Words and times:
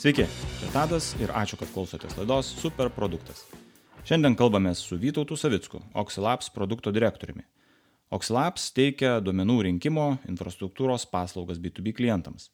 Sveiki, 0.00 0.24
čia 0.56 0.68
Tadas 0.72 1.10
ir 1.20 1.28
ačiū, 1.36 1.58
kad 1.60 1.68
klausotės 1.74 2.14
laidos 2.16 2.48
Superproduktas. 2.56 3.42
Šiandien 4.08 4.32
kalbame 4.32 4.70
su 4.72 4.96
Vytautu 4.96 5.36
Savicku, 5.36 5.82
Oxilabs 5.92 6.48
produkto 6.54 6.88
direktoriumi. 6.88 7.44
Oxilabs 8.08 8.70
teikia 8.72 9.18
duomenų 9.20 9.58
rinkimo 9.66 10.06
infrastruktūros 10.24 11.04
paslaugas 11.10 11.60
B2B 11.60 11.92
klientams. 11.98 12.48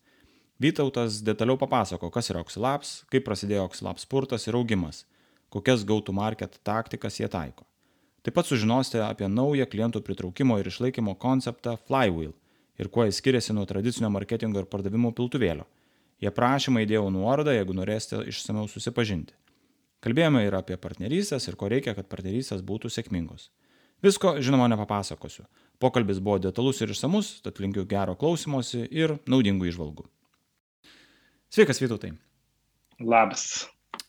Vytautas 0.59 1.21
detaliau 1.23 1.55
papasako, 1.55 2.11
kas 2.11 2.33
yra 2.35 2.43
Oxilabs, 2.43 2.97
kaip 3.15 3.29
prasidėjo 3.31 3.69
Oxilabs 3.69 4.09
spurtas 4.09 4.51
ir 4.51 4.59
augimas, 4.59 5.05
kokias 5.47 5.87
go-to-market 5.87 6.59
taktikas 6.67 7.21
jie 7.23 7.31
taiko. 7.31 7.63
Taip 8.27 8.35
pat 8.41 8.51
sužinosite 8.51 9.07
apie 9.07 9.31
naują 9.31 9.71
klientų 9.71 10.03
pritraukimo 10.03 10.59
ir 10.59 10.67
išlaikymo 10.67 11.15
konceptą 11.15 11.79
Flywheel 11.87 12.35
ir 12.75 12.91
kuo 12.91 13.07
jis 13.07 13.23
skiriasi 13.23 13.55
nuo 13.55 13.71
tradicinio 13.71 14.11
marketingo 14.11 14.59
ir 14.59 14.67
pardavimo 14.67 15.15
piltuvėlio 15.15 15.71
į 16.23 16.31
aprašymą 16.31 16.85
įdėjau 16.85 17.09
nuorodą, 17.13 17.55
jeigu 17.57 17.77
norėsite 17.77 18.23
išsameu 18.31 18.67
susipažinti. 18.73 19.37
Kalbėjome 20.05 20.45
ir 20.47 20.55
apie 20.57 20.77
partnerystės 20.81 21.49
ir 21.49 21.57
ko 21.59 21.71
reikia, 21.73 21.97
kad 21.97 22.09
partnerystės 22.11 22.65
būtų 22.67 22.93
sėkmingos. 22.93 23.51
Visko, 24.05 24.37
žinoma, 24.45 24.69
nepapasakosiu. 24.69 25.47
Pokalbis 25.81 26.21
buvo 26.21 26.37
detalus 26.41 26.83
ir 26.85 26.93
išsamus, 26.93 27.39
tad 27.45 27.61
linkiu 27.61 27.87
gero 27.89 28.15
klausimosi 28.19 28.85
ir 28.93 29.17
naudingų 29.29 29.71
išvalgų. 29.71 30.05
Sveikas, 31.53 31.81
Vytautai. 31.81 32.13
Labas. 33.01 33.67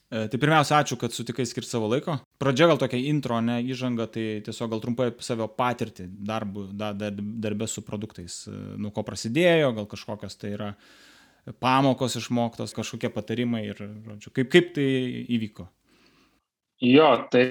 E, 0.07 0.27
tai 0.31 0.39
pirmiausia, 0.39 0.77
ačiū, 0.79 0.99
kad 0.99 1.15
sutikai 1.15 1.47
skirti 1.47 1.71
savo 1.71 1.89
laiko. 1.91 2.17
Pradžia 2.39 2.69
gal 2.71 2.79
tokia 2.79 2.99
intro, 3.09 3.39
ne 3.43 3.57
įžanga, 3.63 4.07
tai 4.11 4.27
tiesiog 4.43 4.71
gal 4.75 4.83
trumpai 4.83 5.09
apie 5.11 5.25
savo 5.27 5.47
patirtį 5.51 6.07
darbų, 6.27 6.69
da, 6.77 6.93
da, 6.95 7.11
darbę 7.15 7.67
su 7.71 7.83
produktais, 7.87 8.41
e, 8.47 8.55
nuo 8.79 8.93
ko 8.95 9.03
prasidėjo, 9.07 9.73
gal 9.79 9.89
kažkokios 9.91 10.39
tai 10.39 10.53
yra 10.55 10.71
uh, 10.75 10.95
pamokos 11.61 12.17
išmoktos, 12.19 12.75
kažkokie 12.75 13.11
patarimai 13.13 13.65
ir, 13.69 13.81
žodžiu, 14.05 14.33
kaip, 14.35 14.51
kaip 14.53 14.71
tai 14.75 14.87
įvyko? 15.37 15.67
Jo, 16.83 17.09
tai 17.31 17.47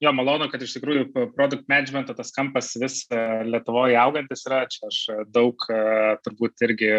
jo, 0.00 0.12
malonu, 0.16 0.48
kad 0.52 0.62
iš 0.64 0.74
tikrųjų 0.78 1.08
produkt 1.36 1.68
managemento 1.68 2.14
tas 2.16 2.32
kampas 2.36 2.72
vis 2.80 3.02
e, 3.12 3.18
Lietuvoje 3.48 3.98
augantis 4.00 4.46
yra. 4.48 4.62
Čia 4.70 4.88
aš 4.88 5.00
daug, 5.32 5.60
e, 5.68 6.14
turbūt 6.24 6.64
irgi 6.68 6.92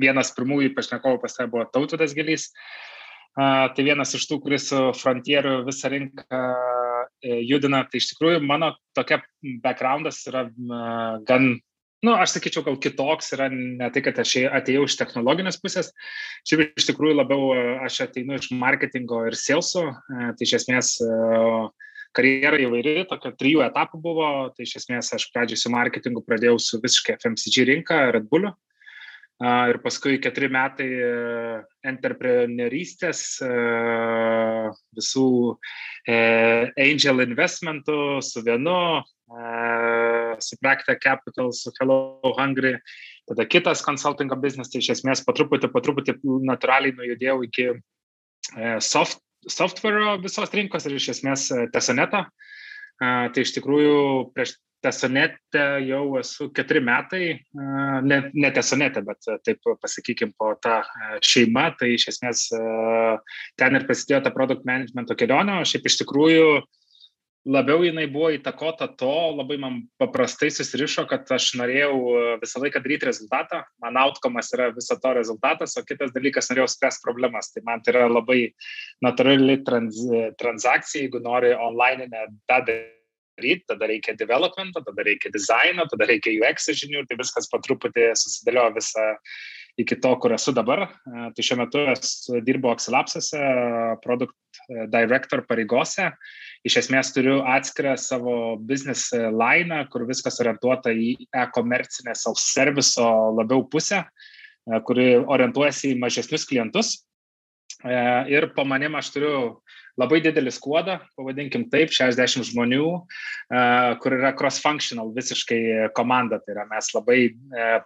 vienas 0.00 0.32
pirmųjų 0.36 0.72
pašnekovų 0.76 1.20
pas 1.20 1.36
tai 1.36 1.48
buvo 1.50 1.66
Tautvidas 1.68 2.16
Gilys. 2.16 2.50
Tai 3.40 3.84
vienas 3.86 4.10
iš 4.16 4.24
tų, 4.26 4.40
kuris 4.42 4.64
su 4.72 4.78
Frontieru 4.98 5.60
visą 5.66 5.88
rinką 5.92 6.40
e, 7.22 7.36
judina. 7.46 7.84
Tai 7.86 8.00
iš 8.00 8.10
tikrųjų 8.12 8.40
mano 8.42 8.72
tokia 8.96 9.20
backgroundas 9.62 10.18
yra 10.28 10.48
gan 11.28 11.52
nu, 12.06 12.14
aš 12.16 12.36
sakyčiau, 12.36 12.64
gal 12.64 12.78
kitoks 12.80 13.34
yra 13.36 13.50
ne 13.52 13.90
tai, 13.92 14.02
kad 14.04 14.18
aš 14.22 14.36
atėjau 14.48 14.86
iš 14.88 14.96
technologinės 15.00 15.60
pusės, 15.60 15.92
šiaip 16.48 16.78
iš 16.80 16.88
tikrųjų 16.88 17.18
labiau 17.18 17.52
e, 17.52 17.66
aš 17.86 18.00
ateinu 18.06 18.38
iš 18.38 18.50
marketingo 18.56 19.22
ir 19.28 19.36
saleso, 19.38 19.84
e, 19.90 20.30
tai 20.36 20.48
iš 20.48 20.56
esmės 20.62 20.94
e, 21.04 21.10
karjera 22.16 22.58
įvairi, 22.64 22.96
tokia 23.10 23.34
trijų 23.36 23.62
etapų 23.68 24.00
buvo, 24.02 24.30
tai 24.56 24.64
iš 24.66 24.80
esmės 24.80 25.12
aš 25.16 25.28
pradžiai 25.34 25.60
su 25.60 25.72
marketingu 25.72 26.24
pradėjau 26.26 26.56
su 26.62 26.80
visiškai 26.82 27.20
FMCG 27.20 27.68
rinka, 27.68 28.02
Red 28.16 28.28
Bulliu. 28.32 28.56
Ir 29.40 29.78
paskui 29.80 30.18
keturi 30.20 30.50
metai 30.52 30.86
entrepreneurystės, 31.88 33.22
visų 34.98 35.28
angel 36.84 37.24
investmentų 37.24 37.96
su 38.20 38.42
vienu, 38.44 38.74
su 40.44 40.56
Practa 40.60 40.96
Capital, 40.98 41.52
su 41.52 41.72
Hello 41.80 42.20
Hungry, 42.36 42.76
tada 43.28 43.46
kitas 43.46 43.82
consultingo 43.86 44.38
biznis, 44.40 44.70
tai 44.70 44.82
iš 44.82 44.92
esmės 44.96 45.24
po 45.26 45.34
truputį, 45.36 45.70
po 45.72 45.82
truputį 45.84 46.16
natūraliai 46.48 46.96
nujudėjau 46.96 47.36
iki 47.46 47.68
e, 47.70 47.76
soft, 48.84 49.22
software 49.48 50.16
visos 50.22 50.52
rinkos 50.56 50.88
ir 50.88 50.96
iš 50.98 51.12
esmės 51.16 51.50
e, 51.54 51.68
Tesoneto. 51.74 52.26
Tai 53.00 53.40
iš 53.40 53.54
tikrųjų 53.56 54.00
prieš 54.36 54.58
Tesonete 54.84 55.62
jau 55.84 56.18
esu 56.20 56.50
keturi 56.56 56.82
metai, 56.84 57.30
ne, 58.04 58.18
ne 58.32 58.50
Tesonete, 58.52 59.00
bet 59.04 59.24
taip 59.44 59.64
pasakykime 59.80 60.34
po 60.36 60.50
tą 60.60 60.82
šeimą, 61.24 61.66
tai 61.80 61.94
iš 61.94 62.10
esmės 62.12 62.42
ten 63.60 63.76
ir 63.76 63.86
prasidėjo 63.88 64.20
ta 64.26 64.32
produkt 64.36 64.68
managemento 64.68 65.16
kelionė, 65.16 65.58
o 65.60 65.68
šiaip 65.68 65.88
iš 65.88 65.98
tikrųjų 66.02 66.44
uh, 66.58 66.68
labiau 67.48 67.80
jinai 67.84 68.04
buvo 68.10 68.30
įtakota 68.34 68.90
to, 69.00 69.12
labai 69.38 69.56
man 69.60 69.78
paprastai 70.00 70.50
susirišo, 70.52 71.06
kad 71.08 71.28
aš 71.32 71.54
norėjau 71.60 71.94
e, 71.96 72.22
visą 72.42 72.60
laiką 72.60 72.82
daryti 72.84 73.08
rezultatą, 73.08 73.62
man 73.80 73.96
outcomas 74.00 74.52
yra 74.56 74.70
viso 74.76 74.96
to 75.00 75.14
rezultatas, 75.16 75.76
o 75.80 75.84
kitas 75.86 76.12
dalykas 76.12 76.50
norėjau 76.50 76.68
spręsti 76.74 77.04
problemas. 77.06 77.52
Tai 77.54 77.64
man 77.68 77.84
tai 77.84 77.94
yra 77.94 78.08
labai 78.10 78.40
natūrali 79.04 79.60
trans, 79.64 80.02
transakcija, 80.40 81.06
jeigu 81.06 81.22
nori 81.24 81.54
online 81.56 82.10
tą 82.50 82.60
daryti, 82.68 83.64
tada 83.70 83.88
reikia 83.88 84.16
developmento, 84.20 84.84
tada 84.84 85.06
reikia 85.06 85.32
dizaino, 85.32 85.88
tada 85.88 86.10
reikia 86.10 86.36
UX 86.42 86.68
žinių, 86.82 87.06
tai 87.08 87.16
viskas 87.22 87.48
po 87.48 87.62
truputį 87.64 88.12
susidėliojo 88.20 88.76
visą 88.76 89.06
iki 89.80 89.96
to, 89.96 90.12
kur 90.20 90.36
esu 90.36 90.52
dabar. 90.52 90.90
E, 91.08 91.32
tai 91.32 91.46
šiuo 91.46 91.62
metu 91.62 91.88
esu 91.94 92.44
dirbu 92.44 92.74
Oxilapsuose, 92.74 93.40
produkt 94.04 94.36
director 94.92 95.46
pareigose 95.48 96.10
iš 96.66 96.80
esmės 96.82 97.12
turiu 97.16 97.40
atskirą 97.48 97.96
savo 98.00 98.34
business 98.56 99.14
line, 99.14 99.82
kur 99.92 100.04
viskas 100.08 100.40
orientuota 100.42 100.92
į 100.92 101.14
e-komercinę 101.44 102.16
self-service 102.18 103.00
labiau 103.38 103.64
pusę, 103.70 104.04
e, 104.04 104.82
kuri 104.86 105.14
orientuojasi 105.20 105.94
į 105.94 106.00
mažesnius 106.02 106.48
klientus. 106.48 106.98
E, 107.80 107.96
ir 108.28 108.50
po 108.52 108.66
manim 108.68 108.98
aš 108.98 109.08
turiu 109.14 109.34
labai 110.00 110.20
didelį 110.24 110.52
skuodą, 110.52 110.98
pavadinkim 111.16 111.66
taip, 111.72 111.92
60 111.96 112.44
žmonių, 112.50 112.84
e, 113.00 113.64
kur 114.04 114.18
yra 114.18 114.34
cross-functional 114.36 115.14
visiškai 115.16 115.88
komanda. 115.96 116.42
Tai 116.44 116.58
yra 116.58 116.68
mes 116.68 116.92
labai, 116.92 117.18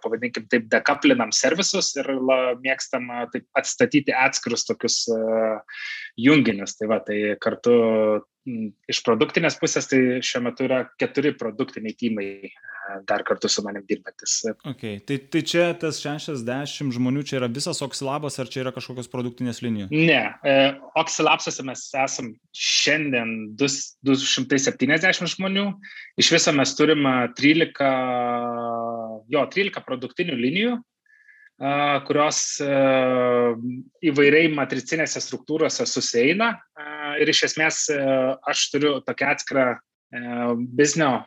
pavadinkim 0.03 0.51
taip, 0.51 0.67
dekaplinam 0.71 1.31
servisus 1.31 1.95
ir 1.95 2.11
mėgstam 2.59 3.07
taip 3.31 3.47
atstatyti 3.55 4.15
atskirus 4.15 4.67
tokius 4.67 5.03
junginius. 6.19 6.75
Tai 6.75 6.91
va, 6.91 7.03
tai 7.07 7.37
kartu 7.39 7.79
iš 8.45 9.01
produktinės 9.05 9.57
pusės 9.61 9.89
tai 9.89 9.99
šiuo 10.25 10.43
metu 10.45 10.67
yra 10.67 10.83
keturi 11.01 11.33
produktiniai 11.37 11.95
timai 11.97 12.29
dar 13.09 13.23
kartu 13.25 13.49
su 13.49 13.63
manim 13.65 13.81
dirbantis. 13.89 14.43
Okay. 14.69 14.99
Tai, 15.01 15.17
tai 15.33 15.41
čia 15.41 15.65
tas 15.81 15.97
60 16.03 16.93
žmonių, 16.93 17.23
čia 17.25 17.39
yra 17.39 17.49
visas 17.49 17.81
Oxilabas 17.81 18.37
ar 18.41 18.49
čia 18.51 18.61
yra 18.61 18.73
kažkokios 18.75 19.09
produktinės 19.09 19.61
linijos? 19.65 19.89
Ne, 19.89 20.21
e, 20.45 20.55
Oxilabsuose 21.01 21.65
mes 21.65 21.87
esam 22.05 22.33
šiandien 22.53 23.55
270 23.57 25.33
žmonių, 25.35 25.67
iš 26.21 26.33
viso 26.37 26.53
mes 26.55 26.75
turim 26.77 27.07
13, 27.37 27.81
jo, 29.33 29.47
13 29.57 29.87
produktinių 29.89 30.37
linijų 30.45 30.75
kurios 32.03 32.39
įvairiai 34.03 34.49
matricinėse 34.51 35.21
struktūrose 35.23 35.85
susieina 35.87 36.49
ir 37.21 37.31
iš 37.31 37.45
esmės 37.51 37.85
aš 37.91 38.69
turiu 38.73 38.97
tokią 39.05 39.33
atskirą 39.35 39.67
biznio 40.77 41.25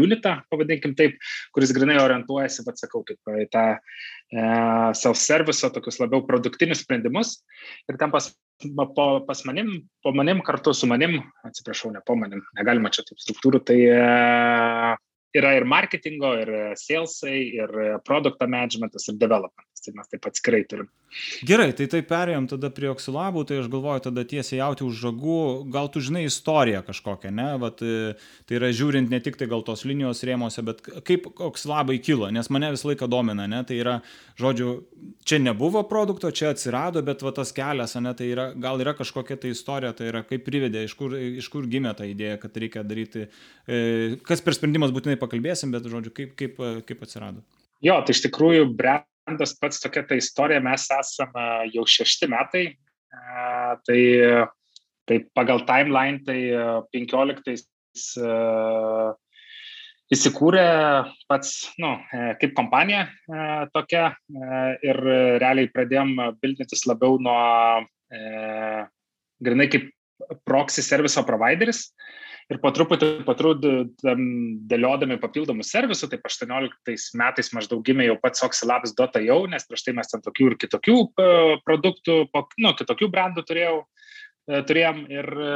unitą, 0.00 0.36
pavadinkim 0.50 0.94
taip, 0.96 1.16
kuris 1.54 1.72
grinai 1.76 1.98
orientuojasi, 2.00 2.64
bet 2.64 2.78
sakau, 2.80 3.02
kaip 3.04 3.32
į 3.42 3.46
tą 3.52 3.64
self-service, 4.96 5.68
tokius 5.74 6.00
labiau 6.00 6.22
produktinius 6.26 6.84
sprendimus. 6.84 7.34
Ir 7.90 7.98
ten 8.00 8.12
pas, 8.14 8.30
po, 8.94 9.08
pas 9.26 9.44
manim, 9.48 9.74
po 10.04 10.14
manim 10.16 10.40
kartu 10.46 10.72
su 10.76 10.88
manim, 10.90 11.18
atsiprašau, 11.46 11.92
ne 11.94 12.02
po 12.06 12.16
manim, 12.16 12.42
negalima 12.56 12.92
čia 12.94 13.04
taip 13.08 13.20
struktūrų, 13.20 13.62
tai 13.66 13.78
yra 15.36 15.52
ir 15.58 15.66
marketingo, 15.68 16.32
ir 16.40 16.54
salesai, 16.80 17.36
ir 17.60 17.76
produkto 18.06 18.48
managementas, 18.50 19.10
ir 19.10 19.20
developmentas. 19.80 19.84
Tai 19.84 19.94
mes 19.96 20.08
taip 20.08 20.26
atskirai 20.26 20.64
turim. 20.68 20.88
Gerai, 21.46 21.72
tai 21.74 21.86
taip 21.90 22.06
perėjom 22.10 22.46
tada 22.50 22.70
prie 22.70 22.88
oksilabų, 22.90 23.44
tai 23.48 23.58
aš 23.60 23.68
galvoju 23.70 24.04
tada 24.04 24.24
tiesiai 24.24 24.60
jauti 24.60 24.84
už 24.84 25.00
žagų, 25.00 25.70
gal 25.72 25.88
tu 25.90 26.00
žinai 26.00 26.24
istoriją 26.26 26.82
kažkokią, 26.86 27.32
ne? 27.34 27.48
Vat, 27.58 27.80
tai 27.80 28.58
yra 28.58 28.70
žiūrint 28.70 29.10
ne 29.10 29.20
tik 29.20 29.36
tai 29.40 29.48
gal 29.50 29.64
tos 29.66 29.84
linijos 29.84 30.22
rėmose, 30.26 30.62
bet 30.62 30.82
kaip 31.06 31.26
oksilabai 31.32 31.98
kilo, 31.98 32.30
nes 32.30 32.50
mane 32.50 32.70
visą 32.74 32.92
laiką 32.92 33.08
domina, 33.10 33.48
ne? 33.50 33.62
Tai 33.66 33.78
yra, 33.78 33.96
žodžiu, 34.38 34.84
čia 35.26 35.40
nebuvo 35.42 35.82
produkto, 35.88 36.30
čia 36.30 36.52
atsirado, 36.54 37.02
bet 37.06 37.24
va 37.26 37.34
tas 37.34 37.50
kelias, 37.56 37.96
ne? 37.98 38.14
Tai 38.14 38.28
yra, 38.28 38.50
gal 38.54 38.82
yra 38.82 38.94
kažkokia 38.98 39.40
tai 39.40 39.54
istorija, 39.56 39.94
tai 39.96 40.12
yra 40.12 40.22
kaip 40.26 40.46
privedė, 40.46 40.84
iš 40.86 40.94
kur, 40.98 41.16
iš 41.16 41.50
kur 41.50 41.66
gimė 41.70 41.96
ta 41.98 42.06
idėja, 42.06 42.38
kad 42.42 42.54
reikia 42.54 42.86
daryti, 42.86 43.26
e, 43.66 44.20
kas 44.26 44.44
per 44.44 44.54
sprendimas 44.54 44.94
būtinai 44.94 45.18
pakalbėsim, 45.18 45.74
bet, 45.74 45.90
žodžiu, 45.90 46.14
kaip, 46.14 46.36
kaip, 46.38 46.62
kaip 46.86 47.08
atsirado. 47.08 47.42
Jo, 47.80 47.96
tai 48.04 48.12
iš 48.12 48.26
tikrųjų 48.26 48.66
brendas 49.24 49.54
pats 49.58 49.80
tokia 49.82 50.04
ta 50.06 50.18
istorija, 50.18 50.60
mes 50.64 50.86
esame 50.96 51.46
jau 51.74 51.84
šešti 51.86 52.28
metai, 52.30 52.64
tai, 53.86 54.00
tai 55.06 55.18
pagal 55.36 55.64
timeline 55.68 56.22
tai 56.26 56.38
15 56.94 57.66
įsikūrė 60.10 60.66
pats, 61.30 61.52
nu, 61.78 61.94
kaip 62.40 62.54
kompanija 62.58 63.06
tokia 63.74 64.10
ir 64.82 65.02
realiai 65.42 65.70
pradėjom 65.70 66.16
bildintis 66.42 66.82
labiau 66.90 67.18
nuo 67.22 67.38
e, 68.10 68.20
grinai 69.38 69.68
kaip 69.70 69.86
proxy 70.46 70.82
serviso 70.82 71.22
provideris. 71.26 71.92
Ir 72.50 72.58
po 72.58 72.72
truputį, 72.74 73.08
po 73.26 73.34
truputį 73.38 73.72
dėliodami 74.70 75.20
papildomų 75.22 75.62
servisų, 75.66 76.08
taip 76.10 76.24
18 76.26 77.14
metais 77.20 77.52
maždaug 77.54 77.84
gimė 77.86 78.08
jau 78.08 78.16
pats 78.18 78.42
oxylabs.io, 78.46 79.36
nes 79.52 79.68
prieš 79.68 79.86
tai 79.86 79.94
mes 79.94 80.10
ten 80.10 80.24
tokių 80.24 80.48
ir 80.50 80.56
kitokių 80.64 80.96
e, 80.98 81.28
produktų, 81.62 82.16
nu, 82.64 82.72
kitokių 82.80 83.10
brandų 83.12 83.46
turėjau, 83.46 83.76
e, 84.50 84.64
turėjom 84.66 84.98
ir 85.14 85.30
e, 85.30 85.52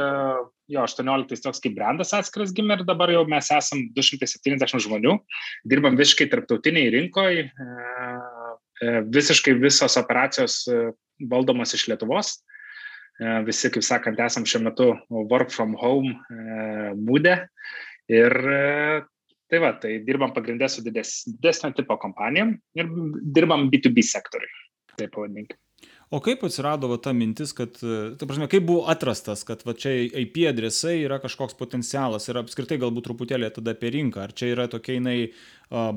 jo 0.71 0.87
18 0.87 1.43
toks 1.43 1.59
kaip 1.65 1.75
brandas 1.75 2.15
atskiras 2.15 2.55
gimė 2.55 2.79
ir 2.79 2.87
dabar 2.87 3.11
jau 3.11 3.25
mes 3.27 3.51
esam 3.51 3.83
270 3.99 4.87
žmonių, 4.87 5.19
dirbam 5.67 5.99
visiškai 5.99 6.31
tarptautiniai 6.31 6.95
rinkoje, 6.95 7.49
visiškai 9.11 9.59
visos 9.59 9.99
operacijos 9.99 10.63
valdomos 11.31 11.75
iš 11.75 11.89
Lietuvos. 11.91 12.37
E, 13.15 13.33
visi, 13.47 13.71
kaip 13.71 13.85
sakant, 13.85 14.19
esam 14.19 14.45
šiuo 14.47 14.63
metu 14.65 14.87
work 15.31 15.53
from 15.53 15.75
home 15.79 16.15
e, 16.29 16.93
būdė. 17.07 17.35
Ir 18.11 18.35
e, 18.51 18.63
tai 19.51 19.61
va, 19.63 19.73
tai 19.81 19.97
dirbam 20.07 20.33
pagrindę 20.35 20.69
su 20.71 20.83
dides, 20.85 21.21
didesnio 21.37 21.71
tipo 21.77 21.97
kompanijom 22.01 22.55
ir 22.79 22.91
dirbam 23.37 23.69
B2B 23.71 24.03
sektoriui. 24.05 24.51
Taip 24.95 25.13
pavadinkime. 25.15 25.59
O 26.13 26.19
kaip 26.21 26.43
atsirado 26.45 26.89
va, 26.91 26.99
ta 27.01 27.15
mintis, 27.17 27.49
kad, 27.57 27.79
ta 27.81 28.27
prasme, 28.29 28.45
kaip 28.51 28.65
buvo 28.67 28.83
atrastas, 28.91 29.41
kad 29.47 29.63
va, 29.65 29.73
čia 29.73 29.93
IP 30.21 30.43
adresai 30.51 30.99
yra 31.01 31.17
kažkoks 31.23 31.57
potencialas 31.57 32.29
ir 32.29 32.37
apskritai 32.43 32.77
galbūt 32.81 33.07
truputėlį 33.07 33.49
tada 33.55 33.73
apie 33.73 33.89
rinką. 33.95 34.27
Ar 34.27 34.35
čia 34.37 34.51
yra 34.53 34.67
tokia 34.69 34.99
jinai 34.99 35.17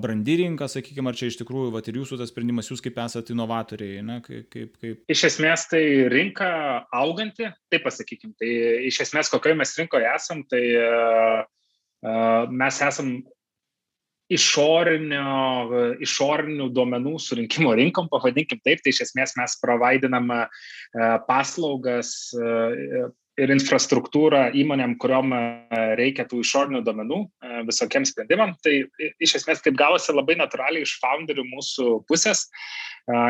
brandi 0.00 0.38
rinka, 0.40 0.68
sakykime, 0.72 1.12
ar 1.12 1.18
čia 1.18 1.28
iš 1.28 1.36
tikrųjų 1.42 1.74
va, 1.74 1.82
ir 1.84 2.00
jūsų 2.00 2.18
tas 2.22 2.32
sprendimas, 2.32 2.70
jūs 2.72 2.80
kaip 2.84 2.96
esate 3.04 3.34
inovatoriai, 3.34 4.00
ne, 4.06 4.20
kaip, 4.24 4.48
kaip. 4.80 5.02
Iš 5.12 5.26
esmės 5.28 5.68
tai 5.68 5.82
rinka 6.08 6.48
auganti, 6.88 7.50
taip 7.68 7.84
pasakykim. 7.84 8.32
Tai 8.40 8.52
iš 8.88 9.02
esmės 9.04 9.28
kokioje 9.32 9.60
mes 9.60 9.76
rinkoje 9.82 10.08
esam, 10.14 10.40
tai 10.48 10.62
uh, 10.80 11.42
uh, 11.44 12.48
mes 12.48 12.80
esam 12.88 13.18
išorinio, 14.32 15.96
išorinių 16.04 16.68
duomenų 16.76 17.14
surinkimo 17.22 17.72
rinkom, 17.78 18.10
pavadinkim 18.12 18.60
taip, 18.64 18.82
tai 18.84 18.92
iš 18.92 19.06
esmės 19.08 19.34
mes 19.38 19.56
provaidinam 19.62 20.28
e, 20.34 20.42
paslaugas 21.28 22.12
e, 22.36 23.06
ir 23.38 23.52
infrastruktūrą 23.54 24.48
įmonėm, 24.58 24.96
kuriuom 25.00 25.34
e, 25.36 25.40
reikia 26.00 26.26
tų 26.28 26.42
išorinių 26.42 26.82
duomenų 26.86 27.20
visokiems 27.68 28.12
sprendimam. 28.12 28.54
Tai 28.64 28.74
iš 29.22 29.38
esmės 29.40 29.62
taip 29.64 29.78
gavosi 29.78 30.14
labai 30.14 30.38
natūraliai 30.40 30.86
iš 30.86 30.96
founderių 31.02 31.46
mūsų 31.48 31.88
pusės, 32.08 32.46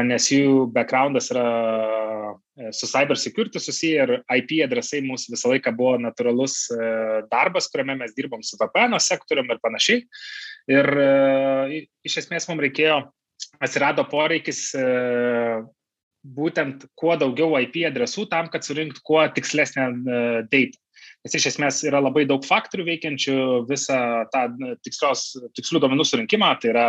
nes 0.08 0.26
jų 0.32 0.66
backgroundas 0.74 1.30
yra 1.30 1.44
su 2.74 2.88
cyber 2.90 3.18
security 3.20 3.60
susiję 3.62 4.06
ir 4.06 4.12
IP 4.40 4.56
adresai 4.64 5.04
mūsų 5.06 5.36
visą 5.36 5.52
laiką 5.52 5.72
buvo 5.78 5.94
natūralus 6.02 6.56
darbas, 7.30 7.70
kuriame 7.70 7.94
mes 8.00 8.16
dirbom 8.16 8.42
su 8.42 8.58
VPN 8.58 8.98
sektorium 9.02 9.52
ir 9.54 9.62
panašiai. 9.62 10.02
Ir 10.68 10.88
e, 11.00 11.86
iš 12.04 12.20
esmės 12.22 12.48
mums 12.50 12.60
reikėjo, 12.66 13.00
atsirado 13.64 14.04
poreikis 14.10 14.68
e, 14.76 14.84
būtent 16.36 16.84
kuo 16.98 17.16
daugiau 17.20 17.56
IP 17.62 17.82
adresų 17.88 18.28
tam, 18.32 18.50
kad 18.52 18.66
surinktų 18.66 19.04
kuo 19.06 19.24
tikslesnę 19.34 19.88
e, 19.88 20.20
data. 20.50 20.84
Nes 21.26 21.34
iš 21.34 21.48
esmės 21.52 21.80
yra 21.86 22.00
labai 22.02 22.24
daug 22.30 22.44
faktorių 22.46 22.86
veikiančių 22.88 23.34
visą 23.68 23.98
tą 24.32 24.44
tikslios, 24.86 25.32
tikslių 25.58 25.82
duomenų 25.82 26.06
surinkimą, 26.06 26.52
tai 26.62 26.72
yra 26.72 26.86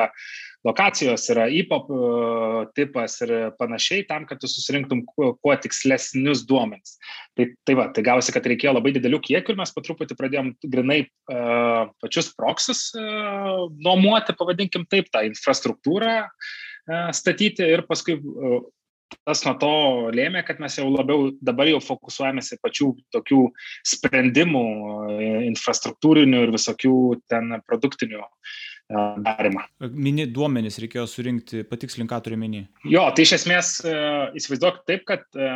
lokacijos 0.67 1.23
yra 1.31 1.47
IPOP 1.55 1.91
e, 1.93 1.99
tipas 2.75 3.17
ir 3.23 3.33
panašiai, 3.59 4.05
tam, 4.09 4.25
kad 4.29 4.41
tu 4.41 4.49
susirinktum 4.51 5.05
kuo, 5.07 5.31
kuo 5.39 5.55
tikslesnius 5.63 6.43
duomenis. 6.49 6.97
Tai, 7.37 7.49
tai 7.67 7.77
va, 7.79 7.87
tai 7.95 8.03
gausi, 8.05 8.33
kad 8.35 8.47
reikėjo 8.49 8.75
labai 8.75 8.93
didelių 8.97 9.21
kiekių 9.29 9.55
ir 9.55 9.61
mes 9.61 9.71
po 9.75 9.83
truputį 9.85 10.17
pradėjom 10.19 10.51
grinai 10.67 10.99
uh, 11.05 11.87
pačius 12.03 12.33
proksus 12.35 12.89
uh, 12.97 13.69
nuomuoti, 13.79 14.35
pavadinkim 14.39 14.83
taip, 14.91 15.07
tą 15.13 15.23
infrastruktūrą 15.29 16.17
uh, 16.27 17.07
statyti 17.15 17.69
ir 17.77 17.85
paskui 17.87 18.19
uh, 18.19 18.59
tas 19.25 19.43
nuo 19.45 19.55
to 19.61 19.73
lėmė, 20.15 20.43
kad 20.47 20.61
mes 20.63 20.77
jau 20.79 20.87
labiau 20.89 21.29
dabar 21.45 21.69
jau 21.69 21.79
fokusuojamės 21.83 22.53
į 22.55 22.59
pačių 22.63 22.89
tokių 23.15 23.41
sprendimų, 23.93 24.65
infrastruktūrinių 25.49 26.43
ir 26.45 26.53
visokių 26.55 26.95
ten 27.31 27.59
produktinių 27.67 28.23
darimą. 28.89 29.65
Mini 29.93 30.25
duomenys 30.33 30.79
reikėjo 30.81 31.05
surinkti, 31.09 31.63
patikslink, 31.69 32.09
ką 32.09 32.21
turi 32.25 32.39
mini. 32.41 32.63
Jo, 32.89 33.05
tai 33.13 33.27
iš 33.27 33.35
esmės 33.37 33.75
e, 33.85 33.93
įsivaizduok 34.39 34.81
taip, 34.89 35.05
kad 35.09 35.25
e, 35.37 35.49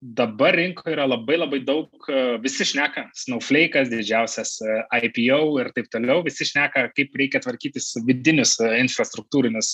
dabar 0.00 0.54
rinkoje 0.56 0.92
yra 0.92 1.06
labai 1.08 1.38
labai 1.38 1.60
daug, 1.64 1.88
e, 2.08 2.36
visi 2.42 2.66
šneka, 2.68 3.06
Snowflake'as, 3.16 3.88
didžiausias 3.90 4.56
IPO 4.92 5.38
ir 5.62 5.70
taip 5.76 5.88
toliau, 5.92 6.24
visi 6.26 6.46
šneka, 6.48 6.90
kaip 6.96 7.16
reikia 7.16 7.40
tvarkytis 7.44 7.94
vidinius 8.06 8.56
infrastruktūrinius, 8.60 9.70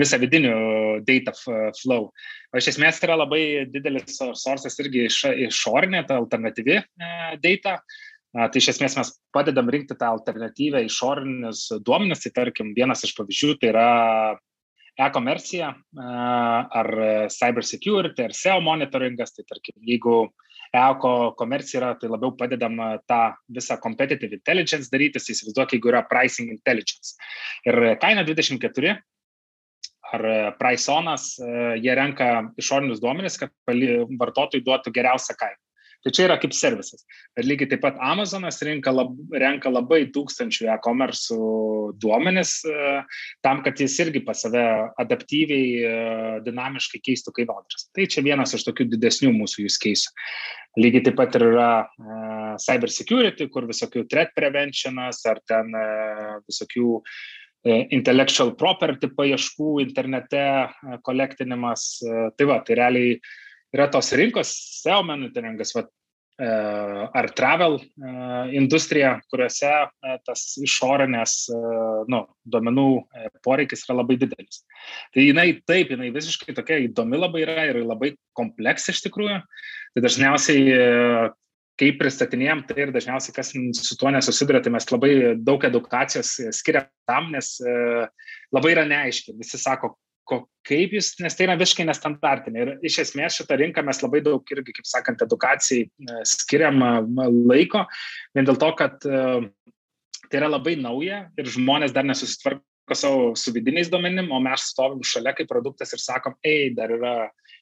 visą 0.00 0.18
vidinių 0.22 0.56
data 1.06 1.36
flow. 1.80 2.10
O 2.52 2.58
iš 2.58 2.72
esmės 2.74 3.02
yra 3.06 3.18
labai 3.20 3.44
didelis 3.70 4.18
sources 4.18 4.78
irgi 4.82 5.06
iš, 5.08 5.20
išorinė, 5.48 6.04
ta 6.08 6.18
alternatyvi 6.22 6.80
data. 7.42 7.78
Tai 8.34 8.58
iš 8.58 8.72
esmės 8.72 8.96
mes 8.98 9.12
padedam 9.30 9.68
rinkti 9.70 9.94
tą 9.94 10.08
alternatyvę 10.16 10.80
išorinius 10.88 11.68
duomenis, 11.86 12.24
tai 12.24 12.32
tarkim 12.42 12.72
vienas 12.74 13.06
iš 13.06 13.12
pavyzdžių 13.14 13.52
tai 13.60 13.70
yra 13.70 13.90
e-komercija 14.98 15.72
ar 16.80 16.88
cyber 17.32 17.66
security 17.66 18.24
ar 18.24 18.34
SEO 18.36 18.60
monitoringas, 18.62 19.34
tai 19.34 19.46
tarkim 19.48 19.80
jeigu 19.88 20.18
e-komercija 20.74 21.80
yra, 21.80 21.90
tai 21.98 22.10
labiau 22.10 22.34
padedam 22.38 22.78
tą 23.10 23.22
visą 23.56 23.78
competitive 23.82 24.34
intelligence 24.38 24.90
daryti, 24.92 25.18
tai 25.18 25.34
įsivaizduok, 25.34 25.74
jeigu 25.76 25.90
yra 25.92 26.04
pricing 26.10 26.52
intelligence. 26.54 27.14
Ir 27.66 27.94
kaina 28.02 28.24
24 28.26 28.96
ar 30.14 30.24
priceonas, 30.60 31.34
jie 31.82 31.94
renka 31.98 32.30
išorinius 32.60 33.02
duomenis, 33.02 33.38
kad 33.40 33.54
vartotojai 33.66 34.62
duotų 34.66 34.94
geriausią 34.94 35.38
kainą. 35.38 35.63
Tai 36.04 36.12
čia 36.12 36.26
yra 36.26 36.36
kaip 36.36 36.52
servisas. 36.52 37.06
Bet 37.32 37.46
lygiai 37.48 37.70
taip 37.70 37.80
pat 37.80 37.96
Amazonas 38.04 38.60
lab, 38.60 39.14
renka 39.32 39.70
labai 39.72 40.02
tūkstančių 40.12 40.68
e-commerce 40.74 41.32
duomenis 42.02 42.58
e, 42.68 43.02
tam, 43.40 43.62
kad 43.64 43.80
jis 43.80 43.96
irgi 44.04 44.20
pas 44.26 44.42
save 44.44 44.64
adaptyviai, 45.00 45.70
e, 45.80 45.94
dinamiškai 46.44 47.00
keistų 47.08 47.32
kainodaras. 47.38 47.88
Tai 47.96 48.04
čia 48.04 48.20
vienas 48.26 48.52
iš 48.52 48.66
tokių 48.68 48.90
didesnių 48.92 49.32
mūsų 49.32 49.64
use 49.64 49.80
case. 49.80 50.12
Lygiai 50.76 51.06
taip 51.06 51.16
pat 51.16 51.36
ir 51.38 51.46
yra 51.46 51.70
uh, 51.86 52.56
cyber 52.58 52.90
security, 52.90 53.46
kur 53.48 53.64
visokių 53.68 54.02
threat 54.10 54.32
preventionas 54.34 55.20
ar 55.30 55.38
ten 55.46 55.70
visokių 56.50 56.88
intellectual 57.94 58.50
property 58.58 59.08
paieškų 59.08 59.78
internete, 59.86 60.42
kolektinimas. 61.06 61.86
Tai 62.36 62.48
va, 62.50 62.58
tai 62.66 62.76
realiai 62.80 63.14
yra 63.74 63.90
tos 63.90 64.12
rinkos, 64.14 64.54
SEO 64.82 65.02
monitoringas, 65.06 65.74
va, 65.74 65.84
e, 66.38 66.48
ar 67.20 67.28
travel 67.36 67.78
e, 67.80 67.84
industrija, 68.58 69.16
kuriuose 69.30 69.70
e, 69.70 70.16
tas 70.26 70.46
išorinės 70.62 71.36
nu, 72.10 72.24
duomenų 72.46 72.88
poreikis 73.46 73.86
yra 73.88 74.00
labai 74.00 74.18
didelis. 74.20 74.62
Tai 75.14 75.26
jinai 75.26 75.48
taip, 75.66 75.94
jinai 75.94 76.12
visiškai 76.14 76.56
tokia 76.56 76.82
įdomi 76.86 77.20
labai 77.20 77.46
yra 77.46 77.70
ir 77.70 77.82
labai 77.84 78.14
kompleks 78.38 78.90
iš 78.94 79.04
tikrųjų. 79.08 79.40
Tai 79.94 80.02
dažniausiai 80.02 81.32
kai 81.78 81.88
pristatinėjom 81.98 82.60
tai 82.68 82.84
ir 82.84 82.92
dažniausiai 82.94 83.34
kas 83.34 83.50
su 83.54 83.96
tuo 83.98 84.10
nesusiduria, 84.14 84.60
tai 84.62 84.70
mes 84.70 84.86
labai 84.92 85.10
daug 85.42 85.64
edukacijos 85.66 86.36
skiriam 86.54 86.86
tam, 87.10 87.32
nes 87.34 87.56
labai 88.54 88.74
yra 88.76 88.84
neaiški. 88.86 89.34
Visi 89.40 89.58
sako, 89.58 89.96
ko, 90.28 90.40
kaip 90.66 90.94
jūs, 90.96 91.14
nes 91.22 91.36
tai 91.36 91.46
yra 91.48 91.56
visiškai 91.60 91.86
nestandartinė. 91.88 92.62
Ir 92.64 92.86
iš 92.90 93.00
esmės 93.04 93.38
šitą 93.40 93.58
rinką 93.60 93.84
mes 93.86 94.00
labai 94.04 94.22
daug 94.24 94.54
irgi, 94.54 94.76
kaip 94.78 94.88
sakant, 94.88 95.24
edukacijai 95.24 95.86
e, 95.86 96.20
skiriam 96.28 96.80
laiko, 97.48 97.84
vien 98.36 98.48
dėl 98.48 98.60
to, 98.60 98.70
kad 98.78 99.04
e, 99.08 99.24
tai 100.28 100.40
yra 100.40 100.52
labai 100.52 100.76
nauja 100.80 101.24
ir 101.40 101.50
žmonės 101.56 101.94
dar 101.96 102.06
nesusitvarko 102.08 102.98
savo 102.98 103.32
su 103.38 103.52
vidiniais 103.54 103.90
duomenim, 103.92 104.30
o 104.32 104.40
mes 104.44 104.68
stovim 104.72 105.04
šalia 105.06 105.34
kaip 105.36 105.48
produktas 105.50 105.94
ir 105.96 106.02
sakom, 106.02 106.36
ei, 106.44 106.70
dar 106.76 106.92
yra 106.92 107.16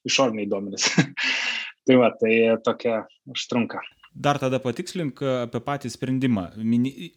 išoriniai 0.07 0.49
duomenys. 0.51 0.89
tai 1.87 1.99
va, 1.99 2.11
tai 2.19 2.37
tokia 2.63 3.03
užtrunka 3.31 3.83
dar 4.13 4.37
tada 4.37 4.59
patikslink 4.61 5.21
e, 5.21 5.29
apie 5.47 5.61
patį 5.65 5.89
sprendimą. 5.93 6.45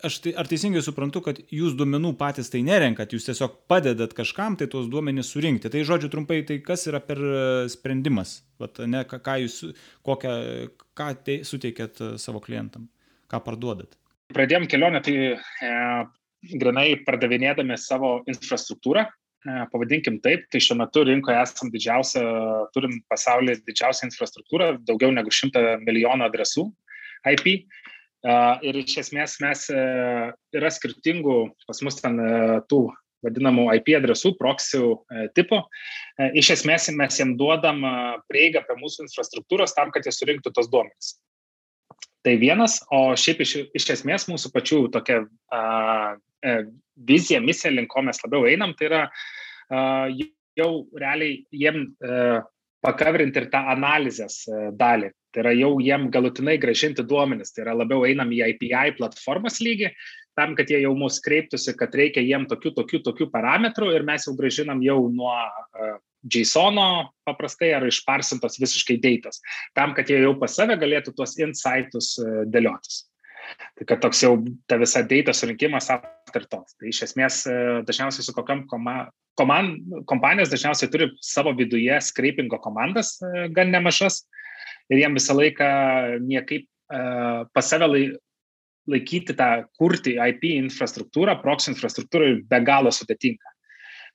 Aš 0.07 0.19
tai, 0.25 0.33
ar 0.41 0.49
teisingai 0.49 0.83
suprantu, 0.85 1.21
kad 1.27 1.41
jūs 1.53 1.77
duomenų 1.77 2.15
patys 2.21 2.49
tai 2.53 2.63
nerenkat, 2.67 3.13
jūs 3.13 3.29
tiesiog 3.29 3.59
padedat 3.71 4.17
kažkam 4.17 4.57
tai 4.57 4.69
tuos 4.73 4.89
duomenys 4.93 5.31
surinkti. 5.33 5.71
Tai 5.73 5.85
žodžiu 5.89 6.11
trumpai, 6.13 6.41
tai 6.49 6.59
kas 6.65 6.87
yra 6.89 7.03
per 7.05 7.21
e, 7.21 7.43
sprendimas? 7.73 8.41
Vat, 8.63 8.81
ne, 8.89 9.05
ką, 9.09 9.21
ką 9.25 9.37
jūs, 9.45 9.61
kokią, 10.07 10.33
ką 10.97 11.11
tai 11.27 11.41
suteikėt 11.45 12.01
e, 12.01 12.11
savo 12.23 12.41
klientam, 12.45 12.89
ką 13.33 13.43
parduodat? 13.45 13.99
Pradėjom 14.35 14.67
kelionę, 14.71 15.05
tai 15.05 15.37
e, 15.37 15.77
grinai 16.57 16.89
pardavinėdami 17.05 17.77
savo 17.81 18.19
infrastruktūrą, 18.31 19.05
pavadinkim 19.71 20.17
taip, 20.25 20.49
tai 20.51 20.59
šiuo 20.59 20.75
metu 20.81 21.05
rinkoje 21.07 21.37
esam 21.39 21.69
didžiausia, 21.71 22.23
turim 22.75 22.97
pasaulyje 23.07 23.61
didžiausią 23.69 24.09
infrastruktūrą, 24.09 24.73
daugiau 24.89 25.13
negu 25.15 25.31
100 25.31 25.85
milijonų 25.85 26.27
adresų 26.27 26.65
IP. 27.33 27.67
Ir 28.67 28.79
iš 28.81 28.97
esmės 29.05 29.37
mes 29.39 29.67
yra 29.71 30.71
skirtingų, 30.73 31.37
pas 31.69 31.83
mus 31.87 32.01
ten 32.01 32.17
tų 32.67 32.81
vadinamų 33.23 33.69
IP 33.79 33.93
adresų, 34.01 34.33
proxių 34.41 34.89
tipo. 35.37 35.61
Iš 36.35 36.51
esmės 36.57 36.89
mes 36.97 37.21
jiem 37.21 37.37
duodam 37.39 37.85
prieigą 38.31 38.65
prie 38.67 38.79
mūsų 38.81 39.07
infrastruktūros 39.07 39.77
tam, 39.77 39.93
kad 39.95 40.09
jie 40.09 40.15
surinktų 40.17 40.51
tos 40.57 40.71
duomenys. 40.73 41.15
Tai 42.27 42.35
vienas, 42.43 42.81
o 42.91 43.15
šiaip 43.15 43.45
iš, 43.45 43.53
iš 43.79 43.85
esmės 43.95 44.25
mūsų 44.27 44.51
pačių 44.51 44.79
tokia 44.97 45.21
uh, 45.23 46.17
vizija, 47.07 47.39
misija, 47.39 47.71
link 47.71 47.93
ko 47.93 48.03
mes 48.03 48.19
labiau 48.25 48.49
einam, 48.51 48.73
tai 48.75 48.89
yra 48.89 49.03
uh, 49.07 50.11
jau 50.59 50.71
realiai 50.99 51.37
jiem 51.55 51.85
uh, 51.87 52.41
pakavrinti 52.83 53.45
ir 53.45 53.47
tą 53.53 53.61
analizės 53.77 54.41
dalį. 54.75 55.13
Tai 55.37 55.43
yra 55.45 55.51
jau 55.53 55.75
jiem 55.85 56.07
galutinai 56.09 56.55
gražinti 56.57 57.05
duomenis, 57.05 57.51
tai 57.53 57.67
yra 57.67 57.75
labiau 57.77 58.07
einam 58.09 58.31
į 58.33 58.39
API 58.47 58.95
platformos 58.97 59.59
lygį, 59.61 59.91
tam, 60.33 60.55
kad 60.57 60.71
jie 60.73 60.79
jau 60.81 60.95
mus 60.97 61.19
kreiptųsi, 61.21 61.75
kad 61.77 61.93
reikia 61.93 62.23
jiem 62.25 62.47
tokių, 62.49 62.73
tokių, 62.79 63.03
tokių 63.05 63.27
parametrų 63.35 63.91
ir 63.93 64.07
mes 64.09 64.25
jau 64.25 64.33
gražinam 64.39 64.81
jau 64.81 64.97
nuo 65.13 65.35
uh, 65.37 65.99
JSONo 66.25 66.87
paprastai 67.29 67.75
ar 67.77 67.85
išparsintos 67.85 68.57
visiškai 68.63 68.97
deitos, 69.03 69.43
tam, 69.77 69.93
kad 69.99 70.09
jie 70.09 70.23
jau 70.23 70.33
pas 70.41 70.57
save 70.57 70.79
galėtų 70.81 71.13
tuos 71.19 71.37
insightus 71.37 72.15
uh, 72.23 72.41
dėliotis. 72.49 73.03
Tai 73.77 73.87
kad 73.93 74.01
toks 74.07 74.25
jau 74.25 74.33
ta 74.67 74.81
visa 74.81 75.05
data 75.05 75.37
surinkimas 75.37 75.91
aptartos. 75.93 76.73
Tai 76.81 76.89
iš 76.89 77.05
esmės 77.07 77.45
dažniausiai 77.87 78.25
su 78.25 78.33
kokiam 78.35 78.65
koma, 78.67 78.97
koman, 79.39 79.69
kompanijos 80.09 80.51
dažniausiai 80.51 80.91
turi 80.91 81.13
savo 81.23 81.53
viduje 81.55 82.01
scrapingo 82.09 82.59
komandas 82.65 83.13
gan 83.55 83.71
nemažas 83.71 84.25
ir 84.93 85.03
jiem 85.03 85.19
visą 85.19 85.37
laiką 85.39 85.69
niekaip 86.27 86.67
uh, 86.67 87.45
pas 87.55 87.69
save 87.73 87.89
lai, 87.91 88.05
laikyti 88.91 89.35
tą, 89.37 89.51
kurti 89.79 90.17
IP 90.21 90.49
infrastruktūrą, 90.55 91.41
proxy 91.43 91.73
infrastruktūrą 91.73 92.33
be 92.49 92.63
galo 92.65 92.93
sudėtinga. 92.95 93.57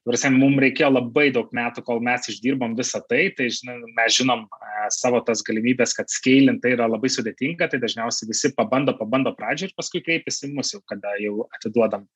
Varsiam, 0.07 0.33
mums 0.41 0.57
reikėjo 0.63 0.87
labai 0.95 1.27
daug 1.29 1.51
metų, 1.53 1.83
kol 1.85 1.99
mes 2.01 2.25
išdirbom 2.31 2.71
visą 2.73 3.03
tai, 3.05 3.27
tai 3.37 3.51
žinai, 3.53 3.75
mes 3.99 4.15
žinom 4.17 4.47
e, 4.47 4.69
savo 4.95 5.19
tas 5.27 5.43
galimybės, 5.45 5.93
kad 5.93 6.09
scaling 6.09 6.57
tai 6.63 6.71
yra 6.73 6.87
labai 6.89 7.11
sudėtinga, 7.13 7.67
tai 7.69 7.77
dažniausiai 7.83 8.31
visi 8.31 8.49
pabando, 8.57 8.95
pabando 8.97 9.35
pradžią 9.37 9.69
ir 9.69 9.75
paskui 9.77 10.01
kreipiasi 10.01 10.49
mus 10.55 10.73
jau, 10.73 10.81
kada 10.89 11.13
jau 11.21 11.45
atiduodam, 11.53 12.07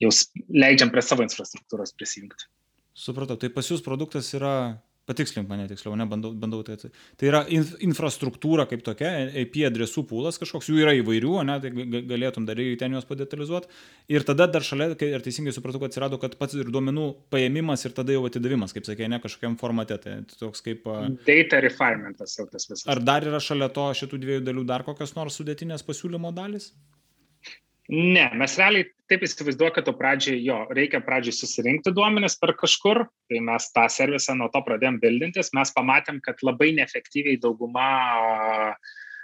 jau 0.00 0.14
leidžiam 0.56 0.94
prie 0.94 1.04
savo 1.04 1.26
infrastruktūros 1.26 1.92
prisijungti. 2.00 2.48
Supratau, 2.96 3.36
tai 3.36 3.52
pas 3.52 3.68
jūs 3.68 3.84
produktas 3.84 4.32
yra 4.32 4.54
patikslink 5.08 5.48
mane 5.48 5.66
tiksliau, 5.70 5.96
ne, 5.98 6.06
bandau, 6.08 6.60
tai. 6.66 6.76
Tai 7.18 7.28
yra 7.30 7.42
inf, 7.54 7.74
infrastruktūra 7.84 8.66
kaip 8.70 8.84
tokia, 8.86 9.10
IP 9.42 9.62
adresų 9.68 10.04
pūlas 10.10 10.38
kažkoks, 10.40 10.68
jų 10.70 10.82
yra 10.84 10.94
įvairių, 10.98 11.34
ne, 11.48 11.56
tai 11.64 11.72
galėtum 12.10 12.46
dar 12.48 12.60
ir 12.62 12.76
ten 12.80 12.96
juos 12.96 13.08
padetalizuoti. 13.08 13.70
Ir 14.12 14.26
tada 14.28 14.48
dar 14.50 14.66
šalia, 14.66 14.90
ir 14.92 15.24
teisingai 15.24 15.54
supratau, 15.56 15.80
kad 15.82 15.92
atsirado, 15.92 16.20
kad 16.20 16.36
pats 16.40 16.58
ir 16.58 16.70
duomenų 16.72 17.08
paėmimas 17.32 17.86
ir 17.88 17.96
tada 17.96 18.14
jau 18.14 18.26
atidavimas, 18.28 18.76
kaip 18.76 18.88
sakė, 18.88 19.08
ne 19.10 19.20
kažkokiam 19.24 19.56
formate. 19.60 19.98
Tai 20.04 20.18
toks 20.34 20.64
kaip... 20.64 20.86
Data 21.26 21.62
refinementas 21.64 22.36
jau 22.38 22.46
tas 22.50 22.68
visas. 22.68 22.86
Ar 22.88 23.02
dar 23.04 23.26
yra 23.26 23.40
šalia 23.42 23.70
to 23.72 23.88
šitų 24.02 24.22
dviejų 24.22 24.46
dalių 24.46 24.68
dar 24.68 24.86
kokios 24.86 25.16
nors 25.18 25.40
sudėtinės 25.40 25.86
pasiūlymo 25.88 26.32
dalis? 26.36 26.72
Ne, 27.88 28.26
mes 28.36 28.52
realiai 28.60 28.84
taip 29.08 29.22
to 29.84 29.94
pradžiai 29.96 30.42
jo, 30.44 30.58
reikia 30.76 31.00
pradžiai 31.00 31.32
susirinkti 31.32 31.94
duomenis 31.96 32.34
per 32.36 32.52
kažkur, 32.60 33.06
tai 33.30 33.40
mes 33.40 33.70
tą 33.72 33.86
servisą 33.88 34.34
nuo 34.36 34.50
to 34.52 34.60
pradėjom 34.66 34.98
bildintis, 35.00 35.54
mes 35.56 35.72
pamatėm, 35.72 36.18
kad 36.20 36.42
labai 36.44 36.74
neefektyviai 36.76 37.38
dauguma, 37.40 37.86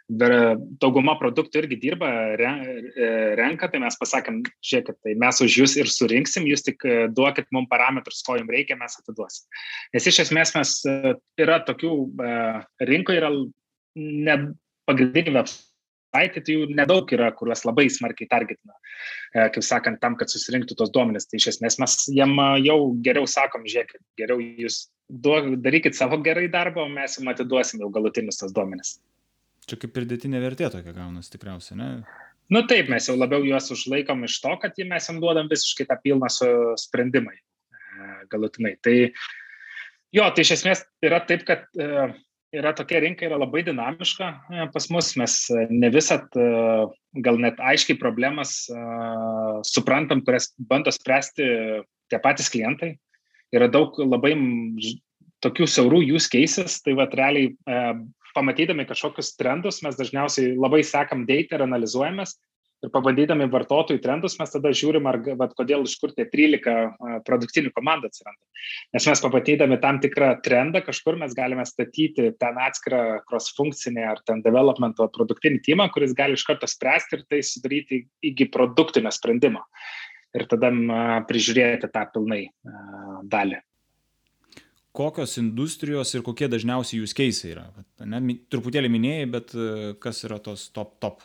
dauguma 0.09 1.17
produktų 1.21 1.61
irgi 1.61 1.79
dirba, 1.83 2.09
renka, 2.41 3.69
tai 3.69 3.83
mes 3.85 4.01
pasakėm, 4.01 4.41
žiūrėkit, 4.65 4.97
tai 5.05 5.15
mes 5.21 5.43
už 5.45 5.59
jūs 5.61 5.77
ir 5.83 5.93
surinksim, 5.93 6.49
jūs 6.49 6.65
tik 6.65 6.89
duokit 7.13 7.53
mums 7.53 7.69
parametrus, 7.69 8.25
ko 8.25 8.39
jums 8.41 8.57
reikia, 8.57 8.81
mes 8.81 8.97
atiduosim. 9.03 9.45
Nes 9.93 10.09
iš 10.09 10.23
esmės 10.25 10.57
mes 10.57 10.75
yra 11.37 11.61
tokių 11.69 11.93
rinkoje 12.89 13.21
yra 13.21 13.33
ne 14.01 14.41
pagrindinių 14.89 15.37
website 15.37 15.74
site, 16.15 16.43
tai 16.45 16.57
jų 16.57 16.69
nedaug 16.75 17.11
yra, 17.17 17.31
kuriuos 17.37 17.65
labai 17.67 17.87
smarkiai 17.93 18.31
targetina, 18.31 18.77
e, 19.35 19.49
kaip 19.55 19.67
sakant, 19.67 20.01
tam, 20.03 20.17
kad 20.21 20.33
susirinktų 20.33 20.79
tos 20.79 20.93
duomenys. 20.95 21.29
Tai 21.29 21.41
iš 21.41 21.51
esmės 21.55 21.79
mes 21.83 21.97
jiem 22.15 22.37
jau 22.65 22.79
geriau 23.05 23.29
sakom, 23.31 23.67
žiūrėkit, 23.69 24.03
geriau 24.21 24.43
jūs 24.43 24.87
duok, 25.09 25.55
darykit 25.65 25.99
savo 25.99 26.21
gerai 26.25 26.47
darbą, 26.53 26.87
o 26.87 26.93
mes 26.93 27.19
jums 27.19 27.35
atiduosim 27.35 27.83
jau 27.85 27.91
galutinius 27.95 28.41
tos 28.41 28.55
duomenys. 28.55 28.97
Čia 29.69 29.79
kaip 29.81 29.95
pridėtinė 29.97 30.43
vertė 30.43 30.69
tokia 30.73 30.93
gaunasi 30.93 31.33
tikriausiai, 31.33 31.79
ne? 31.81 31.89
Nu 32.53 32.61
taip, 32.69 32.91
mes 32.93 33.07
jau 33.09 33.15
labiau 33.17 33.45
juos 33.47 33.71
užlaikom 33.73 34.27
iš 34.27 34.37
to, 34.45 34.53
kad 34.61 34.77
mes 34.91 35.09
jam 35.09 35.21
duodam 35.23 35.49
visiškai 35.49 35.87
tą 35.89 35.97
pilną 36.03 36.29
sprendimą 36.81 37.33
e, 37.33 37.41
galutinai. 38.33 38.75
Tai 38.85 38.97
jo, 40.13 40.27
tai 40.29 40.45
iš 40.45 40.53
esmės 40.59 40.85
yra 41.05 41.23
taip, 41.25 41.47
kad 41.49 41.65
e, 41.81 42.11
yra 42.55 42.73
tokia 42.77 43.01
rinka 43.03 43.27
yra 43.27 43.39
labai 43.41 43.63
dinamiška 43.67 44.29
e, 44.51 44.67
pas 44.73 44.87
mus, 44.93 45.13
mes 45.21 45.35
e, 45.51 45.67
ne 45.71 45.91
visat 45.93 46.37
e, 46.39 46.49
gal 47.27 47.39
net 47.43 47.61
aiškiai 47.63 47.99
problemas 48.01 48.57
suprantam, 49.71 50.23
kurias 50.27 50.51
bando 50.59 50.93
spręsti 50.95 51.47
tie 52.11 52.21
patys 52.23 52.51
klientai. 52.51 52.95
Yra 53.55 53.69
daug 53.71 53.95
labai 54.03 54.35
tokių 55.45 55.69
siaurų 55.71 56.01
use 56.17 56.31
cases, 56.33 56.81
tai 56.83 56.97
va 56.99 57.07
realiai 57.13 57.53
pamatydami 58.35 58.87
kažkokius 58.89 59.37
trendus 59.39 59.79
mes 59.87 59.95
dažniausiai 59.95 60.57
labai 60.59 60.83
sekam 60.83 61.23
data 61.29 61.55
ir 61.55 61.67
analizuojamės 61.69 62.35
ir 62.85 62.93
pabandydami 62.93 63.47
vartotojų 63.53 64.03
trendus 64.05 64.37
mes 64.41 64.53
tada 64.53 64.73
žiūrim, 64.77 65.07
ar, 65.09 65.19
vat, 65.41 65.55
kodėl 65.57 65.85
iš 65.89 65.97
kur 66.01 66.13
tie 66.15 66.27
13 66.31 67.23
produktinių 67.27 67.73
komandų 67.75 68.11
atsiranda. 68.11 68.41
Nes 68.97 69.09
mes 69.11 69.25
pamatydami 69.25 69.81
tam 69.83 70.01
tikrą 70.05 70.31
trendą 70.45 70.85
kažkur 70.85 71.19
mes 71.21 71.35
galime 71.37 71.65
statyti 71.69 72.31
ten 72.41 72.61
atskirą 72.61 73.03
cross-funkcinį 73.29 74.07
ar 74.13 74.23
ten 74.29 74.43
developmento 74.45 75.09
produktinį 75.15 75.61
timą, 75.67 75.91
kuris 75.95 76.17
gali 76.17 76.39
iš 76.39 76.47
karto 76.49 76.69
spręsti 76.71 77.19
ir 77.19 77.29
tai 77.31 77.43
sudaryti 77.45 78.05
iki 78.33 78.49
produktinio 78.53 79.13
sprendimo. 79.15 79.65
Ir 80.35 80.49
tada 80.51 80.73
prižiūrėti 81.29 81.93
tą 81.95 82.09
pilnai 82.15 82.43
dalį 83.31 83.63
kokios 84.95 85.33
industrijos 85.41 86.13
ir 86.15 86.23
kokie 86.23 86.47
dažniausiai 86.47 87.01
jūs 87.01 87.17
keisai 87.19 87.49
yra. 87.51 87.65
Ne, 88.07 88.37
truputėlį 88.47 88.91
minėjai, 88.95 89.25
bet 89.33 89.55
kas 89.99 90.23
yra 90.29 90.39
tos 90.39 90.69
top 90.71 90.93
top 91.03 91.25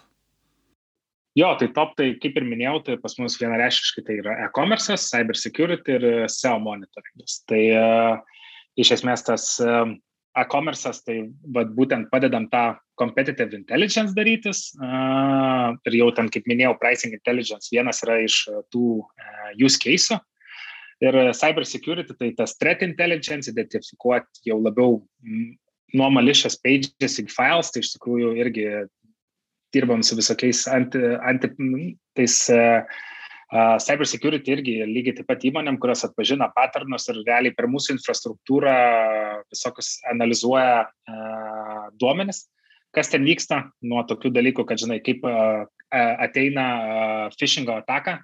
Jo, 1.37 1.53
tai 1.59 1.69
top, 1.75 1.93
tai 1.97 2.13
kaip 2.17 2.37
ir 2.39 2.45
minėjau, 2.47 2.79
tai 2.85 2.97
pas 3.01 3.13
mus 3.21 3.37
vienareiškiškai 3.37 4.03
tai 4.07 4.17
yra 4.23 4.35
e-commerce, 4.47 4.97
cyber 5.11 5.37
security 5.37 5.97
ir 5.99 6.05
SEO 6.31 6.55
monitoringas. 6.63 7.43
Tai 7.49 7.59
uh, 7.77 8.39
iš 8.79 8.95
esmės 8.97 9.23
tas 9.27 9.45
uh, 9.61 9.85
e-commerce, 10.41 10.89
tai 11.05 11.19
vat, 11.53 11.69
būtent 11.77 12.09
padedam 12.09 12.49
tą 12.49 12.63
competitive 12.99 13.53
intelligence 13.55 14.17
darytis 14.17 14.65
uh, 14.81 15.77
ir 15.85 15.99
jau 16.01 16.09
ten, 16.17 16.33
kaip 16.33 16.49
minėjau, 16.49 16.73
pricing 16.81 17.13
intelligence 17.13 17.69
vienas 17.71 18.01
yra 18.07 18.19
iš 18.25 18.41
tų 18.73 19.05
use 19.61 19.77
case. 19.79 20.17
Ir 20.99 21.15
cyber 21.37 21.63
security, 21.63 22.11
tai 22.17 22.33
tas 22.35 22.57
threat 22.59 22.81
intelligence, 22.83 23.47
identifikuoti 23.47 24.49
jau 24.49 24.57
labiau 24.59 24.97
nuo 25.95 26.09
malicious 26.11 26.57
pages 26.59 27.21
į 27.21 27.29
files, 27.31 27.69
tai 27.71 27.85
iš 27.85 27.93
tikrųjų 27.95 28.33
irgi 28.41 28.65
dirbam 29.75 30.03
su 30.03 30.17
visokiais 30.17 30.65
anti, 30.71 31.01
anti 31.21 31.49
tais 32.17 32.35
uh, 32.53 32.83
cyber 33.81 34.07
security 34.07 34.53
irgi 34.53 34.75
lygiai 34.85 35.17
taip 35.17 35.29
pat 35.29 35.43
įmonėm, 35.49 35.79
kurios 35.81 36.05
atpažina 36.05 36.51
patternus 36.55 37.09
ir 37.09 37.21
realiai 37.23 37.55
per 37.57 37.69
mūsų 37.71 37.95
infrastruktūrą 37.97 38.75
visokius 39.49 39.97
analizuoja 40.11 40.85
uh, 40.85 41.89
duomenis, 42.01 42.45
kas 42.95 43.09
ten 43.13 43.25
vyksta, 43.25 43.63
nuo 43.81 44.05
tokių 44.09 44.33
dalykų, 44.37 44.65
kad 44.69 44.81
žinai, 44.81 44.99
kaip 45.05 45.25
uh, 45.25 45.65
ateina 45.91 46.65
uh, 46.79 47.37
phishingo 47.37 47.79
ataka, 47.81 48.19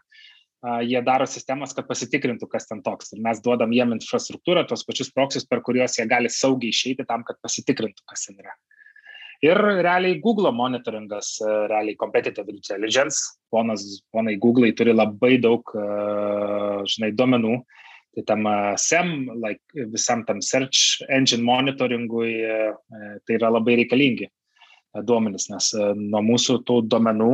jie 0.81 1.01
daro 1.05 1.27
sistemas, 1.29 1.73
kad 1.77 1.85
pasitikrintų, 1.85 2.47
kas 2.49 2.65
ten 2.69 2.81
toks. 2.85 3.11
Ir 3.13 3.21
mes 3.21 3.41
duodam 3.43 3.73
jiem 3.75 3.93
infrastruktūrą, 3.97 4.65
tos 4.69 4.85
pačius 4.87 5.11
proksius, 5.13 5.45
per 5.45 5.61
kuriuos 5.65 5.99
jie 5.99 6.07
gali 6.09 6.31
saugiai 6.31 6.73
išeiti 6.73 7.05
tam, 7.05 7.25
kad 7.27 7.37
pasitikrintų, 7.45 8.01
kas 8.09 8.25
ten 8.27 8.39
yra. 8.41 8.55
Ir 9.43 9.59
realiai 9.59 10.19
Google 10.23 10.51
monitoringas, 10.55 11.39
e, 11.41 11.49
realiai 11.71 11.95
competitive 11.95 12.49
intelligence, 12.51 13.39
ponas, 13.51 13.83
ponai 14.11 14.37
Google 14.39 14.71
turi 14.73 14.93
labai 14.95 15.35
daug, 15.43 15.63
e, 15.75 15.87
žinai, 16.93 17.11
duomenų. 17.11 17.57
Tai 18.15 18.23
tam 18.29 18.47
e, 18.47 18.55
SEM, 18.79 19.11
like, 19.43 19.63
visam 19.91 20.23
tam 20.25 20.39
search 20.41 21.03
engine 21.09 21.43
monitoringui, 21.43 22.31
tai 23.25 23.37
yra 23.39 23.51
labai 23.51 23.75
reikalingi 23.81 24.29
duomenys, 25.03 25.49
nes 25.51 25.73
nuo 25.99 26.21
mūsų 26.23 26.61
tų 26.63 26.85
duomenų 26.87 27.31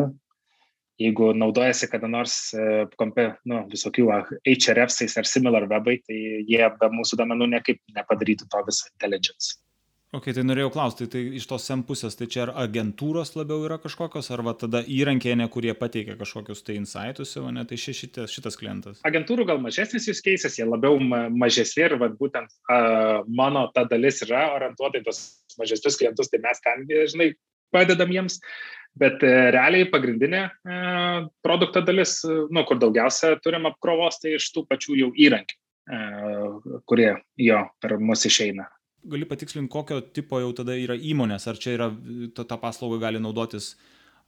jeigu 1.01 1.31
naudojasi 1.37 1.89
kada 1.89 2.09
nors 2.09 2.35
nu, 2.53 3.59
visokių 3.69 4.07
HRFs 4.49 5.17
ar 5.17 5.29
similar 5.29 5.67
webai, 5.69 5.97
tai 6.05 6.17
jie 6.49 6.61
be 6.81 6.89
mūsų 6.93 7.17
domenų 7.21 7.51
niekaip 7.55 7.81
nepadarytų 7.95 8.49
to 8.49 8.63
viso 8.67 8.89
intelligence. 8.93 9.57
Ok, 10.11 10.25
tai 10.35 10.43
norėjau 10.43 10.73
klausti, 10.73 11.05
tai 11.07 11.19
iš 11.39 11.45
tos 11.47 11.63
SEM 11.63 11.85
pusės, 11.87 12.17
tai 12.19 12.25
čia 12.31 12.41
ar 12.43 12.49
agentūros 12.65 13.29
labiau 13.37 13.61
yra 13.63 13.77
kažkokios, 13.79 14.27
ar 14.35 14.41
va 14.43 14.51
tada 14.59 14.81
įrankiai, 14.83 15.37
ne 15.39 15.45
kurie 15.51 15.71
pateikia 15.71 16.17
kažkokius 16.19 16.65
tai 16.67 16.75
insightus, 16.75 17.31
o 17.39 17.45
ne 17.55 17.63
tai 17.69 17.77
šitas, 17.79 18.33
šitas 18.33 18.59
klientas? 18.59 18.99
Agentūrų 19.07 19.45
gal 19.47 19.61
mažesnis 19.63 20.09
jūs 20.09 20.19
keisės, 20.25 20.57
jie 20.59 20.67
labiau 20.67 20.99
mažesni 20.99 21.85
ir 21.85 21.95
va, 22.01 22.09
būtent 22.19 22.51
uh, 22.51 23.21
mano 23.39 23.69
ta 23.71 23.85
dalis 23.87 24.19
yra 24.27 24.49
orientuota 24.57 24.99
į 24.99 25.05
tos 25.05 25.21
mažesnius 25.61 25.99
klientus, 26.03 26.33
tai 26.33 26.41
mes 26.43 26.59
ten, 26.67 26.83
žinai, 27.13 27.29
padedam 27.71 28.11
jiems. 28.11 28.41
Bet 28.99 29.23
uh, 29.23 29.47
realiai 29.55 29.87
pagrindinė 29.95 30.43
uh, 30.49 31.31
produkto 31.39 31.85
dalis, 31.87 32.17
uh, 32.27 32.51
nu, 32.51 32.65
kur 32.67 32.83
daugiausia 32.83 33.37
turim 33.47 33.71
apkrovos, 33.71 34.19
tai 34.19 34.35
iš 34.41 34.51
tų 34.51 34.67
pačių 34.67 34.99
jau 35.05 35.09
įrankių, 35.29 35.59
uh, 35.87 36.77
kurie 36.83 37.13
jo 37.47 37.63
per 37.79 37.95
mus 38.03 38.27
išeina 38.27 38.67
gali 39.03 39.25
patikslinti, 39.25 39.71
kokio 39.71 40.01
tipo 40.13 40.39
jau 40.41 40.51
tada 40.57 40.75
yra 40.77 40.95
įmonės, 40.95 41.47
ar 41.49 41.59
čia 41.61 41.75
yra, 41.77 41.89
ta, 42.35 42.45
ta 42.47 42.57
paslauga 42.61 42.99
gali 43.07 43.21
naudotis 43.23 43.73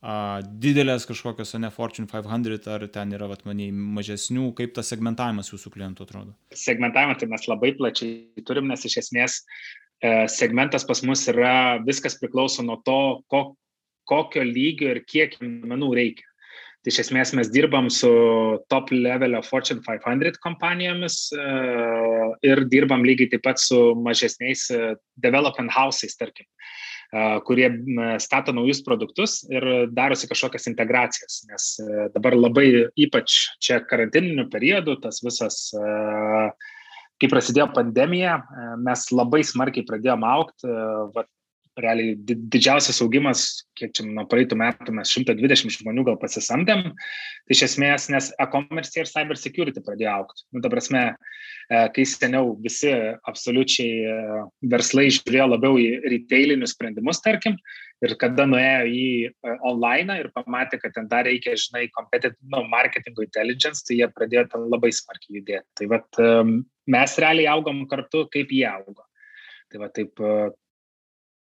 a, 0.01 0.41
didelės 0.43 1.07
kažkokios, 1.09 1.53
ne 1.61 1.69
Fortune 1.73 2.09
500, 2.09 2.67
ar 2.73 2.87
ten 2.93 3.13
yra, 3.15 3.29
vat, 3.31 3.45
maniai, 3.49 3.71
mažesnių, 3.71 4.49
kaip 4.57 4.75
tas 4.77 4.89
segmentavimas 4.93 5.53
jūsų 5.53 5.73
klientų 5.75 6.07
atrodo? 6.07 6.35
Segmentavimą 6.57 7.17
tai 7.19 7.29
mes 7.31 7.47
labai 7.51 7.73
plačiai 7.77 8.45
turim, 8.47 8.69
nes 8.71 8.85
iš 8.89 8.99
esmės 9.05 9.39
e, 10.01 10.25
segmentas 10.31 10.87
pas 10.89 11.03
mus 11.05 11.25
yra, 11.31 11.79
viskas 11.85 12.17
priklauso 12.21 12.65
nuo 12.65 12.79
to, 12.85 12.99
ko, 13.31 13.45
kokio 14.09 14.43
lygio 14.47 14.91
ir 14.95 15.03
kiek 15.07 15.37
duomenų 15.39 15.93
reikia. 16.01 16.29
Tai 16.83 16.91
iš 16.91 16.99
esmės 17.05 17.31
mes 17.37 17.47
dirbam 17.47 17.85
su 17.93 18.09
top 18.71 18.89
levelio 18.91 19.39
Fortune 19.47 19.79
500 19.85 20.35
kompanijomis 20.43 21.15
uh, 21.37 22.33
ir 22.43 22.65
dirbam 22.71 23.05
lygiai 23.07 23.31
taip 23.31 23.45
pat 23.45 23.61
su 23.63 23.93
mažesniais 24.03 24.65
uh, 24.75 24.89
development 25.23 25.71
house'ais, 25.71 26.17
tarkim, 26.19 26.43
uh, 27.15 27.37
kurie 27.47 27.69
stato 28.19 28.51
naujus 28.51 28.83
produktus 28.83 29.39
ir 29.47 29.67
darosi 29.95 30.27
kažkokias 30.27 30.67
integracijas. 30.73 31.45
Nes 31.47 31.69
dabar 32.17 32.35
labai 32.35 32.67
ypač 32.99 33.39
čia 33.63 33.79
karantininiu 33.87 34.49
periodu 34.51 34.97
tas 34.99 35.23
visas 35.23 35.69
kai 37.21 37.29
prasidėjo 37.31 37.69
pandemija, 37.71 38.41
mes 38.83 39.05
labai 39.15 39.39
smarkiai 39.47 39.87
pradėjome 39.87 40.27
aukti, 40.27 40.67
realiai 41.79 42.15
didžiausias 42.27 43.01
augimas, 43.03 43.63
kiek 43.77 43.93
čia 43.95 44.05
nuo 44.05 44.25
praeitų 44.29 44.57
metų 44.59 44.93
mes 44.95 45.11
120 45.15 45.73
žmonių 45.79 46.05
gal 46.09 46.17
pasisamdėm, 46.21 46.83
tai 46.93 47.55
iš 47.55 47.63
esmės, 47.69 48.09
nes 48.13 48.29
e-commerce 48.41 48.93
ir 48.99 49.09
cyber 49.09 49.39
security 49.39 49.81
pradėjo 49.83 50.11
aukti. 50.13 50.45
Nu, 50.53 50.61
ta 50.63 50.69
prasme, 50.73 51.03
e, 51.13 51.79
kai 51.95 52.05
seniau 52.09 52.53
visi 52.61 52.91
absoliučiai 53.29 53.95
e, 54.05 54.17
verslai 54.73 55.07
žiūrėjo 55.15 55.49
labiau 55.55 55.79
į 55.81 55.87
retailinius 56.13 56.75
sprendimus, 56.77 57.21
tarkim, 57.25 57.57
ir 58.05 58.15
kada 58.21 58.45
nuėjo 58.49 58.85
į 58.89 59.07
e, 59.25 59.55
online 59.71 60.19
ir 60.21 60.29
pamatė, 60.37 60.81
kad 60.83 60.93
ten 60.97 61.09
dar 61.11 61.25
reikia, 61.29 61.57
žinai, 61.59 61.87
competitive 61.97 62.37
no, 62.53 62.65
marketingo 62.69 63.25
intelligence, 63.25 63.85
tai 63.87 64.01
jie 64.01 64.11
pradėjo 64.13 64.45
ten 64.53 64.69
labai 64.69 64.93
smarkiai 64.93 65.39
judėti. 65.41 65.67
Tai 65.81 65.89
vat, 65.95 66.23
mes 66.93 67.17
realiai 67.25 67.49
augom 67.55 67.87
kartu, 67.89 68.27
kaip 68.33 68.53
jie 68.53 68.67
augo. 68.69 69.01
Tai 69.73 69.79
va 69.81 69.87
taip 69.89 70.19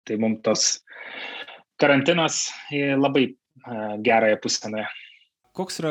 Tai 0.07 0.21
mums 0.23 0.43
tos 0.47 0.69
karantinas 1.81 2.47
labai 2.73 3.29
gerąją 4.07 4.39
pusę 4.43 4.71
nuėjo. 4.73 4.89
Koks 5.57 5.81
yra 5.81 5.91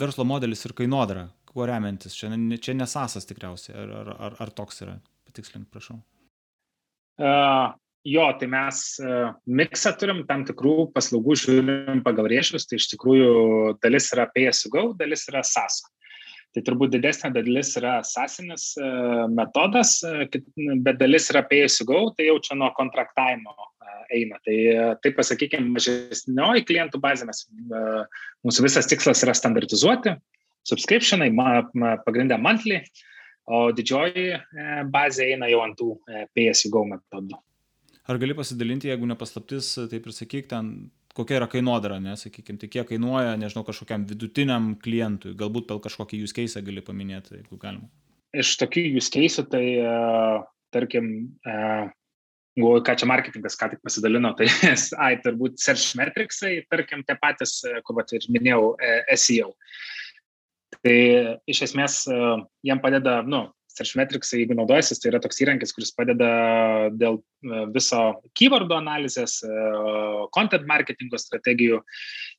verslo 0.00 0.24
modelis 0.24 0.64
ir 0.64 0.72
kainodara, 0.76 1.26
kuo 1.48 1.66
remiantis? 1.68 2.14
Čia, 2.16 2.32
čia 2.64 2.74
nesasas 2.78 3.28
tikriausiai, 3.28 3.76
ar, 3.82 3.90
ar, 4.00 4.10
ar, 4.28 4.36
ar 4.40 4.52
toks 4.56 4.80
yra? 4.86 4.96
Patikslink, 5.28 5.68
prašau. 5.72 5.98
Uh, 7.20 7.74
jo, 8.08 8.24
tai 8.40 8.48
mes 8.48 8.80
uh, 9.04 9.34
miksą 9.44 9.92
turim 10.00 10.22
tam 10.28 10.46
tikrų 10.48 10.88
paslaugų, 10.96 11.36
žiūrim 11.42 12.00
pagal 12.06 12.30
rėšius, 12.32 12.64
tai 12.68 12.80
iš 12.80 12.88
tikrųjų 12.94 13.34
dalis 13.84 14.08
yra 14.16 14.26
pay 14.32 14.48
as 14.48 14.64
you 14.64 14.72
go, 14.72 14.88
dalis 14.96 15.26
yra 15.28 15.44
sasa. 15.44 15.92
Tai 16.52 16.60
turbūt 16.66 16.92
didesnė 16.92 17.30
dalis 17.32 17.70
yra 17.80 17.94
sasinis 18.04 18.72
e, 18.76 18.88
metodas, 19.32 19.94
e, 20.04 20.26
bet 20.84 20.98
dalis 21.00 21.30
yra 21.32 21.40
pay 21.48 21.62
as 21.64 21.78
you 21.80 21.86
go, 21.88 22.02
tai 22.16 22.26
jau 22.28 22.36
čia 22.44 22.58
nuo 22.60 22.68
kontraktavimo 22.76 23.54
e, 23.56 23.94
eina. 24.18 24.40
Tai 24.44 24.56
taip 25.04 25.16
pasakykime, 25.16 25.72
mažesnioji 25.72 26.66
klientų 26.68 27.00
bazė, 27.00 27.30
mes, 27.30 27.46
mūsų 28.44 28.66
visas 28.66 28.90
tikslas 28.90 29.24
yra 29.24 29.36
standartizuoti, 29.38 30.12
subscriptionai, 30.68 31.30
pagrindę 32.04 32.36
monthly, 32.38 32.82
o 33.48 33.70
didžioji 33.74 34.36
bazė 34.92 35.32
eina 35.32 35.48
jau 35.50 35.64
ant 35.64 35.80
tų 35.80 35.96
pay 36.36 36.52
as 36.52 36.66
you 36.66 36.70
go 36.74 36.84
metodų. 36.86 37.40
Ar 38.10 38.18
gali 38.18 38.34
pasidalinti, 38.36 38.90
jeigu 38.90 39.08
nepaslaptis, 39.08 39.72
taip 39.88 40.04
ir 40.04 40.14
sakyk, 40.14 40.48
ten 40.50 40.72
kokia 41.16 41.40
yra 41.40 41.48
kainodara, 41.50 41.98
nesakykim, 42.02 42.58
tai 42.60 42.68
kiek 42.72 42.88
kainuoja, 42.88 43.34
nežinau, 43.40 43.64
kažkokiam 43.66 44.06
vidutiniam 44.08 44.72
klientui, 44.82 45.34
galbūt 45.38 45.68
per 45.68 45.80
kažkokį 45.84 46.22
use 46.24 46.36
case 46.36 46.62
gali 46.64 46.84
paminėti, 46.84 47.38
jeigu 47.40 47.58
galima. 47.60 47.88
Iš 48.32 48.54
tokių 48.62 48.86
use 48.96 49.12
case, 49.12 49.44
tai 49.52 49.64
uh, 49.82 50.44
tarkim, 50.72 51.10
uh, 51.44 51.90
Galvoju, 52.52 52.82
ką 52.84 52.94
čia 53.00 53.06
marketingas 53.08 53.54
ką 53.56 53.70
tik 53.72 53.80
pasidalino, 53.80 54.34
tai 54.36 54.44
ai, 55.04 55.14
turbūt 55.24 55.56
search 55.62 55.94
metricsai, 55.96 56.58
tarkim, 56.68 57.00
tie 57.08 57.16
patys, 57.16 57.62
kur 57.86 57.96
vat, 57.96 58.12
ir 58.12 58.26
minėjau, 58.28 58.74
SEO. 59.16 59.54
Tai 60.82 60.96
iš 61.48 61.62
esmės 61.68 62.02
jiem 62.66 62.82
padeda, 62.84 63.22
nu, 63.24 63.46
Searchmetrics, 63.72 64.34
jeigu 64.36 64.56
naudojasi, 64.56 64.98
tai 65.00 65.10
yra 65.12 65.20
toks 65.22 65.40
įrankis, 65.40 65.72
kuris 65.72 65.92
padeda 65.96 66.28
dėl 66.98 67.18
e, 67.18 67.62
viso 67.72 68.00
keywordų 68.38 68.76
analizės, 68.76 69.38
e, 69.46 69.62
content 70.36 70.66
marketingo 70.68 71.20
strategijų. 71.20 71.80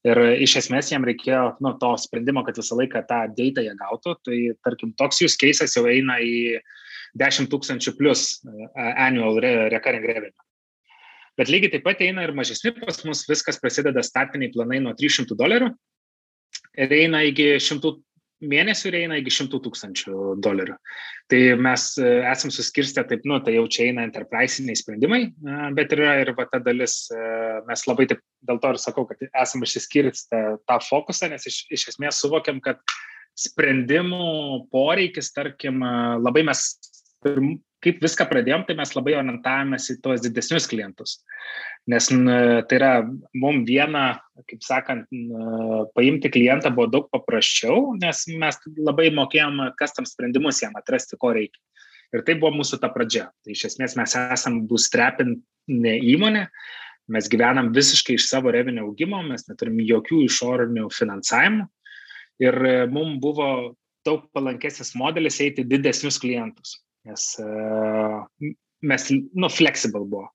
Ir 0.06 0.22
iš 0.46 0.58
esmės 0.62 0.92
jam 0.94 1.08
reikėjo 1.08 1.56
nu, 1.64 1.74
to 1.82 1.92
sprendimo, 2.04 2.44
kad 2.46 2.60
visą 2.60 2.78
laiką 2.78 3.02
tą 3.10 3.24
data 3.34 3.66
jie 3.66 3.74
gautų. 3.80 4.16
Tai 4.28 4.40
tarkim, 4.68 4.94
toks 5.00 5.24
jūs 5.24 5.38
keisas 5.42 5.74
jau 5.78 5.88
eina 5.90 6.20
į 6.22 6.60
10 7.20 7.50
tūkstančių 7.50 7.96
plus 7.98 8.28
e, 8.46 8.70
annual 8.94 9.42
recurring 9.42 10.06
revenue. 10.06 10.38
Bet 11.40 11.50
lygiai 11.50 11.74
taip 11.74 11.88
pat 11.88 12.02
eina 12.06 12.28
ir 12.28 12.36
mažesni 12.38 12.76
pas 12.78 13.00
mus, 13.08 13.26
viskas 13.26 13.58
prasideda 13.62 14.04
startiniai 14.06 14.54
planai 14.54 14.84
nuo 14.84 14.94
300 14.94 15.34
dolerių 15.40 15.72
ir 16.78 16.94
eina 16.94 17.24
iki 17.26 17.56
100 17.58 17.94
mėnesių 18.50 18.90
ir 18.90 18.98
eina 19.04 19.18
iki 19.20 19.32
100 19.34 19.60
tūkstančių 19.66 20.36
dolerių. 20.44 20.76
Tai 21.32 21.42
mes 21.64 21.86
e, 22.02 22.12
esam 22.30 22.52
suskirstę 22.54 23.06
taip, 23.10 23.26
nu, 23.30 23.40
tai 23.44 23.56
jau 23.58 23.66
čia 23.72 23.88
eina 23.90 24.06
enterprisiniai 24.08 24.78
sprendimai, 24.80 25.22
e, 25.32 25.58
bet 25.78 25.96
yra 25.96 26.18
ir 26.22 26.34
va 26.38 26.48
ta 26.52 26.62
dalis, 26.64 26.98
e, 27.14 27.24
mes 27.70 27.86
labai 27.90 28.08
taip, 28.12 28.24
dėl 28.44 28.62
to 28.64 28.74
ir 28.74 28.82
sakau, 28.84 29.08
kad 29.10 29.24
esam 29.30 29.66
išsiskirstę 29.66 30.44
tą 30.70 30.80
fokusą, 30.90 31.32
nes 31.34 31.48
iš, 31.50 31.64
iš 31.74 31.90
esmės 31.94 32.22
suvokiam, 32.24 32.62
kad 32.64 32.82
sprendimų 33.40 34.68
poreikis, 34.74 35.32
tarkim, 35.34 35.82
labai 36.22 36.44
mes 36.46 36.68
pirm, 37.26 37.56
kaip 37.84 38.02
viską 38.04 38.28
pradėjom, 38.30 38.64
tai 38.68 38.76
mes 38.80 38.94
labai 38.96 39.16
orientavomės 39.20 39.90
į 39.94 39.98
tuos 40.04 40.24
didesnius 40.24 40.68
klientus. 40.72 41.18
Nes 41.92 42.08
tai 42.08 42.78
yra, 42.78 42.92
mums 43.36 43.66
vieną, 43.68 44.04
kaip 44.50 44.64
sakant, 44.64 45.10
paimti 45.98 46.32
klientą 46.32 46.72
buvo 46.76 46.88
daug 46.92 47.10
paprasčiau, 47.12 47.92
nes 48.00 48.24
mes 48.40 48.60
labai 48.80 49.10
mokėjom, 49.16 49.60
kas 49.80 49.96
tam 49.98 50.08
sprendimus 50.08 50.64
jam 50.64 50.78
atrasti, 50.80 51.20
ko 51.20 51.34
reikia. 51.36 51.60
Ir 52.14 52.24
tai 52.28 52.38
buvo 52.40 52.54
mūsų 52.60 52.80
ta 52.80 52.92
pradžia. 52.94 53.28
Tai 53.44 53.56
iš 53.56 53.66
esmės 53.72 53.98
mes 54.00 54.16
esam 54.22 54.62
bootstrapinė 54.70 55.96
įmonė, 56.14 56.46
mes 57.14 57.28
gyvenam 57.30 57.74
visiškai 57.76 58.16
iš 58.20 58.30
savo 58.30 58.54
revenio 58.54 58.86
augimo, 58.88 59.20
mes 59.26 59.48
neturim 59.50 59.82
jokių 59.84 60.22
išorinių 60.30 60.88
finansavimų. 60.94 61.68
Ir 62.44 62.56
mums 62.94 63.20
buvo 63.22 63.50
daug 64.08 64.24
palankesnis 64.36 64.94
modelis 65.00 65.42
eiti 65.44 65.66
didesnius 65.68 66.20
klientus 66.22 66.78
nes 67.08 67.26
uh, 67.44 68.24
mes, 68.84 69.10
nu, 69.34 69.50
flexible 69.52 70.06
buvo. 70.06 70.30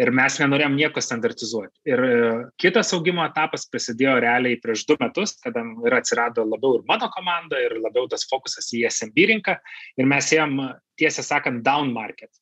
Ir 0.00 0.08
mes 0.16 0.38
nenorėjom 0.40 0.76
nieko 0.78 1.02
standartizuoti. 1.04 1.74
Ir 1.90 2.02
uh, 2.06 2.42
kitas 2.62 2.94
augimo 2.96 3.24
etapas 3.26 3.66
prasidėjo 3.68 4.16
realiai 4.24 4.60
prieš 4.62 4.86
du 4.88 4.96
metus, 5.00 5.36
kada 5.44 5.64
ir 5.86 5.96
atsirado 5.98 6.46
labiau 6.46 6.78
ir 6.78 6.86
mano 6.88 7.10
komanda, 7.12 7.60
ir 7.60 7.76
labiau 7.82 8.08
tas 8.08 8.24
fokusas 8.30 8.70
į 8.76 8.86
SMB 8.88 9.26
rinką. 9.34 9.58
Ir 10.00 10.08
mes 10.08 10.30
ėjom, 10.32 10.56
tiesą 11.00 11.26
sakant, 11.26 11.64
down 11.66 11.92
market. 11.96 12.32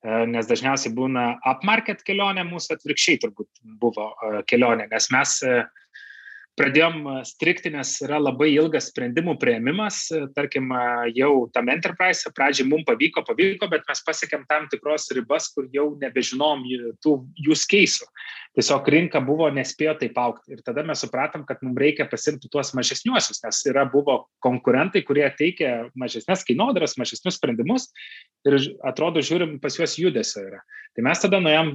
Uh, 0.00 0.22
nes 0.30 0.46
dažniausiai 0.48 0.94
būna 0.96 1.26
up 1.48 1.66
market 1.66 2.04
kelionė, 2.06 2.46
mūsų 2.48 2.78
atvirkščiai 2.78 3.20
turbūt 3.26 3.50
buvo 3.82 4.12
kelionė, 4.48 4.86
nes 4.92 5.10
mes 5.12 5.34
pradėjom 6.58 7.22
strikti, 7.28 7.70
nes 7.72 7.92
yra 8.04 8.18
labai 8.20 8.50
ilgas 8.52 8.90
sprendimų 8.90 9.36
prieimimas. 9.40 10.02
Tarkim, 10.36 10.72
jau 11.16 11.46
tam 11.54 11.70
enterprise 11.72 12.30
pradžiai 12.36 12.68
mums 12.68 12.86
pavyko, 12.88 13.24
pavyko, 13.26 13.68
bet 13.70 13.86
mes 13.88 14.02
pasiekėm 14.06 14.44
tam 14.50 14.66
tikros 14.72 15.08
ribas, 15.16 15.50
kur 15.54 15.68
jau 15.74 15.90
nebežinom 16.00 16.64
tų 17.04 17.16
use 17.46 17.68
case'ų. 17.70 18.08
Tiesiog 18.58 18.88
rinka 18.90 19.20
buvo 19.22 19.46
nespėjo 19.54 19.94
taip 20.00 20.18
aukti. 20.18 20.56
Ir 20.56 20.64
tada 20.66 20.82
mes 20.86 20.98
supratom, 21.04 21.44
kad 21.46 21.62
mums 21.62 21.78
reikia 21.78 22.08
pasimti 22.10 22.50
tuos 22.50 22.72
mažesniuosius, 22.74 23.44
nes 23.44 23.62
yra 23.70 23.86
buvo 23.88 24.24
konkurentai, 24.42 25.04
kurie 25.06 25.28
teikia 25.38 25.86
mažesnės 25.98 26.42
kainodaras, 26.48 26.96
mažesnius 26.98 27.38
sprendimus 27.38 27.88
ir 28.48 28.58
atrodo, 28.86 29.22
žiūrim, 29.22 29.58
pas 29.62 29.78
juos 29.78 29.94
judesio 30.00 30.42
yra. 30.48 30.60
Tai 30.96 31.04
mes 31.06 31.22
tada 31.22 31.38
nuėjom, 31.38 31.68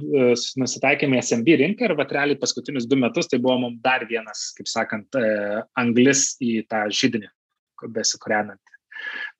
nusitaikėme 0.60 1.16
SMB 1.22 1.56
rinką 1.62 1.88
ir 1.88 1.94
realiai 1.96 2.36
paskutinius 2.40 2.84
du 2.90 2.98
metus 3.00 3.30
tai 3.32 3.40
buvo 3.40 3.56
mums 3.62 3.80
dar 3.84 4.04
vienas, 4.10 4.50
kaip 4.58 4.65
sakant, 4.68 5.18
e, 5.18 5.62
anglis 5.80 6.34
į 6.42 6.60
tą 6.70 6.84
žydinį 6.92 7.30
besikūrenant, 7.94 8.76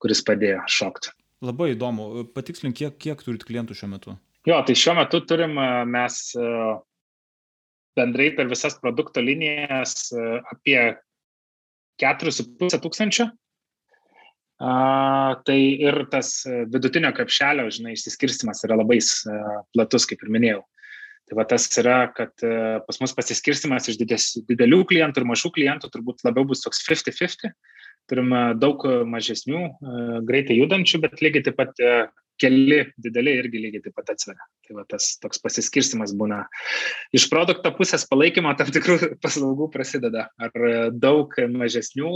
kuris 0.01 0.23
padėjo 0.25 0.63
šokti. 0.71 1.13
Labai 1.45 1.71
įdomu. 1.75 2.25
Patikslink, 2.33 2.77
kiek, 2.79 2.97
kiek 3.01 3.21
turit 3.25 3.45
klientų 3.45 3.77
šiuo 3.77 3.89
metu? 3.93 4.15
Jo, 4.47 4.61
tai 4.65 4.77
šiuo 4.79 4.95
metu 4.97 5.21
turim 5.27 5.57
e, 5.61 5.67
mes 5.89 6.21
e, 6.37 6.53
bendrai 7.97 8.31
per 8.37 8.49
visas 8.49 8.77
produkto 8.81 9.23
linijas 9.25 10.11
apie 10.53 10.77
4,5 11.97 12.77
tūkstančio. 12.83 13.31
Uh, 14.57 15.35
tai 15.45 15.57
ir 15.85 15.99
tas 16.09 16.31
vidutinio 16.73 17.11
krepšelio, 17.13 17.67
žinai, 17.69 17.91
išsiskirstimas 17.93 18.63
yra 18.65 18.79
labai 18.79 18.97
uh, 18.97 19.59
platus, 19.75 20.07
kaip 20.09 20.23
ir 20.25 20.31
minėjau. 20.33 20.63
Tai 21.27 21.35
va 21.35 21.43
tas 21.47 21.65
yra, 21.81 21.97
kad 22.15 22.31
e, 22.45 22.51
pas 22.87 23.01
mus 23.03 23.13
pasiskirstimas 23.15 23.89
iš 23.91 23.97
dides, 23.99 24.29
didelių 24.47 24.85
klientų 24.87 25.21
ir 25.21 25.27
mažų 25.27 25.51
klientų 25.57 25.89
turbūt 25.91 26.23
labiau 26.23 26.47
bus 26.47 26.63
toks 26.63 26.79
50-50. 26.87 27.51
Turim 28.07 28.31
daug 28.55 28.85
mažesnių, 29.11 29.63
e, 29.67 30.05
greitai 30.29 30.55
judančių, 30.61 31.01
bet 31.03 31.19
lygiai 31.19 31.43
taip 31.43 31.59
pat 31.59 31.83
e, 31.83 31.91
keli 32.39 32.79
dideli 33.03 33.33
irgi 33.41 33.59
lygiai 33.65 33.83
taip 33.83 33.97
pat 33.99 34.13
atsveria. 34.15 34.47
Tai 34.63 34.77
va 34.79 34.87
tas 34.87 35.09
toks 35.19 35.43
pasiskirstimas 35.43 36.15
būna. 36.15 36.45
Iš 37.11 37.27
produkto 37.33 37.73
pusės 37.75 38.07
palaikymo 38.07 38.55
tam 38.55 38.71
tikrų 38.71 38.97
paslaugų 39.25 39.67
prasideda. 39.75 40.29
Ar 40.39 40.67
daug 40.95 41.35
mažesnių 41.59 42.13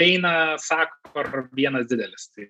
eina, 0.00 0.54
sako, 0.62 1.18
ar 1.20 1.32
vienas 1.52 1.90
didelis. 1.92 2.30
Tai 2.32 2.48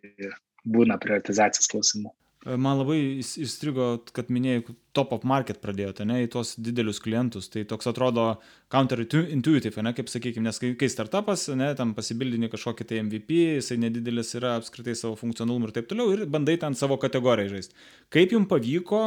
būna 0.62 1.00
prioritizacijos 1.02 1.66
klausimų. 1.74 2.14
Man 2.44 2.76
labai 2.76 2.98
įstrigo, 3.22 3.86
kad 4.12 4.28
minėjai, 4.32 4.74
top 4.96 5.14
of 5.16 5.22
market 5.24 5.62
pradėjote, 5.62 6.04
ne, 6.04 6.18
į 6.26 6.30
tuos 6.34 6.52
didelius 6.60 7.00
klientus. 7.00 7.48
Tai 7.48 7.62
toks 7.70 7.88
atrodo 7.88 8.26
counterintuitive, 8.72 9.80
ne, 9.84 9.94
kaip 9.96 10.12
sakykime, 10.12 10.44
nes 10.44 10.60
kai, 10.60 10.74
kai 10.76 10.90
startupas, 10.92 11.46
ne, 11.56 11.70
tam 11.78 11.94
pasibildini 11.96 12.50
kažkokį 12.52 12.88
tai 12.90 13.00
MVP, 13.06 13.38
jisai 13.62 13.78
nedidelis 13.86 14.34
yra 14.36 14.58
apskritai 14.58 14.96
savo 14.98 15.16
funkcionalumu 15.16 15.70
ir 15.70 15.76
taip 15.78 15.88
toliau, 15.88 16.12
ir 16.12 16.26
bandai 16.28 16.58
ten 16.60 16.76
savo 16.76 17.00
kategoriją 17.00 17.54
žaisti. 17.54 17.80
Kaip 18.12 18.36
jums 18.36 18.52
pavyko, 18.52 19.02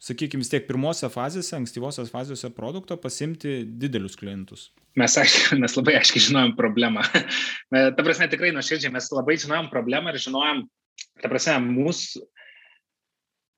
sakykime, 0.00 0.48
tiek 0.48 0.64
pirmose 0.64 1.12
fazėse, 1.12 1.52
ankstyvosios 1.60 2.08
fazėse 2.08 2.48
produkto 2.56 2.96
pasimti 2.96 3.60
didelius 3.68 4.16
klientus? 4.16 4.70
Mes, 4.96 5.20
mes 5.60 5.76
labai 5.76 6.00
aiškiai 6.00 6.30
žinojom 6.30 6.56
problemą. 6.56 7.04
Ta 7.76 8.00
prasme, 8.00 8.32
tikrai 8.32 8.56
nuoširdžiai, 8.56 8.96
mes 8.96 9.12
labai 9.12 9.36
žinojom 9.44 9.68
problemą 9.68 10.16
ir 10.16 10.24
žinojom, 10.24 10.64
ta 11.20 11.28
prasme, 11.28 11.60
mūsų 11.76 12.24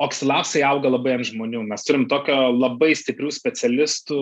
Oxilapsai 0.03 0.65
auga 0.67 0.91
labai 0.91 1.17
ant 1.17 1.29
žmonių. 1.29 1.63
Mes 1.71 1.85
turim 1.87 2.09
tokio 2.11 2.37
labai 2.51 2.93
stiprių 2.99 3.31
specialistų 3.35 4.19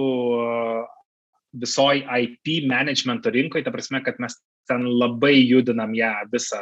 visoji 1.61 2.05
IP 2.05 2.69
managemento 2.71 3.33
rinkoje, 3.33 3.65
ta 3.67 3.73
prasme, 3.75 4.03
kad 4.05 4.21
mes 4.23 4.37
ten 4.71 4.85
labai 4.87 5.35
judinam 5.41 5.95
ją 5.97 6.13
visą. 6.33 6.61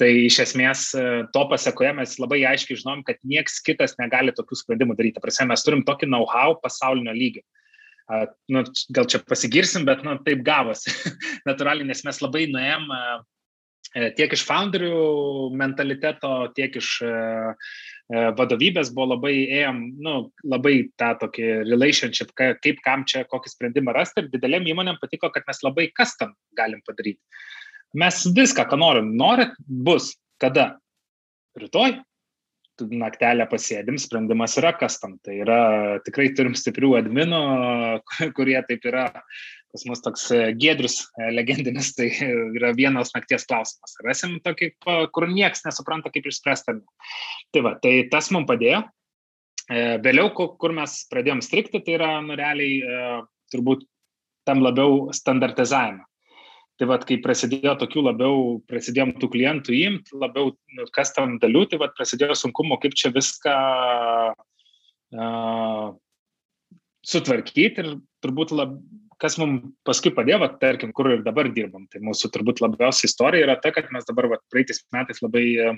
Tai 0.00 0.08
iš 0.08 0.38
esmės 0.46 0.86
to 1.34 1.42
pasiekoje 1.50 1.90
mes 1.94 2.14
labai 2.18 2.40
aiškiai 2.48 2.78
žinom, 2.80 3.02
kad 3.06 3.18
nieks 3.28 3.60
kitas 3.64 3.92
negali 4.00 4.32
tokių 4.34 4.56
sprendimų 4.62 4.96
daryti. 4.98 5.18
Ta 5.18 5.24
prasme, 5.24 5.50
mes 5.52 5.64
turim 5.66 5.84
tokį 5.86 6.08
know-how 6.08 6.56
pasaulinio 6.62 7.12
lygio. 7.16 7.44
Uh, 8.10 8.26
nu, 8.50 8.64
gal 8.92 9.06
čia 9.08 9.20
pasigirsim, 9.24 9.84
bet 9.86 10.02
nu, 10.04 10.16
taip 10.26 10.42
gavosi. 10.44 10.90
Natūraliai, 11.48 11.86
nes 11.86 12.02
mes 12.04 12.18
labai 12.24 12.48
nuėjom 12.50 12.88
uh, 12.90 13.20
tiek 14.16 14.32
iš 14.32 14.44
founderių 14.48 14.92
mentaliteto, 15.58 16.32
tiek 16.56 16.76
iš 16.80 16.90
e, 17.04 17.10
e, 17.12 18.22
vadovybės 18.38 18.92
buvo 18.94 19.12
labai, 19.14 19.34
ėjom, 19.60 19.82
nu, 20.04 20.14
labai 20.48 20.74
tą 21.00 21.12
tokį 21.20 21.48
relationship, 21.68 22.32
kaip 22.38 22.80
kam 22.86 23.04
čia 23.08 23.26
kokį 23.28 23.52
sprendimą 23.52 23.96
rasti 23.96 24.24
ir 24.24 24.30
didelėm 24.32 24.70
įmonėm 24.72 25.00
patiko, 25.02 25.32
kad 25.34 25.44
mes 25.48 25.60
labai 25.66 25.90
custom 25.98 26.32
galim 26.58 26.80
padaryti. 26.88 27.20
Mes 27.98 28.22
viską, 28.36 28.64
ką 28.70 28.80
norim, 28.80 29.12
norit, 29.20 29.52
bus. 29.68 30.14
Kada? 30.40 30.72
Rytoj? 31.60 32.00
naktelę 32.90 33.46
pasėdim, 33.50 33.98
sprendimas 34.00 34.56
yra 34.58 34.72
custom. 34.78 35.18
Tai 35.22 35.34
yra 35.44 35.58
tikrai 36.06 36.32
turim 36.34 36.56
stiprių 36.58 36.96
adminų, 37.02 37.42
kurie 38.36 38.58
taip 38.68 38.86
yra 38.88 39.10
pas 39.72 39.84
mus 39.88 40.02
toks 40.04 40.26
e, 40.34 40.40
Gedrius 40.60 40.98
e, 41.16 41.30
legendinis, 41.32 41.92
tai 41.96 42.10
yra 42.58 42.72
vienos 42.76 43.14
nakties 43.16 43.46
klausimas. 43.48 43.96
Rasim 44.04 44.36
tokį, 44.44 44.72
kur 45.14 45.28
nieks 45.30 45.64
nesupranta, 45.66 46.12
kaip 46.12 46.28
išspręsti. 46.28 46.76
Tai 47.54 47.64
va, 47.64 47.74
tai 47.82 47.94
tas 48.12 48.30
mums 48.34 48.48
padėjo. 48.50 48.84
E, 49.72 49.82
vėliau, 50.04 50.30
kur 50.36 50.76
mes 50.76 50.98
pradėjom 51.12 51.42
strikti, 51.44 51.80
tai 51.84 51.96
yra, 51.98 52.14
nu, 52.24 52.36
realiai, 52.38 53.24
turbūt 53.52 53.86
tam 54.48 54.62
labiau 54.64 55.08
standartizavimą. 55.14 56.04
Tai 56.80 56.88
vad, 56.88 57.04
kai 57.06 57.20
prasidėjo 57.22 57.76
tokių 57.78 58.02
labiau, 58.08 58.38
prasidėjom 58.66 59.12
tų 59.20 59.28
klientų 59.34 59.74
imt, 59.76 60.08
labiau 60.18 60.54
nu, 60.74 60.86
kas 60.96 61.12
tam 61.14 61.36
dalių, 61.38 61.66
tai 61.70 61.78
vad 61.78 61.92
prasidėjo 61.94 62.34
sunkumo, 62.40 62.78
kaip 62.82 62.96
čia 62.98 63.12
viską 63.14 63.52
uh, 65.14 65.92
sutvarkyti 67.06 67.68
ir 67.84 67.90
turbūt 68.24 68.54
lab, 68.56 68.74
kas 69.22 69.38
mums 69.38 69.70
paskui 69.86 70.12
padėjo, 70.14 70.40
va, 70.42 70.50
tarkim, 70.60 70.92
kur 70.96 71.10
ir 71.12 71.24
dabar 71.26 71.48
dirbam. 71.54 71.86
Tai 71.92 72.02
mūsų 72.06 72.32
turbūt 72.34 72.62
labiausiai 72.64 73.10
istorija 73.10 73.46
yra 73.46 73.56
ta, 73.62 73.70
kad 73.74 73.90
mes 73.94 74.06
dabar 74.08 74.28
va, 74.32 74.40
praeitais 74.52 74.82
metais 74.94 75.22
labai 75.22 75.44
uh, 75.62 75.76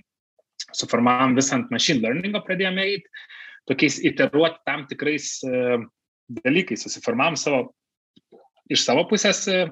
suformavom 0.73 1.37
visą 1.37 1.59
ant 1.59 1.73
machine 1.75 2.01
learningo, 2.05 2.41
pradėjome 2.47 2.87
eiti, 2.89 3.25
tokiais 3.69 4.01
iteruoti 4.11 4.63
tam 4.69 4.87
tikrais 4.91 5.37
uh, 5.49 5.85
dalykais, 6.45 6.87
susiformavom 6.87 7.37
savo, 7.41 7.63
iš 8.73 8.87
savo 8.87 9.05
pusės 9.11 9.45
uh, 9.53 9.69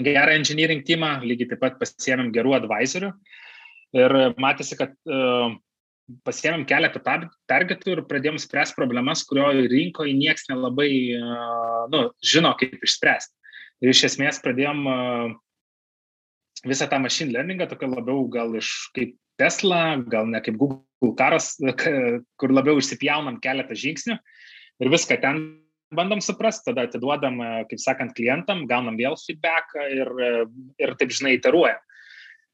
gerą 0.00 0.36
engineering 0.36 0.84
teamą, 0.86 1.18
lygiai 1.24 1.52
taip 1.52 1.62
pat 1.62 1.78
pasiėmėm 1.80 2.32
gerų 2.34 2.56
advisorių 2.58 3.12
ir 3.96 4.14
matėsi, 4.42 4.76
kad 4.76 4.92
pasiėmėm 6.26 6.66
keletą 6.68 7.00
targetų 7.50 7.94
ir 7.94 8.02
pradėjom 8.06 8.38
spręsti 8.42 8.78
problemas, 8.78 9.24
kurio 9.26 9.48
rinkoje 9.54 10.14
nieks 10.16 10.46
nelabai 10.50 10.90
nu, 11.92 12.02
žino, 12.22 12.54
kaip 12.60 12.78
išspręsti. 12.82 13.34
Ir 13.84 13.92
iš 13.92 14.04
esmės 14.12 14.40
pradėjom 14.44 14.86
visą 16.66 16.88
tą 16.90 17.00
machine 17.02 17.34
learningą, 17.34 17.68
tokia 17.70 17.90
labiau 17.90 18.24
gal 18.32 18.54
iš 18.58 18.70
kaip 18.96 19.16
Tesla, 19.36 19.98
gal 20.08 20.30
ne 20.30 20.40
kaip 20.40 20.56
Google 20.56 21.12
karas, 21.18 21.54
kur 22.40 22.54
labiau 22.54 22.80
išsipjaunam 22.80 23.40
keletą 23.44 23.76
žingsnių 23.76 24.16
ir 24.80 24.92
viską 24.92 25.18
ten 25.20 25.42
bandom 25.94 26.22
suprasti, 26.24 26.70
tada 26.70 26.86
atiduodam, 26.88 27.38
kaip 27.70 27.82
sakant, 27.82 28.14
klientam, 28.16 28.64
gaunam 28.70 28.96
vėl 28.98 29.14
feedback 29.20 29.76
ir, 29.92 30.10
ir 30.82 30.94
taip, 30.98 31.12
žinai, 31.14 31.36
iteruojam. 31.38 31.78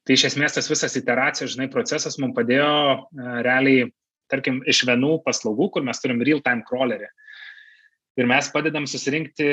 Tai 0.03 0.17
iš 0.17 0.25
esmės 0.33 0.55
tas 0.57 0.67
visas 0.67 0.97
iteracijos, 0.99 1.53
žinai, 1.55 1.69
procesas 1.71 2.17
mums 2.19 2.35
padėjo 2.35 2.71
uh, 2.97 3.37
realiai, 3.45 3.87
tarkim, 4.31 4.59
iš 4.67 4.83
vienų 4.89 5.17
paslaugų, 5.23 5.69
kur 5.75 5.85
mes 5.87 6.01
turim 6.03 6.23
real-time 6.25 6.65
crawlerį. 6.67 7.07
Ir 8.19 8.27
mes 8.29 8.49
padedam 8.53 8.85
susirinkti 8.89 9.47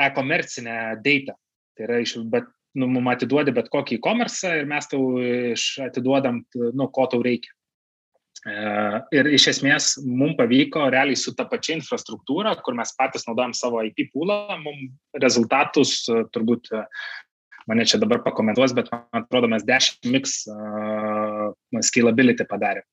e-komercinę 0.00 0.78
data. 1.04 1.34
Tai 1.76 1.86
yra, 1.88 1.98
iš, 2.04 2.14
bet, 2.30 2.46
nu, 2.78 2.88
mums 2.94 3.16
atiduodi 3.16 3.52
bet 3.56 3.68
kokį 3.72 3.98
e-commerce 3.98 4.54
ir 4.60 4.70
mes 4.70 4.88
tau 4.88 5.18
iš, 5.20 5.70
atiduodam, 5.88 6.44
nu, 6.54 6.88
ko 6.94 7.08
tau 7.10 7.24
reikia. 7.24 7.52
Uh, 8.46 9.00
ir 9.10 9.26
iš 9.34 9.48
esmės 9.50 9.96
mums 10.06 10.36
pavyko 10.38 10.84
realiai 10.94 11.18
su 11.18 11.32
ta 11.34 11.42
pačia 11.50 11.74
infrastruktūra, 11.74 12.52
kur 12.62 12.76
mes 12.78 12.92
patys 12.94 13.26
naudojam 13.26 13.50
savo 13.56 13.82
IP 13.82 14.12
poolą, 14.12 14.54
mums 14.62 15.18
rezultatus 15.18 16.04
turbūt 16.06 16.70
mane 17.68 17.86
čia 17.88 18.00
dabar 18.00 18.22
pakomentuos, 18.24 18.74
bet 18.76 18.90
man 18.92 19.24
atrodo, 19.24 19.50
mes 19.52 19.66
10 19.68 20.08
mix 20.12 20.40
uh, 20.52 21.50
scalability 21.84 22.46
padarėm. 22.48 22.86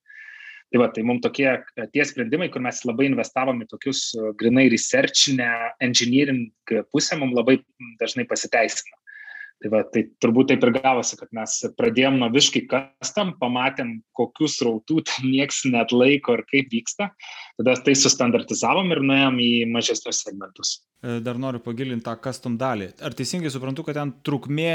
Tai 0.74 0.82
va, 0.82 0.90
tai 0.92 1.06
mums 1.08 1.22
tokie 1.24 1.48
tie 1.94 2.04
sprendimai, 2.04 2.50
kur 2.52 2.64
mes 2.66 2.82
labai 2.88 3.06
investavom 3.08 3.62
į 3.64 3.70
tokius 3.72 4.10
grinai 4.40 4.66
researchinę, 4.74 5.48
engineering 5.86 6.50
pusę, 6.92 7.16
mums 7.22 7.38
labai 7.38 7.60
dažnai 8.02 8.26
pasiteisina. 8.28 8.98
Tai, 9.64 9.70
va, 9.72 9.82
tai 9.88 10.04
turbūt 10.20 10.50
taip 10.52 10.66
ir 10.68 10.74
gavosi, 10.76 11.16
kad 11.16 11.30
mes 11.36 11.54
pradėjom 11.80 12.18
nuo 12.20 12.28
viškai 12.34 12.66
kastam, 12.70 13.32
pamatėm, 13.40 13.94
kokius 14.18 14.58
rautų 14.66 15.00
ten 15.08 15.30
nieks 15.32 15.64
net 15.70 15.94
laiko 15.96 16.36
ir 16.36 16.44
kaip 16.50 16.68
vyksta. 16.74 17.08
Tada 17.62 17.78
tai 17.86 17.96
sustandartizavom 17.96 18.92
ir 18.92 19.02
nuėjom 19.06 19.40
į 19.46 19.50
mažesnius 19.72 20.26
segmentus. 20.26 20.76
E, 21.06 21.20
dar 21.22 21.38
noriu 21.38 21.60
pagilinti 21.62 22.02
tą 22.08 22.16
custom 22.18 22.56
dalį. 22.58 22.88
Ar 23.06 23.14
teisingai 23.14 23.52
suprantu, 23.54 23.84
kad 23.86 23.98
ten 24.00 24.14
trukmė 24.26 24.70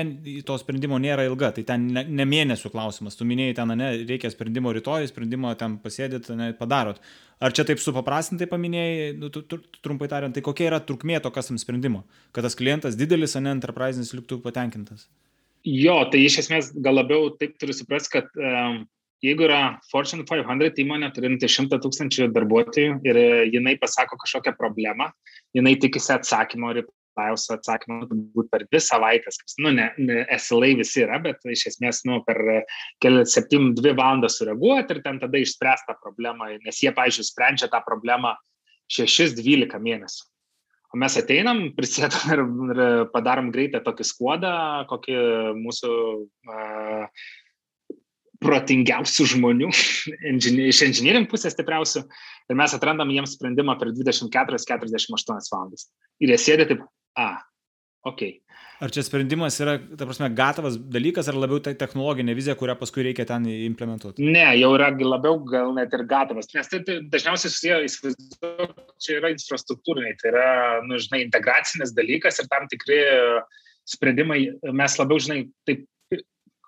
to 0.46 0.54
sprendimo 0.60 0.98
nėra 1.02 1.24
ilga, 1.26 1.48
tai 1.56 1.64
ten 1.66 1.88
ne, 1.96 2.04
ne 2.06 2.26
mėnesių 2.28 2.70
klausimas, 2.70 3.16
tu 3.18 3.26
minėjai 3.26 3.56
ten, 3.58 3.72
ne, 3.80 3.88
reikia 4.06 4.30
sprendimo 4.30 4.70
rytoj, 4.76 5.08
sprendimo 5.10 5.50
ten 5.58 5.74
pasėdėt, 5.82 6.28
ne, 6.38 6.52
padarot. 6.60 7.00
Ar 7.42 7.56
čia 7.56 7.64
taip 7.66 7.82
supaprastintai 7.82 8.46
paminėjai, 8.46 9.08
nu, 9.18 9.32
tu, 9.34 9.42
tu, 9.42 9.58
trumpai 9.82 10.06
tariant, 10.12 10.36
tai 10.36 10.44
kokia 10.46 10.68
yra 10.68 10.78
trukmė 10.86 11.18
to 11.24 11.32
custom 11.34 11.58
sprendimo, 11.58 12.04
kad 12.36 12.46
tas 12.46 12.54
klientas 12.54 13.00
didelis, 13.00 13.34
o 13.34 13.42
ne 13.42 13.56
enterprise'is 13.56 14.14
liktų 14.14 14.38
patenkintas? 14.44 15.08
Jo, 15.66 15.98
tai 16.12 16.22
iš 16.28 16.44
esmės 16.44 16.70
gal 16.78 17.00
labiau 17.00 17.32
taip 17.40 17.58
turiu 17.58 17.74
suprasti, 17.74 18.20
kad 18.20 18.30
um, 18.38 18.84
jeigu 19.24 19.46
yra 19.46 19.60
Fortune 19.90 20.24
500 20.28 20.80
įmonė 20.84 21.10
turinti 21.16 21.48
100 21.50 21.80
tūkstančių 21.84 22.30
darbuotojų 22.34 23.00
ir 23.06 23.20
e, 23.20 23.26
jinai 23.52 23.76
pasako 23.80 24.18
kažkokią 24.22 24.54
problemą, 24.58 25.10
jinai 25.56 25.76
tikisi 25.80 26.14
atsakymo 26.16 26.72
ir 26.74 26.86
klausia 27.20 27.56
atsakymą 27.56 28.06
turbūt 28.08 28.50
per 28.52 28.64
dvi 28.68 28.80
savaitės, 28.82 29.40
nu, 29.60 29.72
ne, 29.74 29.88
ne 29.98 30.22
SLA 30.38 30.72
visi 30.78 31.04
yra, 31.04 31.18
bet 31.22 31.42
iš 31.48 31.66
esmės, 31.72 32.04
nu, 32.08 32.20
per 32.26 32.38
kelias, 33.02 33.34
septym, 33.34 33.72
dvi 33.78 33.94
valandas 33.98 34.38
sureaguoti 34.38 34.96
ir 34.96 35.02
ten 35.04 35.20
tada 35.22 35.40
išspręsti 35.40 35.90
tą 35.90 35.98
problemą, 36.04 36.52
nes 36.64 36.82
jie, 36.82 36.92
pažiūrėjau, 36.96 37.30
sprendžia 37.32 37.70
tą 37.72 37.82
problemą 37.86 38.36
6-12 38.94 39.82
mėnesių. 39.82 40.26
O 40.90 40.98
mes 40.98 41.18
ateinam, 41.18 41.66
prisėdam 41.78 42.32
ir, 42.34 42.44
ir 42.74 42.82
padarom 43.12 43.52
greitą 43.54 43.82
tokį 43.84 44.06
skuodą, 44.06 44.54
kokį 44.90 45.20
mūsų 45.60 45.92
uh, 46.22 47.28
protingiausių 48.40 49.26
žmonių, 49.34 49.70
iš 50.70 50.82
inžinierių 50.86 51.26
pusės 51.30 51.54
stipriausių, 51.56 52.04
ir 52.50 52.58
mes 52.58 52.76
atrandam 52.76 53.12
jiems 53.12 53.36
sprendimą 53.36 53.76
per 53.80 53.92
24-48 53.96 55.52
valandas. 55.52 55.90
Ir 56.20 56.32
jie 56.32 56.40
sėdė 56.40 56.70
taip, 56.70 56.86
a, 57.20 57.32
ok. 58.08 58.30
Ar 58.80 58.88
čia 58.88 59.02
sprendimas 59.04 59.58
yra, 59.60 59.74
ta 59.76 60.06
prasme, 60.08 60.30
gatavas 60.32 60.78
dalykas, 60.80 61.26
ar 61.28 61.36
labiau 61.36 61.60
tai 61.60 61.74
technologinė 61.76 62.32
vizija, 62.32 62.54
kurią 62.56 62.78
paskui 62.80 63.04
reikia 63.04 63.26
ten 63.28 63.44
implementuoti? 63.44 64.24
Ne, 64.24 64.46
jau 64.56 64.70
yra 64.78 64.88
labiau 64.96 65.36
gal 65.44 65.74
net 65.76 65.92
ir 65.92 66.06
gatavas, 66.08 66.48
nes 66.56 66.72
tai, 66.72 66.80
tai 66.86 66.96
dažniausiai 67.12 67.52
susiję, 67.52 67.82
čia 69.04 69.18
yra 69.18 69.34
infrastruktūriniai, 69.34 70.16
tai 70.22 70.32
yra, 70.32 70.46
nu, 70.88 70.96
žinai, 70.96 71.26
integracinis 71.26 71.92
dalykas 71.92 72.40
ir 72.40 72.48
tam 72.48 72.64
tikri 72.72 73.02
sprendimai, 73.90 74.46
mes 74.80 74.96
labiau, 74.96 75.20
žinai, 75.20 75.42
taip 75.68 75.84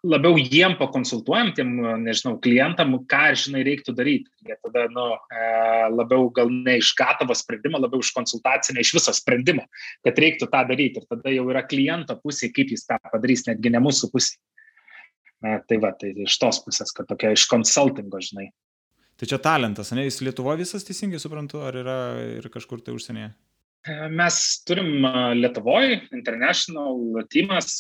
labiau 0.03 0.37
jiem 0.39 0.75
pakonsultuojam, 0.79 1.53
tiem, 1.55 1.71
nežinau, 2.03 2.35
klientam, 2.43 2.95
ką, 3.11 3.23
žinai, 3.39 3.63
reiktų 3.67 3.95
daryti. 3.95 4.31
Jie 4.47 4.57
tada, 4.59 4.89
nu, 4.91 5.05
e, 5.31 5.51
labiau 5.95 6.27
gal 6.35 6.51
ne 6.51 6.79
iš 6.81 6.93
gatavo 6.99 7.37
sprendimo, 7.39 7.81
labiau 7.83 8.03
iš 8.03 8.11
konsultacinio, 8.17 8.83
iš 8.83 8.95
viso 8.99 9.15
sprendimo, 9.15 9.69
kad 10.07 10.19
reiktų 10.19 10.51
tą 10.51 10.65
daryti. 10.71 11.03
Ir 11.03 11.07
tada 11.11 11.35
jau 11.35 11.47
yra 11.55 11.63
kliento 11.67 12.19
pusė, 12.19 12.51
kaip 12.55 12.75
jis 12.75 12.85
tą 12.89 12.99
padarys, 13.13 13.47
netgi 13.47 13.73
ne 13.75 13.85
mūsų 13.85 14.11
pusė. 14.15 14.37
E, 15.43 15.55
tai 15.71 15.79
va, 15.83 15.95
tai 15.99 16.13
iš 16.27 16.37
tos 16.43 16.61
pusės, 16.67 16.91
kad 16.97 17.07
tokia 17.11 17.33
iš 17.37 17.47
konsultingo, 17.51 18.19
žinai. 18.23 18.51
Tai 19.23 19.31
čia 19.31 19.39
talentas, 19.39 19.95
ne? 19.95 20.09
Jis 20.09 20.19
Lietuvo 20.27 20.55
visas 20.59 20.83
teisingai 20.87 21.23
suprantu, 21.23 21.63
ar 21.63 21.79
yra 21.79 21.99
ir 22.41 22.51
kažkur 22.51 22.83
tai 22.83 22.97
užsienyje? 22.97 23.31
E, 23.87 23.99
mes 24.11 24.37
turim 24.67 25.07
Lietuvoje, 25.39 26.09
international 26.11 27.23
teamas, 27.31 27.77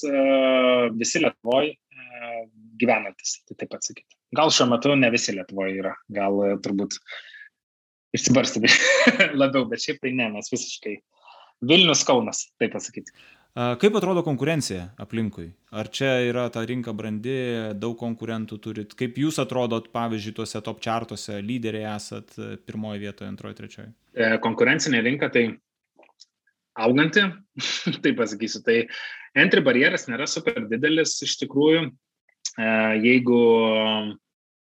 visi 0.94 1.22
Lietuvoje, 1.22 1.80
gyvenantis, 2.82 3.38
tai 3.48 3.58
taip 3.62 3.76
atsakyti. 3.78 4.18
Gal 4.36 4.52
šiuo 4.54 4.68
metu 4.72 4.96
ne 4.98 5.10
visi 5.14 5.34
Lietuvoje 5.36 5.78
yra, 5.80 5.94
gal 6.12 6.40
e, 6.46 6.54
turbūt 6.64 6.98
išsibarstami 8.16 8.70
labiau, 9.42 9.64
bet 9.70 9.84
šiaip 9.84 10.02
tai 10.02 10.12
ne, 10.18 10.28
mes 10.34 10.50
visiškai 10.52 10.98
Vilnius 11.68 12.02
Kaunas, 12.08 12.48
taip 12.60 12.74
pasakyti. 12.74 13.14
Kaip 13.52 13.96
atrodo 13.98 14.22
konkurencija 14.24 14.86
aplinkui? 15.02 15.50
Ar 15.76 15.90
čia 15.92 16.14
yra 16.24 16.46
ta 16.52 16.62
rinka 16.64 16.94
brandi, 16.96 17.34
daug 17.76 17.98
konkurentų 18.00 18.56
turit? 18.64 18.94
Kaip 18.96 19.18
jūs 19.20 19.36
atrodot, 19.42 19.90
pavyzdžiui, 19.92 20.32
tuose 20.38 20.62
top 20.64 20.80
chartuose, 20.80 21.36
lyderiai 21.44 21.90
esat 21.92 22.32
e, 22.40 22.54
pirmoje 22.64 23.02
vietoje, 23.02 23.28
antroje, 23.28 23.58
trečioje? 23.60 23.90
Konkurencinė 24.44 25.02
rinka 25.04 25.28
tai 25.34 25.44
auganti, 26.80 27.26
taip 28.04 28.16
pasakysiu, 28.16 28.62
tai 28.64 28.78
entry 29.36 29.60
barjeras 29.64 30.08
nėra 30.08 30.24
super 30.28 30.64
didelis 30.70 31.18
iš 31.26 31.36
tikrųjų, 31.44 31.90
jeigu 32.58 33.40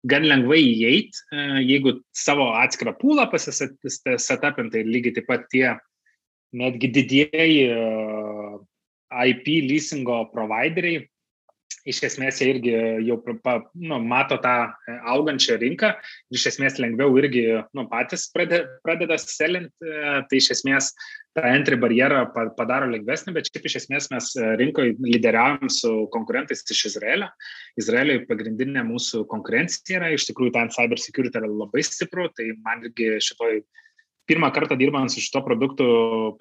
gan 0.07 0.25
lengvai 0.27 0.59
įeit, 0.61 1.19
e, 1.33 1.43
jeigu 1.65 1.97
savo 2.15 2.51
atskirą 2.59 2.93
pūlą 3.01 3.27
pasisetapintai 3.31 4.85
lygiai 4.87 5.15
taip 5.17 5.27
pat 5.29 5.47
tie 5.51 5.67
netgi 6.57 6.91
didieji 6.95 7.67
e, 7.73 7.77
IP 9.31 9.47
leasingo 9.67 10.25
provideriai 10.33 11.05
iš 11.87 12.01
esmės 12.07 12.41
jie 12.41 12.49
irgi 12.51 12.73
jau 13.07 13.17
pa, 13.43 13.57
nu, 13.79 13.99
mato 14.03 14.37
tą 14.43 14.55
e, 14.67 14.97
augančią 15.13 15.57
rinką 15.61 15.93
ir 15.95 16.39
iš 16.39 16.49
esmės 16.51 16.77
lengviau 16.81 17.15
irgi 17.19 17.45
nu, 17.75 17.85
patys 17.91 18.27
pradeda, 18.33 18.65
pradeda 18.85 19.17
selint, 19.21 19.71
e, 19.83 20.19
tai 20.27 20.41
iš 20.41 20.51
esmės 20.57 20.91
tą 21.37 21.45
entry 21.47 21.77
barjerą 21.79 22.25
padaro 22.57 22.89
lengvesnį, 22.91 23.35
bet 23.35 23.49
šiaip 23.49 23.67
iš 23.69 23.77
esmės 23.83 24.09
mes 24.13 24.29
e, 24.35 24.51
rinkoje 24.59 24.95
lyderiavom 25.03 25.71
su 25.71 25.93
konkurentais 26.13 26.65
iš 26.73 26.85
Izraelio. 26.91 27.29
Izraeliui 27.79 28.25
pagrindinė 28.29 28.83
mūsų 28.87 29.25
konkurencija 29.31 30.01
yra, 30.01 30.13
iš 30.15 30.27
tikrųjų 30.31 30.55
ten 30.57 30.73
cyber 30.75 31.01
security 31.01 31.41
yra 31.41 31.51
labai 31.51 31.85
stipru, 31.87 32.27
tai 32.35 32.51
man 32.65 32.83
irgi 32.87 33.15
šitoj 33.29 33.61
pirmą 34.27 34.51
kartą 34.55 34.75
dirbant 34.79 35.13
su 35.13 35.23
šito 35.23 35.39
produktu 35.45 35.85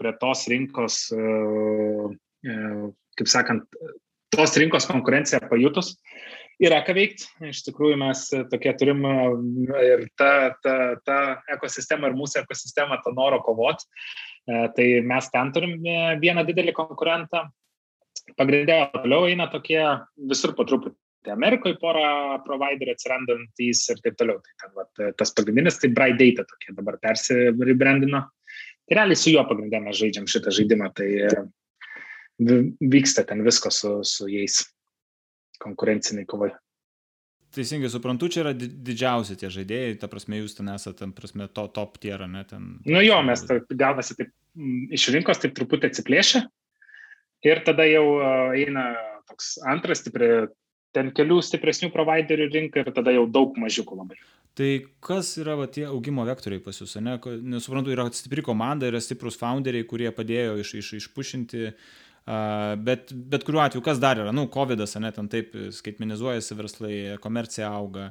prie 0.00 0.10
tos 0.18 0.40
rinkos, 0.50 1.04
kaip 2.42 3.30
sakant, 3.30 3.68
tos 4.34 4.56
rinkos 4.58 4.88
konkurenciją 4.88 5.40
pajutus, 5.50 5.94
yra 6.62 6.80
ką 6.86 6.94
veikti. 6.96 7.28
Iš 7.50 7.62
tikrųjų, 7.68 7.98
mes 8.00 8.24
tokie 8.52 8.72
turim 8.80 9.04
ir 9.82 10.06
ta, 10.18 10.56
ta, 10.64 10.76
ta 11.06 11.18
ekosistema 11.52 12.10
ir 12.10 12.18
mūsų 12.18 12.42
ekosistema, 12.44 13.00
tą 13.04 13.14
noro 13.16 13.40
kovoti. 13.44 13.86
E, 14.46 14.66
tai 14.76 14.86
mes 15.06 15.30
ten 15.32 15.52
turim 15.54 15.78
vieną 16.22 16.46
didelį 16.48 16.74
konkurentą. 16.76 17.46
Pagrindė 18.36 18.86
toliau 18.94 19.28
eina 19.30 19.50
tokie 19.52 19.82
visur 20.30 20.56
po 20.56 20.66
truputį. 20.66 20.96
Amerikoje 21.32 21.74
porą 21.82 22.38
providerių 22.46 22.94
atsirandantys 22.94 23.82
ir 23.90 24.00
taip 24.04 24.16
toliau. 24.18 24.38
Tai 24.42 24.52
ten, 24.62 24.72
vat, 24.78 25.04
tas 25.18 25.32
pagrindinis, 25.34 25.80
tai 25.82 25.90
Bright 25.94 26.20
Data 26.20 26.46
tokie 26.46 26.74
dabar 26.76 26.98
persibrandino. 27.02 28.22
Tai 28.86 28.98
realiai 29.00 29.18
su 29.18 29.32
juo 29.34 29.42
pagrindė 29.48 29.80
mes 29.82 29.98
žaidžiam 29.98 30.28
šitą 30.30 30.54
žaidimą. 30.54 30.92
Tai 30.94 31.08
vyksta 32.38 33.24
ten 33.24 33.42
viskas 33.44 33.80
su, 33.80 34.00
su 34.04 34.28
jais 34.28 34.60
konkurenciniai 35.62 36.28
kovai. 36.28 36.50
Teisingai 37.56 37.88
suprantu, 37.88 38.28
čia 38.28 38.42
yra 38.42 38.52
didžiausi 38.52 39.38
tie 39.40 39.48
žaidėjai, 39.52 39.96
ta 40.02 40.10
prasme, 40.12 40.42
jūs 40.42 40.58
ten 40.58 40.68
esate, 40.68 40.98
tam 40.98 41.14
prasme, 41.16 41.46
to 41.48 41.64
top 41.72 41.96
tier, 42.02 42.26
ne 42.28 42.42
ten. 42.44 42.74
Nu 42.84 43.00
jo, 43.00 43.16
mes 43.24 43.44
ta, 43.48 43.56
gaunasi 43.70 44.18
taip 44.18 44.34
iš 44.92 45.08
rinkos 45.14 45.40
taip 45.40 45.54
truputį 45.56 45.88
atsiplėšę 45.88 46.42
ir 47.48 47.62
tada 47.64 47.86
jau 47.88 48.04
eina 48.56 48.90
toks 49.30 49.56
antras 49.68 50.02
stipri, 50.02 50.50
ten 50.96 51.12
kelių 51.16 51.38
stipresnių 51.44 51.90
providerių 51.94 52.50
rinka 52.52 52.82
ir 52.82 52.92
tada 52.96 53.14
jau 53.14 53.24
daug 53.28 53.56
mažiukų 53.60 54.02
labai. 54.02 54.20
Tai 54.56 54.70
kas 55.04 55.34
yra 55.40 55.56
va, 55.56 55.66
tie 55.68 55.84
augimo 55.88 56.24
vektoriai 56.28 56.62
pas 56.64 56.76
jūs, 56.80 56.94
ne? 57.04 57.18
Nesuprantu, 57.44 57.92
yra 57.92 58.08
stipri 58.16 58.44
komanda, 58.44 58.88
yra 58.88 59.00
stiprus 59.04 59.36
founderiai, 59.40 59.84
kurie 59.88 60.08
padėjo 60.16 60.56
iš, 60.62 60.72
iš, 60.80 60.92
išpušinti 61.00 61.64
uh, 61.68 61.80
Bet, 62.26 63.12
bet 63.14 63.44
kuriuo 63.46 63.62
atveju, 63.62 63.84
kas 63.86 64.00
dar 64.02 64.18
yra, 64.18 64.32
nu, 64.34 64.48
COVID, 64.50 64.80
ne, 64.98 65.12
ten 65.14 65.28
taip 65.30 65.52
skaitmenizuojasi 65.76 66.56
verslai, 66.58 66.96
komercija 67.22 67.68
auga. 67.70 68.08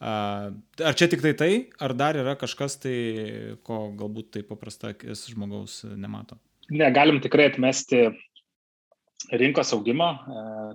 Ar 0.00 0.96
čia 0.96 1.08
tik 1.10 1.20
tai 1.24 1.34
tai, 1.36 1.50
ar 1.84 1.92
dar 1.98 2.16
yra 2.16 2.32
kažkas 2.40 2.78
tai, 2.80 2.96
ko 3.66 3.90
galbūt 3.98 4.30
tai 4.38 4.44
paprasta 4.48 4.94
žmogaus 5.20 5.82
nemato? 5.84 6.38
Ne, 6.72 6.88
galim 6.96 7.20
tikrai 7.20 7.50
atmesti 7.50 8.06
rinkos 9.36 9.74
augimo. 9.76 10.14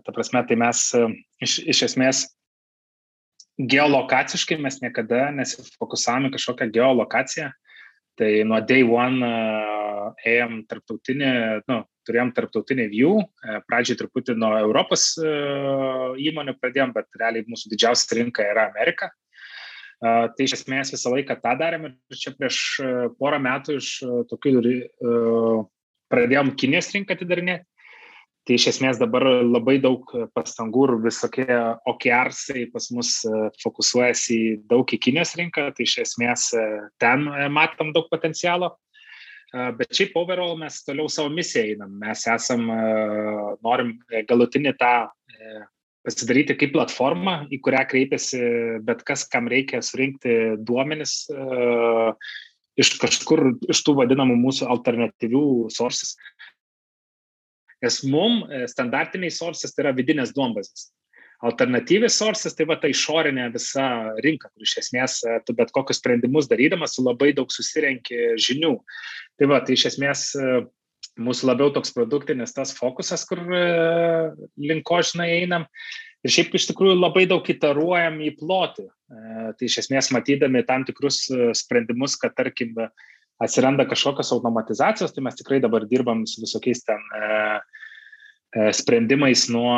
Ta 0.05 0.13
prasme, 0.13 0.43
tai 0.45 0.59
mes 0.61 0.85
iš, 1.41 1.59
iš 1.73 1.83
esmės 1.89 2.27
geolokaciškai 3.57 4.57
mes 4.61 4.81
niekada 4.83 5.31
nesifokusavome 5.33 6.33
kažkokią 6.33 6.69
geolokaciją. 6.73 7.49
Tai 8.19 8.29
nuo 8.45 8.59
day 8.61 8.83
one 8.85 9.25
uh, 9.25 9.72
ėjom 10.27 10.61
tarptautinį, 10.69 11.33
nu, 11.71 11.81
turėjom 12.07 12.31
tarptautinį 12.35 12.87
view, 12.91 13.17
e, 13.21 13.59
pradžiai 13.67 13.99
truputį 13.99 14.35
nuo 14.39 14.53
Europos 14.59 15.13
e, 15.17 15.33
įmonių 16.29 16.55
pradėjom, 16.59 16.93
bet 16.95 17.19
realiai 17.19 17.47
mūsų 17.49 17.71
didžiausia 17.73 18.19
rinka 18.19 18.45
yra 18.45 18.67
Amerika. 18.71 19.09
E, 19.09 20.15
tai 20.35 20.47
iš 20.47 20.59
esmės 20.59 20.93
visą 20.93 21.13
laiką 21.13 21.39
tą 21.43 21.55
darėm 21.59 21.89
ir 21.91 22.19
čia 22.19 22.35
prieš 22.37 22.63
porą 23.19 23.41
metų 23.43 23.79
iš 23.79 23.93
tokių 24.31 24.57
pradėjom 26.13 26.55
Kinijos 26.59 26.91
rinką 26.95 27.17
atidarinėti. 27.17 27.67
Tai 28.43 28.57
iš 28.57 28.65
esmės 28.73 28.97
dabar 28.99 29.23
labai 29.23 29.77
daug 29.79 30.09
pastangų 30.35 30.81
ir 30.89 30.91
visokie 31.05 31.45
OKRsai 31.87 32.65
pas 32.73 32.89
mus 32.91 33.13
fokusuojasi 33.63 34.39
daug 34.67 34.83
į 34.83 34.99
Kinijos 35.05 35.31
rinką, 35.39 35.69
tai 35.71 35.85
iš 35.87 36.01
esmės 36.03 36.49
ten 36.99 37.23
matom 37.55 37.93
daug 37.95 38.09
potencialo. 38.11 38.73
Bet 39.53 39.93
šiaip 39.93 40.15
overall 40.17 40.55
mes 40.57 40.79
toliau 40.85 41.09
savo 41.11 41.29
misiją 41.33 41.75
einam. 41.75 41.93
Mes 42.01 42.25
esam, 42.29 42.65
norim 43.63 43.95
galutinį 44.29 44.73
tą 44.79 44.93
pasidaryti 46.03 46.57
kaip 46.59 46.73
platformą, 46.73 47.35
į 47.53 47.61
kurią 47.63 47.83
kreipiasi 47.91 48.39
bet 48.87 49.05
kas, 49.07 49.27
kam 49.29 49.47
reikia 49.51 49.83
surinkti 49.85 50.57
duomenis 50.59 51.13
iš 52.81 52.95
kažkur, 52.99 53.45
iš 53.69 53.83
tų 53.85 53.95
vadinamų 54.01 54.39
mūsų 54.41 54.67
alternatyvių 54.73 55.45
sources. 55.71 56.17
Nes 57.83 58.01
mum 58.07 58.41
standartiniai 58.71 59.31
sources 59.31 59.75
tai 59.75 59.85
yra 59.85 59.95
vidinės 59.95 60.33
duombazės 60.35 60.89
alternatyvius 61.43 62.15
sources, 62.17 62.55
tai 62.55 62.67
va 62.69 62.77
ta 62.79 62.89
išorinė 62.91 63.49
visa 63.53 63.87
rinka, 64.23 64.49
kur 64.53 64.63
iš 64.65 64.77
esmės 64.85 65.19
e, 65.27 65.39
tu 65.47 65.55
bet 65.57 65.73
kokius 65.75 65.99
sprendimus 65.99 66.47
darydamas 66.51 66.95
labai 67.03 67.33
daug 67.35 67.51
susirenki 67.51 68.37
žinių. 68.39 68.77
Tai 69.39 69.49
va, 69.51 69.59
tai 69.65 69.75
iš 69.75 69.89
esmės 69.91 70.29
e, 70.39 70.63
mūsų 71.19 71.51
labiau 71.51 71.73
toks 71.75 71.91
produktinis 71.95 72.55
tas 72.55 72.71
fokusas, 72.77 73.27
kur 73.27 73.43
e, 73.43 73.63
link 74.69 74.87
ko 74.87 75.01
žinai 75.03 75.29
einam. 75.41 75.67
Ir 76.23 76.31
šiaip 76.31 76.55
iš 76.55 76.69
tikrųjų 76.71 76.95
labai 76.95 77.25
daug 77.27 77.47
itaruojam 77.51 78.21
į 78.23 78.37
plotį. 78.39 78.87
Tai 79.59 79.67
iš 79.67 79.81
esmės 79.81 80.07
matydami 80.15 80.61
tam 80.63 80.85
tikrus 80.87 81.25
sprendimus, 81.59 82.15
kad 82.17 82.31
tarkim 82.37 82.71
atsiranda 83.43 83.83
kažkokios 83.89 84.31
automatizacijos, 84.31 85.11
tai 85.11 85.25
mes 85.27 85.35
tikrai 85.35 85.59
dabar 85.59 85.83
dirbam 85.83 86.23
su 86.23 86.39
visokiais 86.39 86.85
ten 86.87 87.03
sprendimais 88.71 89.49
nuo 89.51 89.75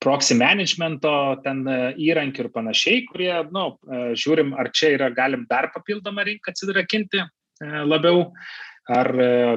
proxy 0.00 0.34
managemento 0.34 1.12
ten 1.44 1.62
e, 1.68 1.76
įrankių 2.08 2.46
ir 2.46 2.50
panašiai, 2.54 3.04
kurie, 3.10 3.30
na, 3.52 3.52
nu, 3.52 3.64
e, 3.84 4.00
žiūrim, 4.18 4.54
ar 4.58 4.72
čia 4.72 4.94
yra, 4.96 5.10
galim 5.14 5.44
dar 5.50 5.68
papildomą 5.74 6.24
rinką 6.26 6.54
atsidrakinti 6.54 7.26
labiau, 7.60 8.30
ar 8.88 9.10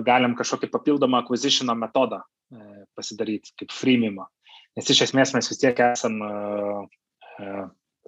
galim 0.04 0.34
kažkokį 0.36 0.68
papildomą 0.74 1.22
acquisitiono 1.22 1.72
metodą 1.80 2.18
pasidaryti, 3.00 3.54
kaip 3.62 3.72
freemimo. 3.72 4.26
Nes 4.76 4.92
iš 4.92 5.06
esmės 5.06 5.32
mes 5.32 5.48
vis 5.48 5.62
tiek 5.62 5.80
esam 5.86 6.20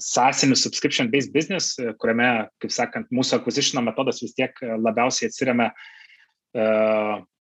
sąsinis 0.03 0.65
subscription-based 0.67 1.31
business, 1.31 1.79
kuriame, 2.03 2.27
kaip 2.59 2.75
sakant, 2.75 3.07
mūsų 3.15 3.39
acquisitiono 3.39 3.85
metodas 3.87 4.19
vis 4.25 4.35
tiek 4.35 4.59
labiausiai 4.59 5.31
atsiriame 5.31 5.71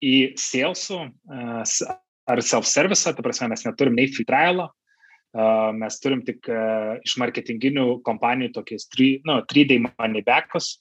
į 0.05 0.14
salesų 0.37 1.01
ar 2.30 2.40
self-service, 2.42 3.12
ta 3.12 3.24
prasme 3.24 3.50
mes 3.52 3.66
neturim 3.66 3.96
nei 3.98 4.08
free 4.12 4.26
trialą, 4.28 4.68
uh, 4.70 4.74
mes 5.34 5.98
turim 6.02 6.22
tik 6.26 6.46
iš 7.04 7.16
marketinginių 7.18 8.00
kompanijų 8.06 8.52
tokius 8.54 8.87
3D 8.92 9.78
nu, 9.80 9.90
money 9.98 10.22
backus 10.22 10.78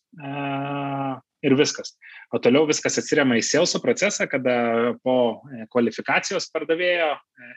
ir 1.44 1.56
viskas. 1.60 1.96
O 2.32 2.40
toliau 2.40 2.68
viskas 2.70 3.00
atsiriama 3.02 3.36
į 3.40 3.44
sales 3.44 3.74
procesą, 3.82 4.28
kada 4.30 4.94
po 5.04 5.42
kvalifikacijos 5.74 6.48
pardavėjo 6.54 7.10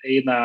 eina 0.09 0.39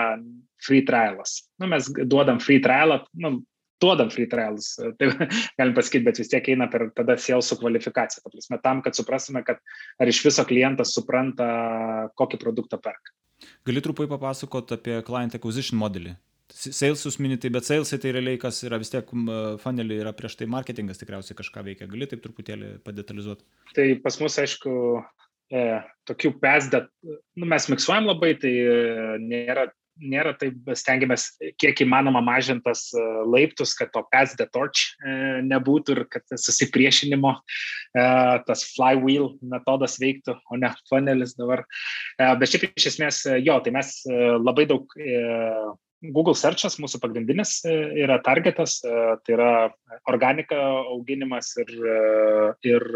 free 0.62 0.84
trialas. 0.86 1.42
Nu, 1.60 1.72
mes 1.72 1.88
duodam 2.04 2.40
free 2.44 2.62
trialą, 2.62 3.02
nu, 3.18 3.40
duodam 3.82 4.12
free 4.14 4.30
trials, 4.32 4.74
tai 5.00 5.12
galim 5.60 5.76
pasakyti, 5.78 6.06
bet 6.08 6.22
vis 6.22 6.32
tiek 6.32 6.52
eina 6.54 6.68
per 6.72 6.90
tada 6.98 7.18
sales 7.20 7.52
kvalifikaciją. 7.62 8.24
Ta 8.26 8.34
prasme, 8.34 8.60
tam, 8.64 8.84
kad 8.86 8.98
suprastume, 8.98 9.44
kad 9.48 9.62
ar 10.02 10.12
iš 10.12 10.22
viso 10.26 10.46
klientas 10.48 10.94
supranta, 10.98 11.48
kokį 12.20 12.42
produktą 12.42 12.82
perka. 12.82 13.16
Gali 13.66 13.82
trupai 13.82 14.08
papasakot 14.10 14.76
apie 14.78 15.00
client 15.06 15.38
acquisition 15.38 15.80
modelį. 15.82 16.16
Salesus 16.52 17.16
minitai, 17.24 17.50
bet 17.54 17.66
salesai 17.66 17.98
tai 18.04 18.12
realiai 18.12 18.40
kas 18.40 18.60
yra 18.68 18.78
vis 18.82 18.92
tiek 18.92 19.08
funnelį 19.64 20.02
yra 20.04 20.12
prieš 20.16 20.36
tai 20.40 20.50
marketingas 20.52 21.00
tikriausiai 21.00 21.38
kažką 21.38 21.64
veikia. 21.70 21.88
Gali 21.90 22.10
taip 22.12 22.24
truputėlį 22.26 22.74
padetalizuoti? 22.86 23.46
Tai 23.78 23.86
pas 24.04 24.18
mus, 24.20 24.36
aišku, 24.42 24.74
e, 25.56 25.62
tokių 26.12 26.34
pesdat, 26.44 26.90
nu, 27.08 27.48
mes 27.48 27.70
miksuojam 27.72 28.10
labai, 28.12 28.34
tai 28.42 28.52
e, 28.52 28.76
nėra 29.24 29.70
nėra 30.02 30.34
taip, 30.40 30.58
stengiamės 30.78 31.28
kiek 31.62 31.84
įmanoma 31.86 32.22
mažintas 32.26 32.88
e, 32.96 33.04
laiptus, 33.30 33.74
kad 33.78 33.92
to 33.94 34.04
pass 34.12 34.36
the 34.40 34.48
torch 34.54 34.96
e, 35.06 35.42
nebūtų 35.48 35.96
ir 35.96 36.02
kad 36.12 36.26
susipriešinimo 36.34 37.34
e, 37.38 38.06
tas 38.48 38.66
flywheel 38.74 39.32
metodas 39.42 40.00
veiktų, 40.02 40.36
o 40.52 40.60
ne 40.60 40.74
funnelis 40.90 41.36
dabar. 41.38 41.64
Bet 42.18 42.52
šiaip 42.52 42.68
iš 42.72 42.92
esmės, 42.94 43.24
jo, 43.46 43.58
tai 43.64 43.74
mes 43.76 43.94
labai 44.42 44.68
daug 44.70 44.92
Google 46.02 46.34
searchas 46.38 46.80
mūsų 46.82 47.02
pagrindinis 47.04 47.60
yra 47.68 48.18
targetas, 48.26 48.80
tai 48.82 49.36
yra 49.36 49.52
organika 50.10 50.58
auginimas 50.96 51.54
ir, 51.62 51.74
ir, 52.66 52.88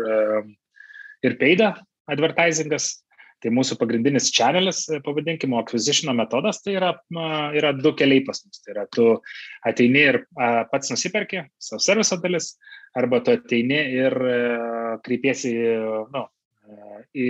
ir 1.26 1.38
peida 1.42 1.76
advertisingas. 2.12 3.05
Tai 3.46 3.52
mūsų 3.54 3.76
pagrindinis 3.78 4.32
channelis, 4.34 4.80
e, 4.90 4.98
pavadinkime, 5.06 5.54
acquisition 5.60 6.10
metodas, 6.18 6.64
tai 6.66 6.80
yra, 6.80 6.96
yra 7.54 7.70
du 7.78 7.92
keliai 7.94 8.24
pas 8.26 8.40
mus. 8.42 8.58
Tai 8.64 8.72
yra, 8.74 8.86
tu 8.90 9.06
ateini 9.70 10.02
ir 10.02 10.18
pats 10.72 10.90
nusipirki, 10.90 11.44
savo 11.62 11.78
serviso 11.86 12.18
dalis, 12.24 12.56
arba 12.98 13.20
tu 13.22 13.36
ateini 13.36 13.78
ir 14.00 14.18
e, 14.18 14.40
kreipiesi 15.06 15.54
nu, 16.16 16.24
e, 16.66 16.98
į 17.14 17.30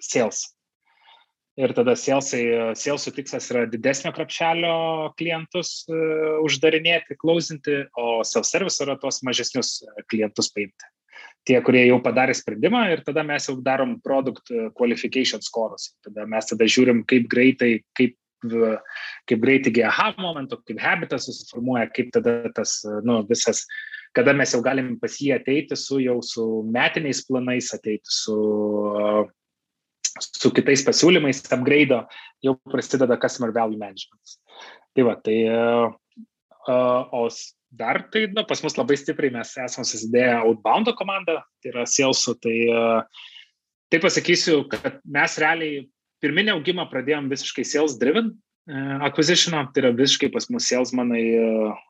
sales. 0.00 0.46
Ir 1.60 1.76
tada 1.76 1.98
salesai, 2.00 2.72
salesų 2.80 3.12
tikslas 3.18 3.50
yra 3.52 3.66
didesnio 3.68 4.14
krapšelio 4.16 4.72
klientus 5.20 5.82
uždarinėti, 6.48 7.18
klausinti, 7.20 7.76
o 7.92 8.22
self-service 8.24 8.80
yra 8.86 8.96
tuos 8.96 9.20
mažesnius 9.28 9.82
klientus 10.08 10.48
paimti 10.56 10.88
tie, 11.48 11.58
kurie 11.64 11.84
jau 11.88 11.98
padarė 12.02 12.34
sprendimą 12.36 12.84
ir 12.92 13.02
tada 13.06 13.24
mes 13.26 13.46
jau 13.48 13.56
darom 13.64 13.96
product 14.04 14.52
uh, 14.54 14.68
qualification 14.78 15.42
scorus. 15.44 15.92
Tada 16.04 16.26
mes 16.30 16.50
tada 16.50 16.68
žiūrim, 16.68 17.02
kaip 17.08 17.28
greitai, 17.32 17.72
kaip, 17.98 18.16
kaip 18.42 19.42
greitai 19.42 19.72
iki 19.72 19.84
aha 19.86 20.12
momento, 20.18 20.60
kaip 20.68 20.82
habitas 20.82 21.28
susiformuoja, 21.28 21.88
kaip 21.94 22.12
tada 22.14 22.38
tas, 22.56 22.80
uh, 22.88 23.00
nu, 23.06 23.20
visas, 23.28 23.64
kada 24.16 24.34
mes 24.36 24.54
jau 24.54 24.62
galim 24.64 24.94
pas 25.00 25.14
jį 25.18 25.32
ateiti 25.38 25.78
su 25.78 26.00
jau 26.02 26.18
su 26.26 26.46
metiniais 26.68 27.22
planais, 27.28 27.72
ateiti 27.74 28.12
su, 28.12 28.36
uh, 28.92 29.24
su 30.20 30.52
kitais 30.54 30.84
pasiūlymais, 30.86 31.42
upgrade, 31.54 32.04
jau 32.44 32.58
prasideda 32.70 33.18
customer 33.20 33.54
value 33.54 33.80
management. 33.80 34.38
Tai 34.92 35.08
va, 35.08 35.16
tai 35.24 35.38
uh, 35.48 35.90
o 36.68 37.26
dar 37.72 38.02
tai 38.12 38.26
na, 38.36 38.44
pas 38.48 38.60
mus 38.64 38.76
labai 38.76 38.98
stipriai 39.00 39.32
mes 39.34 39.56
esame 39.64 39.88
susidėję 39.88 40.38
outboundo 40.42 40.94
komandą, 40.98 41.40
tai 41.62 41.72
yra 41.72 41.86
salesų, 41.88 42.36
tai, 42.44 42.56
tai 43.92 44.00
pasakysiu, 44.02 44.62
kad 44.72 45.00
mes 45.04 45.36
realiai 45.40 45.84
pirminį 46.22 46.54
augimą 46.56 46.86
pradėjom 46.92 47.30
visiškai 47.32 47.64
sales 47.66 47.96
driven 48.00 48.34
acquisition, 49.02 49.56
tai 49.72 49.86
yra 49.86 49.94
visiškai 49.96 50.30
pas 50.34 50.46
mus 50.52 50.68
salesmanai 50.70 51.24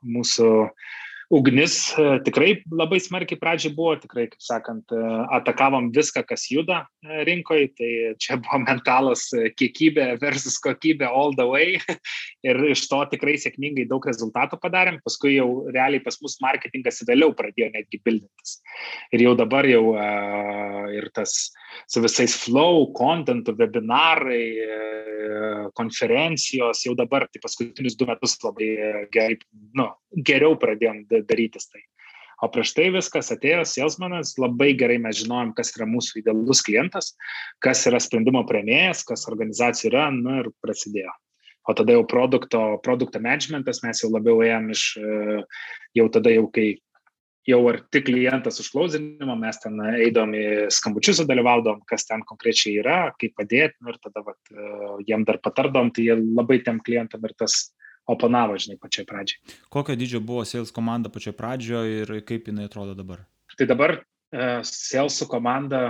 mūsų 0.06 0.50
uh, 0.62 0.92
ugnis 1.32 1.94
e, 1.96 2.04
tikrai 2.26 2.50
labai 2.68 2.98
smarkiai 3.00 3.40
pradžiai 3.40 3.72
buvo, 3.72 3.94
tikrai, 4.02 4.26
kaip 4.28 4.44
sakant, 4.44 4.92
e, 4.92 5.12
atakavom 5.38 5.88
viską, 5.94 6.24
kas 6.28 6.44
juda 6.52 6.82
e, 7.00 7.22
rinkoje, 7.28 7.70
tai 7.78 7.90
čia 8.20 8.36
buvo 8.42 8.60
mentalas 8.66 9.24
kiekybė 9.56 10.10
versus 10.20 10.58
kokybė 10.62 11.08
all 11.08 11.32
the 11.38 11.46
way 11.48 11.78
ir 12.48 12.60
iš 12.74 12.84
to 12.90 13.00
tikrai 13.14 13.38
sėkmingai 13.40 13.88
daug 13.88 14.04
rezultatų 14.08 14.60
padarėm, 14.60 15.00
paskui 15.06 15.38
jau 15.38 15.48
realiai 15.72 16.04
pas 16.04 16.20
mus 16.20 16.36
marketingas 16.44 17.00
vėliau 17.08 17.32
pradėjo 17.38 17.70
netgi 17.78 18.02
bildintis. 18.04 18.58
Ir 19.16 19.24
jau 19.24 19.32
dabar 19.38 19.64
jau 19.68 19.96
ir 20.92 21.08
tas 21.16 21.32
su 21.88 22.02
visais 22.04 22.34
flow, 22.44 22.90
contentu, 22.96 23.54
webinarai, 23.56 24.44
konferencijos, 25.78 26.82
jau 26.84 26.94
dabar, 26.98 27.24
tai 27.32 27.40
paskutinius 27.40 27.96
du 27.96 28.08
metus 28.08 28.36
labai 28.44 28.68
gerai, 29.14 29.38
nu, 29.78 29.88
geriau 30.26 30.56
pradėjom 30.60 31.04
darytis 31.28 31.68
tai. 31.70 31.82
O 32.42 32.48
prieš 32.50 32.72
tai 32.74 32.88
viskas 32.90 33.30
atėjo 33.30 33.62
salesmanas, 33.70 34.34
labai 34.40 34.72
gerai 34.78 34.96
mes 35.02 35.20
žinojom, 35.20 35.52
kas 35.54 35.70
yra 35.76 35.86
mūsų 35.86 36.22
idealus 36.24 36.62
klientas, 36.66 37.12
kas 37.62 37.84
yra 37.86 38.00
sprendimo 38.02 38.42
prieimėjas, 38.48 39.04
kas 39.06 39.28
organizacija 39.30 39.92
yra, 39.92 40.06
nu 40.14 40.40
ir 40.40 40.50
prasidėjo. 40.64 41.12
O 41.70 41.74
tada 41.78 41.94
jau 41.94 42.02
produkto, 42.10 42.60
produkto 42.82 43.20
managementas 43.22 43.84
mes 43.84 44.02
jau 44.02 44.10
labiau 44.10 44.42
ėjom 44.42 44.72
iš, 44.74 44.86
jau 45.94 46.08
tada 46.10 46.32
jau 46.34 46.48
kai 46.50 46.72
jau 47.46 47.60
arti 47.70 48.02
klientas 48.06 48.58
užklausinimo, 48.62 49.34
mes 49.38 49.58
ten 49.62 49.78
eidom 49.92 50.34
į 50.38 50.44
skambučius, 50.74 51.22
dalyvaudom, 51.26 51.80
kas 51.90 52.06
ten 52.06 52.22
konkrečiai 52.26 52.76
yra, 52.82 52.98
kaip 53.18 53.34
padėti, 53.38 53.78
nu, 53.82 53.94
ir 53.94 54.02
tada 54.02 54.22
vat, 54.26 54.38
jiem 55.06 55.26
dar 55.26 55.38
patardom, 55.42 55.90
tai 55.94 56.06
jie 56.08 56.18
labai 56.18 56.60
tiem 56.62 56.78
klientam 56.86 57.26
ir 57.26 57.34
tas 57.38 57.64
oponavo, 58.10 58.56
žinai, 58.58 58.78
pačioj 58.82 59.06
pradžioj. 59.08 59.58
Kokio 59.72 59.96
dydžio 59.98 60.22
buvo 60.24 60.44
sales 60.48 60.72
komanda 60.74 61.12
pačioj 61.12 61.36
pradžioje 61.38 62.02
ir 62.02 62.14
kaip 62.28 62.48
jinai 62.50 62.68
atrodo 62.70 62.96
dabar? 62.98 63.24
Tai 63.58 63.68
dabar 63.68 63.98
uh, 64.00 64.62
salesų 64.66 65.28
komanda, 65.30 65.82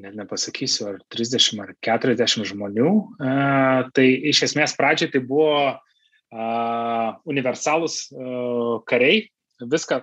net 0.00 0.16
nepasakysiu, 0.16 0.88
ar 0.92 1.02
30 1.12 1.60
ar 1.64 1.74
40 1.84 2.48
žmonių. 2.52 2.92
Uh, 3.18 3.90
tai 3.96 4.08
iš 4.32 4.46
esmės 4.48 4.76
pradžioj 4.78 5.12
tai 5.12 5.24
buvo 5.26 5.58
uh, 5.74 7.08
universalūs 7.28 8.06
uh, 8.14 8.80
kariai, 8.88 9.28
viską 9.62 10.02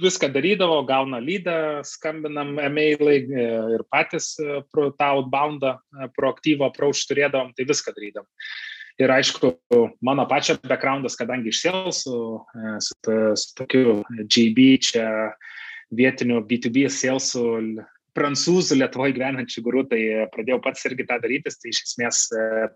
viską 0.00 0.28
darydavo, 0.32 0.82
gauna 0.86 1.20
lydą, 1.20 1.82
skambinam 1.84 2.56
emailai 2.60 3.18
e, 3.22 3.46
ir 3.76 3.84
patys 3.92 4.34
e, 4.40 4.62
pro 4.72 4.90
tą 4.96 5.10
outboundą, 5.18 5.76
proaktyvą 6.16 6.70
approach 6.70 7.04
turėdavom, 7.10 7.52
tai 7.56 7.66
viską 7.68 7.94
darydavom. 7.96 8.28
Ir 9.00 9.10
aišku, 9.14 9.54
mano 10.04 10.26
pačio 10.28 10.58
backgroundas, 10.68 11.16
kadangi 11.16 11.48
iš 11.52 11.62
sales, 11.64 12.02
su, 12.04 12.18
su, 12.84 13.16
su 13.40 13.54
tokiu 13.56 14.02
JB 14.28 14.66
čia 14.84 15.06
vietiniu 15.96 16.42
B2B 16.48 16.86
salesu 16.92 17.46
prancūzų 18.16 18.76
Lietuvoje 18.76 19.14
gyvenančių 19.16 19.62
gurų, 19.64 19.84
tai 19.88 20.00
pradėjau 20.34 20.60
pats 20.64 20.84
irgi 20.88 21.06
tą 21.08 21.16
daryti, 21.22 21.52
tai 21.52 21.72
iš 21.72 21.84
esmės 21.86 22.26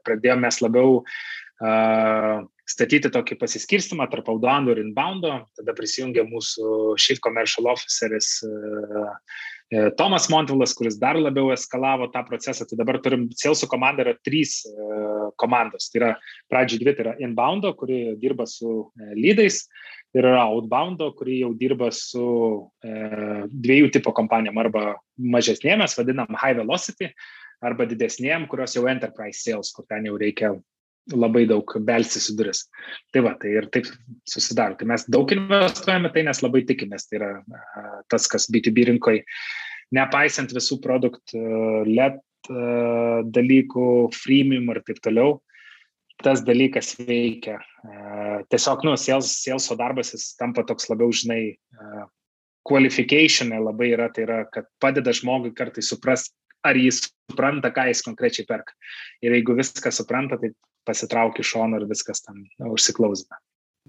pradėjome 0.06 0.46
mes 0.46 0.60
labiau 0.64 0.94
uh, 1.02 2.38
statyti 2.66 3.10
tokį 3.12 3.36
pasiskirstimą 3.42 4.08
tarp 4.12 4.30
outbound 4.32 4.72
ir 4.72 4.80
inbound, 4.80 5.28
tada 5.58 5.76
prisijungė 5.76 6.24
mūsų 6.30 6.96
Chief 7.02 7.20
Commercial 7.24 7.68
Officeris 7.72 8.38
uh, 8.48 9.12
Tomas 9.98 10.28
Montvilas, 10.30 10.70
kuris 10.78 10.94
dar 11.00 11.18
labiau 11.18 11.50
eskalavo 11.50 12.06
tą 12.14 12.22
procesą, 12.28 12.62
tai 12.70 12.78
dabar 12.78 13.00
turim 13.02 13.24
Salesų 13.34 13.66
komandą, 13.66 14.04
yra 14.04 14.14
trys 14.22 14.60
uh, 14.70 15.32
komandos. 15.42 15.88
Tai 15.90 16.00
yra 16.00 16.10
pradžiai 16.52 16.82
dvi, 16.84 16.94
tai 16.94 17.06
yra 17.08 17.14
inbound, 17.26 17.66
kuri 17.80 18.14
dirba 18.22 18.46
su 18.46 18.68
uh, 18.86 19.10
lydais 19.18 19.64
ir 20.14 20.22
yra 20.22 20.44
outbound, 20.46 21.02
kuri 21.18 21.40
jau 21.42 21.50
dirba 21.58 21.90
su 21.92 22.26
dviejų 22.86 23.90
tipo 23.92 24.14
kompanijom, 24.16 24.56
arba 24.62 24.84
mažesnėm, 25.18 25.82
mes 25.82 25.96
vadinam 25.98 26.38
high 26.40 26.56
velocity, 26.56 27.10
arba 27.60 27.84
didesnėm, 27.90 28.46
kurios 28.48 28.78
jau 28.78 28.86
enterprise 28.88 29.42
sales, 29.42 29.74
kur 29.76 29.84
ten 29.90 30.08
jau 30.08 30.16
reikia 30.20 30.54
labai 31.14 31.44
daug 31.46 31.76
belsis 31.86 32.30
į 32.32 32.36
duris. 32.40 32.64
Tai 33.14 33.22
va, 33.26 33.36
tai 33.38 33.54
ir 33.60 33.68
taip 33.74 33.88
susidaro. 34.26 34.74
Tai 34.78 34.88
mes 34.90 35.06
daug 35.12 35.30
investuojame 35.34 36.10
tai, 36.14 36.26
nes 36.26 36.42
labai 36.42 36.64
tikimės. 36.66 37.06
Tai 37.10 37.20
yra 37.20 37.30
tas, 38.10 38.26
kas 38.30 38.48
B2B 38.50 38.88
rinkoje, 38.90 39.22
nepaisant 39.94 40.54
visų 40.54 40.80
produktų, 40.84 41.42
LED 41.86 42.22
dalykų, 43.34 43.86
freemium 44.14 44.70
ir 44.70 44.82
taip 44.86 45.00
toliau, 45.02 45.40
tas 46.22 46.42
dalykas 46.46 46.94
veikia. 46.98 47.58
Tiesiog, 48.50 48.84
nu, 48.86 48.94
saleso 48.98 49.76
darbas 49.78 50.14
jis 50.14 50.28
tampa 50.38 50.64
toks 50.66 50.88
labiau, 50.90 51.10
žinai, 51.14 51.56
qualification 52.66 53.52
labai 53.62 53.92
yra, 53.94 54.08
tai 54.14 54.26
yra, 54.26 54.38
kad 54.50 54.66
padeda 54.82 55.14
žmogui 55.14 55.52
kartai 55.54 55.84
suprasti, 55.86 56.34
ar 56.66 56.78
jis 56.78 57.04
supranta, 57.30 57.70
ką 57.70 57.84
jis 57.90 58.02
konkrečiai 58.02 58.46
perka. 58.48 58.74
Ir 59.22 59.36
jeigu 59.36 59.54
viską 59.58 59.92
supranta, 59.94 60.38
tai 60.40 60.50
pasitrauki 60.86 61.44
iš 61.44 61.52
šono 61.54 61.80
ir 61.80 61.86
viskas 61.90 62.22
ten 62.24 62.46
užsiklausina. 62.70 63.38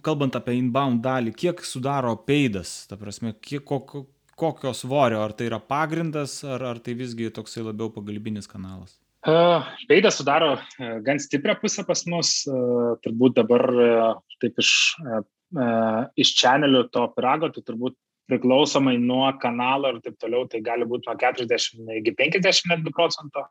Kalbant 0.05 0.35
apie 0.37 0.57
inbound 0.59 1.01
dalį, 1.05 1.33
kiek 1.33 1.63
sudaro 1.65 2.13
peidas, 2.27 2.83
ta 2.89 2.99
prasme, 2.99 3.33
kiek, 3.41 3.63
kokio, 3.65 4.05
kokio 4.37 4.73
svorio, 4.77 5.23
ar 5.23 5.33
tai 5.33 5.47
yra 5.49 5.57
pagrindas, 5.57 6.43
ar, 6.45 6.65
ar 6.73 6.81
tai 6.83 6.93
visgi 6.99 7.31
toksai 7.33 7.65
labiau 7.65 7.89
pagalbinis 7.93 8.49
kanalas? 8.49 8.99
Uh, 9.27 9.65
peidas 9.89 10.19
sudaro 10.19 10.53
uh, 10.55 10.91
gan 11.03 11.17
stiprią 11.19 11.57
pusę 11.59 11.83
pas 11.87 12.05
mus, 12.07 12.43
uh, 12.47 12.93
turbūt 13.03 13.39
dabar 13.41 13.65
taip 14.39 14.61
iš, 14.61 14.69
iš 16.21 16.33
channelių 16.37 16.83
to 16.93 17.07
pirago, 17.15 17.49
tai 17.51 17.63
turbūt 17.65 17.97
priklausomai 18.29 18.97
nuo 19.01 19.25
kanalo 19.41 19.95
ir 19.95 19.99
taip 20.05 20.19
toliau, 20.21 20.45
tai 20.51 20.61
gali 20.61 20.85
būti 20.87 21.09
nuo 21.09 21.17
40 21.17 21.97
iki 22.01 22.13
50 22.19 22.71
netgi 22.71 22.93
procento. 22.93 23.47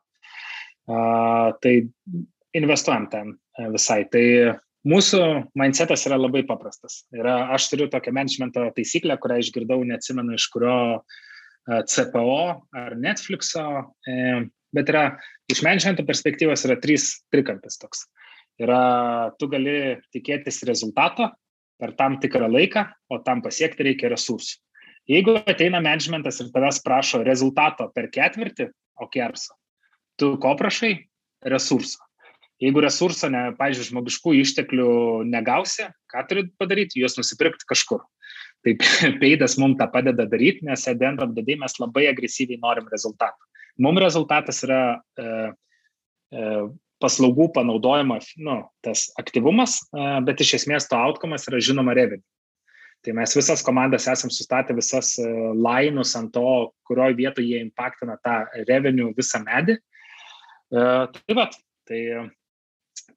Tai 0.87 1.73
investuojam 2.57 3.07
ten 3.11 3.33
e, 3.33 3.69
visai. 3.73 4.03
Tai 4.11 4.25
mūsų 4.87 5.21
mindsetas 5.59 6.05
yra 6.09 6.19
labai 6.19 6.43
paprastas. 6.47 7.03
Yra, 7.15 7.47
aš 7.55 7.69
turiu 7.71 7.89
tokią 7.91 8.13
managemento 8.15 8.65
taisyklę, 8.75 9.17
kurią 9.21 9.39
išgirdau, 9.43 9.81
neatsimenu 9.87 10.37
iš 10.37 10.47
kurio 10.53 10.77
e, 10.97 11.81
CPO 11.93 12.37
ar 12.81 12.95
Netflixo, 12.99 13.65
e, 14.07 14.45
bet 14.75 14.93
yra 14.93 15.07
iš 15.51 15.63
managemento 15.65 16.05
perspektyvos 16.07 16.65
yra 16.67 16.79
trys 16.83 17.09
trikampis 17.33 17.79
toks. 17.81 18.05
Yra, 18.61 19.33
tu 19.37 19.49
gali 19.51 19.97
tikėtis 20.15 20.63
rezultato 20.65 21.29
per 21.77 21.93
tam 21.97 22.17
tikrą 22.21 22.47
laiką, 22.49 22.87
o 23.13 23.19
tam 23.21 23.43
pasiekti 23.45 23.85
reikia 23.85 24.09
resursų. 24.09 24.57
Jeigu 25.07 25.37
ateina 25.39 25.79
managementas 25.79 26.41
ir 26.43 26.49
tavęs 26.51 26.81
prašo 26.83 27.21
rezultato 27.23 27.85
per 27.95 28.09
ketvirtį, 28.11 28.67
o 28.99 29.07
kerso, 29.13 29.53
tu 30.19 30.33
ko 30.41 30.55
prašai? 30.59 30.97
Resursą. 31.47 32.06
Jeigu 32.63 32.81
resursą, 32.81 33.29
ne, 33.29 33.43
pažiūrėjau, 33.57 33.91
žmogiškų 33.91 34.33
išteklių 34.39 34.91
negausi, 35.29 35.85
ką 36.09 36.23
turi 36.29 36.47
padaryti, 36.57 37.03
juos 37.03 37.17
nusipirkti 37.19 37.67
kažkur. 37.69 38.01
Tai 38.65 38.73
peidas 39.21 39.59
mums 39.61 39.77
tą 39.77 39.85
padeda 39.93 40.25
daryti, 40.29 40.65
nes 40.65 40.87
end 40.89 41.21
of 41.21 41.35
the 41.35 41.43
day 41.45 41.57
mes 41.59 41.77
labai 41.77 42.07
agresyviai 42.09 42.61
norim 42.63 42.89
rezultatą. 42.89 43.37
Mums 43.77 44.01
rezultatas 44.01 44.63
yra 44.65 44.81
e, 44.97 45.27
e, 46.33 46.47
paslaugų 47.03 47.51
panaudojimo, 47.53 48.17
nu, 48.41 48.57
tas 48.81 49.05
aktyvumas, 49.21 49.77
e, 49.93 50.07
bet 50.25 50.41
iš 50.41 50.55
esmės 50.61 50.89
to 50.89 50.97
outcomas 50.97 51.45
yra 51.51 51.61
žinoma 51.61 51.93
revenue. 51.97 52.25
Tai 53.05 53.13
mes 53.13 53.35
visas 53.37 53.61
komandas 53.63 54.07
esam 54.09 54.33
sustatę 54.33 54.73
visas 54.75 55.13
e, 55.21 55.27
lainus 55.53 56.15
ant 56.17 56.33
to, 56.33 56.73
kurioje 56.89 57.19
vietoje 57.21 57.53
jie 57.53 57.61
impaktina 57.61 58.17
tą 58.25 58.39
revenue 58.65 59.13
visą 59.17 59.43
medį. 59.45 59.77
E, 59.77 60.89
tai 61.13 61.37
va, 61.37 61.45
tai 61.87 62.01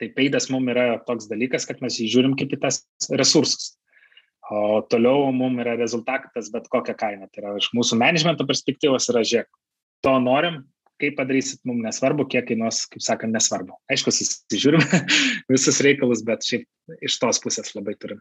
Tai 0.00 0.08
peidas 0.16 0.48
mums 0.52 0.72
yra 0.72 0.86
toks 1.06 1.28
dalykas, 1.30 1.66
kad 1.68 1.80
mes 1.84 1.98
jį 2.00 2.08
žiūrim 2.14 2.36
kaip 2.38 2.52
į 2.56 2.60
tas 2.64 2.82
resursus. 3.12 3.74
O 4.50 4.80
toliau 4.90 5.30
mums 5.34 5.62
yra 5.62 5.76
rezultatas 5.78 6.50
bet 6.52 6.66
kokią 6.72 6.96
kainą. 6.98 7.30
Tai 7.30 7.44
yra 7.44 7.54
iš 7.60 7.70
mūsų 7.76 8.00
managemento 8.00 8.46
perspektyvos 8.48 9.08
yra 9.12 9.22
žiūrėk, 9.26 9.50
to 10.04 10.14
norim, 10.24 10.62
kaip 11.00 11.16
padarysit, 11.16 11.60
mums 11.68 11.84
nesvarbu, 11.86 12.26
kiek 12.32 12.48
kainuos, 12.48 12.82
kaip 12.90 13.04
sakant, 13.04 13.32
nesvarbu. 13.36 13.76
Aišku, 13.92 14.12
susižiūrim 14.14 14.84
visus 15.52 15.80
reikalus, 15.84 16.24
bet 16.26 16.44
šiaip 16.46 16.66
iš 17.06 17.20
tos 17.22 17.40
pusės 17.42 17.72
labai 17.76 17.96
turim. 18.00 18.20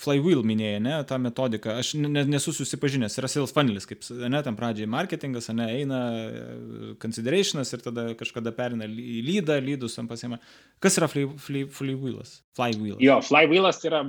Flywheel 0.00 0.42
minėjai, 0.46 0.80
ne, 0.82 0.94
tą 1.08 1.18
metodiką, 1.22 1.76
aš 1.80 1.92
nesu 2.00 2.54
susipažinęs, 2.56 3.16
yra 3.20 3.30
sales 3.30 3.54
funnelis, 3.54 3.86
kaip, 3.88 4.04
ne, 4.32 4.40
tam 4.44 4.56
pradžiai 4.58 4.88
marketingas, 4.90 5.50
ne, 5.56 5.68
eina 5.80 6.00
considerationas 7.02 7.72
ir 7.74 7.84
tada 7.84 8.06
kažkada 8.18 8.54
perina 8.56 8.88
į 8.88 9.20
lydą, 9.26 9.58
lydus 9.64 9.98
tam 9.98 10.10
pasiema. 10.10 10.40
Kas 10.82 10.98
yra 11.00 11.10
fly, 11.12 11.26
fly, 11.40 11.64
flywheelas? 11.70 12.40
Flywheelas. 12.58 13.02
Jo, 13.04 13.18
flywheelas 13.26 13.82
yra 13.88 14.04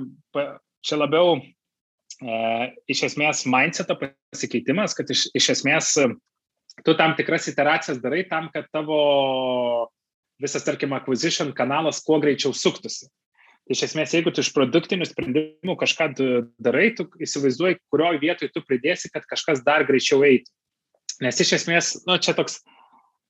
čia 0.84 1.00
labiau 1.00 1.38
e, 1.40 2.38
iš 2.92 3.06
esmės 3.10 3.44
mindseto 3.50 3.96
pasikeitimas, 4.00 4.96
kad 4.98 5.10
iš, 5.12 5.28
iš 5.36 5.50
esmės 5.58 5.96
tu 6.82 6.94
tam 6.98 7.14
tikras 7.16 7.48
iteracijas 7.48 8.00
darai 8.02 8.24
tam, 8.28 8.48
kad 8.54 8.66
tavo 8.72 9.90
visas, 10.42 10.64
tarkim, 10.66 10.92
acquisition 10.96 11.52
kanalas 11.54 12.02
kuo 12.04 12.18
greičiau 12.22 12.54
suktųsi. 12.56 13.08
Iš 13.72 13.86
esmės, 13.86 14.12
jeigu 14.12 14.28
tu 14.34 14.42
iš 14.44 14.50
produktinių 14.52 15.06
sprendimų 15.08 15.74
kažką 15.80 16.10
darai, 16.60 16.90
tu 16.96 17.06
įsivaizduoji, 17.24 17.78
kurioje 17.92 18.20
vietoje 18.20 18.52
tu 18.52 18.60
pridėsi, 18.60 19.08
kad 19.14 19.24
kažkas 19.30 19.62
dar 19.64 19.86
greičiau 19.88 20.20
eitų. 20.26 20.52
Nes 21.24 21.40
iš 21.40 21.54
esmės, 21.60 21.94
nu, 22.04 22.18
čia 22.20 22.34
toks, 22.36 22.58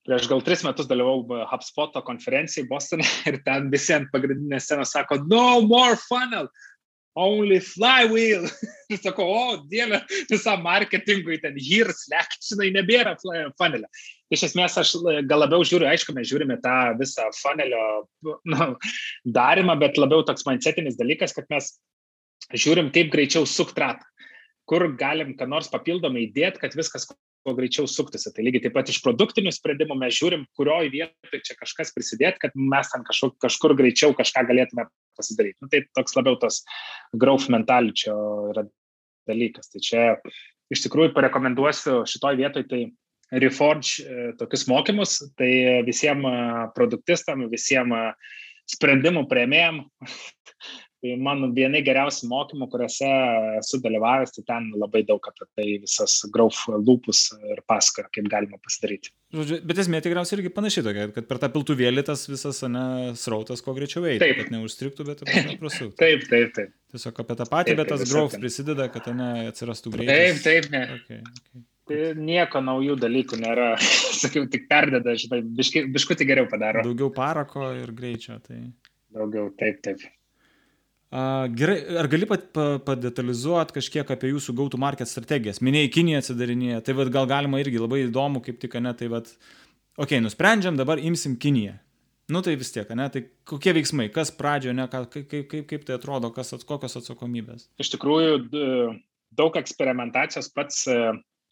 prieš 0.05 0.27
gal 0.27 0.43
tris 0.43 0.65
metus 0.67 0.89
dalyvau 0.89 1.23
HubSpot 1.47 1.95
konferencijai 2.03 2.67
Bostone 2.67 3.07
ir 3.29 3.39
ten 3.47 3.71
visi 3.71 3.95
ant 3.95 4.11
pagrindinės 4.11 4.67
scenos 4.67 4.91
sako, 4.97 5.21
no 5.31 5.61
more 5.69 5.95
funnel, 6.03 6.51
only 7.15 7.59
flywheel. 7.59 8.45
Ir 8.91 8.99
sakau, 9.01 9.25
o, 9.25 9.45
dieve, 9.71 10.01
visam 10.29 10.61
marketingui 10.65 11.39
ten 11.41 11.55
here, 11.57 11.93
slack, 11.95 12.35
žinai, 12.43 12.69
nebėra 12.75 13.15
funnelio. 13.23 13.89
Iš 14.33 14.47
esmės, 14.49 14.77
aš 14.81 14.95
gal 15.29 15.41
labiau 15.41 15.65
žiūriu, 15.65 15.87
aišku, 15.89 16.13
mes 16.17 16.27
žiūrime 16.29 16.59
tą 16.61 16.75
visą 16.99 17.27
funnelio 17.37 17.81
nu, 18.25 18.67
darimą, 19.25 19.77
bet 19.81 19.99
labiau 20.01 20.25
toks 20.27 20.45
mansetinis 20.45 20.99
dalykas, 20.99 21.33
kad 21.37 21.49
mes 21.53 21.71
žiūrim, 22.53 22.91
kaip 22.93 23.09
greičiau 23.13 23.47
suktratą, 23.49 24.05
kur 24.69 24.87
galim 24.99 25.33
ką 25.37 25.47
nors 25.49 25.69
papildomai 25.71 26.27
įdėti, 26.27 26.61
kad 26.61 26.77
viskas 26.77 27.07
kuo 27.45 27.53
greičiau 27.57 27.85
suktųsi. 27.89 28.31
Tai 28.33 28.45
lygiai 28.45 28.65
taip 28.65 28.75
pat 28.75 28.89
iš 28.89 28.99
produktinių 29.05 29.53
sprendimų 29.53 29.97
mes 30.01 30.17
žiūrim, 30.17 30.47
kurioje 30.57 30.91
vietoje 30.93 31.41
čia 31.45 31.57
kažkas 31.59 31.93
prisidėti, 31.95 32.41
kad 32.41 32.57
mes 32.57 32.89
ten 32.91 33.05
kažkur, 33.05 33.35
kažkur 33.45 33.75
greičiau 33.77 34.15
kažką 34.17 34.47
galėtume 34.49 34.87
pasidaryti. 35.17 35.59
Nu, 35.61 35.69
tai 35.71 35.83
toks 35.97 36.17
labiau 36.17 36.39
tas 36.41 36.63
growth 37.13 37.47
mentaličio 37.53 38.15
yra 38.53 38.65
dalykas. 39.29 39.69
Tai 39.73 39.83
čia 39.85 40.05
iš 40.73 40.85
tikrųjų 40.87 41.13
parekomenduosiu 41.15 42.01
šitoj 42.09 42.41
vietoj 42.41 42.65
tai 42.71 42.85
Reforge 43.33 44.03
e, 44.05 44.25
tokius 44.37 44.67
mokymus, 44.69 45.17
tai 45.39 45.81
visiems 45.85 46.27
produktistam, 46.75 47.47
visiems 47.49 48.13
sprendimų 48.69 49.25
prieimėjim 49.29 49.81
Tai 51.05 51.15
man 51.21 51.51
vieni 51.53 51.83
geriausių 51.85 52.27
mokymų, 52.31 52.65
kuriuose 52.71 53.07
esu 53.59 53.77
dalyvavęs, 53.83 54.31
tai 54.33 54.43
ten 54.47 54.69
labai 54.73 55.03
daug 55.05 55.27
apie 55.29 55.45
tai 55.45 55.65
visas 55.83 56.15
growth 56.33 56.63
lūpus 56.71 57.27
ir 57.51 57.61
pasakoja, 57.69 58.07
kaip 58.15 58.29
galima 58.31 58.57
pasidaryti. 58.63 59.11
Žodžiu, 59.35 59.59
bet 59.69 59.81
esmė 59.83 59.99
tikriausiai 60.01 60.39
irgi 60.39 60.51
panašiai 60.55 60.85
tokia, 60.87 61.05
kad 61.13 61.27
per 61.29 61.41
tą 61.43 61.51
piltuvėlį 61.53 62.05
tas 62.07 62.25
visas 62.31 62.63
ne, 62.71 62.87
srautas 63.21 63.61
kuo 63.61 63.75
greičiau 63.77 64.07
eitų, 64.09 64.31
kad 64.39 64.49
neužstriktų, 64.55 65.05
bet 65.11 65.21
prasuktų. 65.61 65.93
taip, 66.01 66.25
taip, 66.31 66.57
taip. 66.57 66.73
Tiesiog 66.95 67.21
apie 67.21 67.37
tą 67.37 67.49
patį, 67.53 67.69
taip, 67.75 67.81
bet 67.83 67.93
tas 67.93 68.07
growth 68.09 68.39
prisideda, 68.41 68.89
kad 68.89 69.05
ten 69.05 69.21
atsirastų 69.51 69.93
greitai. 69.99 70.17
Taip, 70.17 70.43
taip, 70.47 70.71
ne. 70.73 70.83
Okay, 70.97 71.21
okay. 71.21 71.65
Tai 71.85 72.01
nieko 72.17 72.65
naujų 72.65 72.97
dalykų 72.97 73.43
nėra, 73.45 73.73
sakiau, 74.23 74.49
tik 74.49 74.65
perdeda, 74.71 75.13
žinai, 75.21 75.43
biškutį 75.53 76.31
geriau 76.33 76.49
padaro. 76.49 76.87
Daugiau 76.87 77.13
parako 77.13 77.75
ir 77.77 77.93
greičio, 77.93 78.41
tai. 78.41 78.63
Daugiau, 79.13 79.51
taip, 79.59 79.83
taip. 79.85 80.01
Gerai, 81.11 81.77
ar 82.01 82.09
gali 82.11 82.27
padetalizuoti 82.27 83.75
kažkiek 83.77 84.09
apie 84.11 84.33
jūsų 84.33 84.55
gautų 84.57 84.79
market 84.81 85.07
strategijas? 85.07 85.61
Minėjai, 85.63 85.91
Kinija 85.93 86.21
atsidarinėja, 86.23 86.81
tai 86.83 86.95
vad 86.97 87.11
gal 87.13 87.29
galima 87.29 87.61
irgi 87.61 87.79
labai 87.79 88.03
įdomu, 88.07 88.41
kaip 88.43 88.57
tik, 88.59 88.75
ne, 88.83 88.91
tai 88.97 89.07
vad, 89.13 89.29
okei, 89.95 90.17
okay, 90.17 90.23
nusprendžiam, 90.25 90.75
dabar 90.79 90.99
imsim 90.99 91.37
Kiniją. 91.39 91.77
Nu 92.33 92.41
tai 92.41 92.55
vis 92.57 92.73
tiek, 92.73 92.89
ne, 92.97 93.05
tai 93.13 93.27
kokie 93.45 93.75
veiksmai, 93.77 94.09
kas 94.11 94.33
pradžioje, 94.33 94.73
ne, 94.75 94.89
kaip, 94.89 95.29
kaip, 95.29 95.45
kaip, 95.51 95.65
kaip 95.69 95.83
tai 95.85 95.99
atrodo, 95.99 96.33
kas, 96.33 96.55
kokios 96.65 96.97
atsakomybės? 96.97 97.69
Iš 97.79 97.93
tikrųjų, 97.93 98.39
daug 99.37 99.57
eksperimentacijos 99.59 100.49
pats 100.55 100.85
e, 100.87 100.95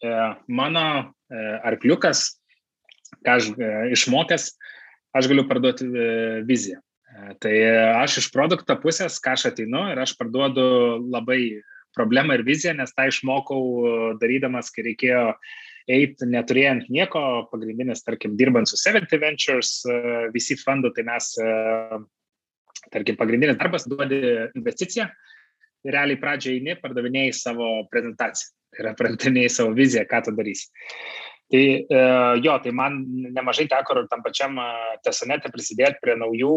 e, 0.04 0.14
mano 0.48 0.86
e, 1.30 1.44
arkliukas, 1.70 2.26
ką 3.24 3.36
aš 3.38 3.50
išmokęs, 3.94 4.48
aš 5.14 5.30
galiu 5.30 5.46
parduoti 5.48 5.86
viziją. 6.48 6.80
Tai 7.14 7.54
aš 8.02 8.18
iš 8.24 8.32
produkto 8.34 8.74
pusės, 8.82 9.20
ką 9.22 9.36
aš 9.36 9.48
ateinu 9.52 9.84
ir 9.92 10.00
aš 10.02 10.16
parduodu 10.18 10.64
labai 11.04 11.60
problemą 11.94 12.34
ir 12.34 12.42
viziją, 12.46 12.74
nes 12.74 12.90
tą 12.94 13.06
išmokau 13.10 14.18
darydamas, 14.18 14.72
kai 14.74 14.88
reikėjo 14.88 15.28
eiti 15.90 16.28
neturėjant 16.28 16.88
nieko, 16.92 17.22
pagrindinis, 17.50 18.02
tarkim, 18.04 18.38
dirbant 18.40 18.68
su 18.68 18.78
70 18.80 19.20
Ventures 19.20 19.76
e, 19.84 19.98
visi 20.34 20.56
fondų, 20.56 20.94
tai 20.96 21.04
mes, 21.08 21.30
e, 21.38 22.00
tarkim, 22.94 23.18
pagrindinis 23.20 23.58
darbas 23.60 23.86
duodi 23.88 24.20
investiciją 24.56 25.08
ir 25.84 25.92
realiai 25.92 26.20
pradžioje 26.20 26.62
eini, 26.62 26.78
pardavinėjai 26.80 27.36
savo 27.36 27.68
prezentaciją, 27.92 28.50
tai 28.72 28.84
yra 28.86 28.94
pardavinėjai 28.98 29.52
savo 29.52 29.76
viziją, 29.76 30.06
ką 30.08 30.22
tu 30.24 30.34
darysi. 30.38 30.70
Tai 31.52 31.60
e, 31.60 32.02
jo, 32.44 32.54
tai 32.64 32.72
man 32.74 33.00
nemažai 33.36 33.66
teko 33.70 33.98
ir 34.00 34.06
tam 34.10 34.22
pačiam 34.24 34.56
tesonete 35.04 35.50
prisidėti 35.52 36.00
prie 36.02 36.16
naujų, 36.18 36.54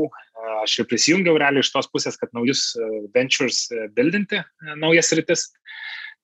aš 0.63 0.77
ir 0.79 0.87
prisijungiau 0.89 1.35
realiai 1.37 1.65
iš 1.65 1.73
tos 1.73 1.89
pusės, 1.91 2.15
kad 2.19 2.31
naujus 2.37 2.69
ventures 3.15 3.65
buildinti, 3.97 4.39
naujas 4.79 5.11
rytis. 5.17 5.49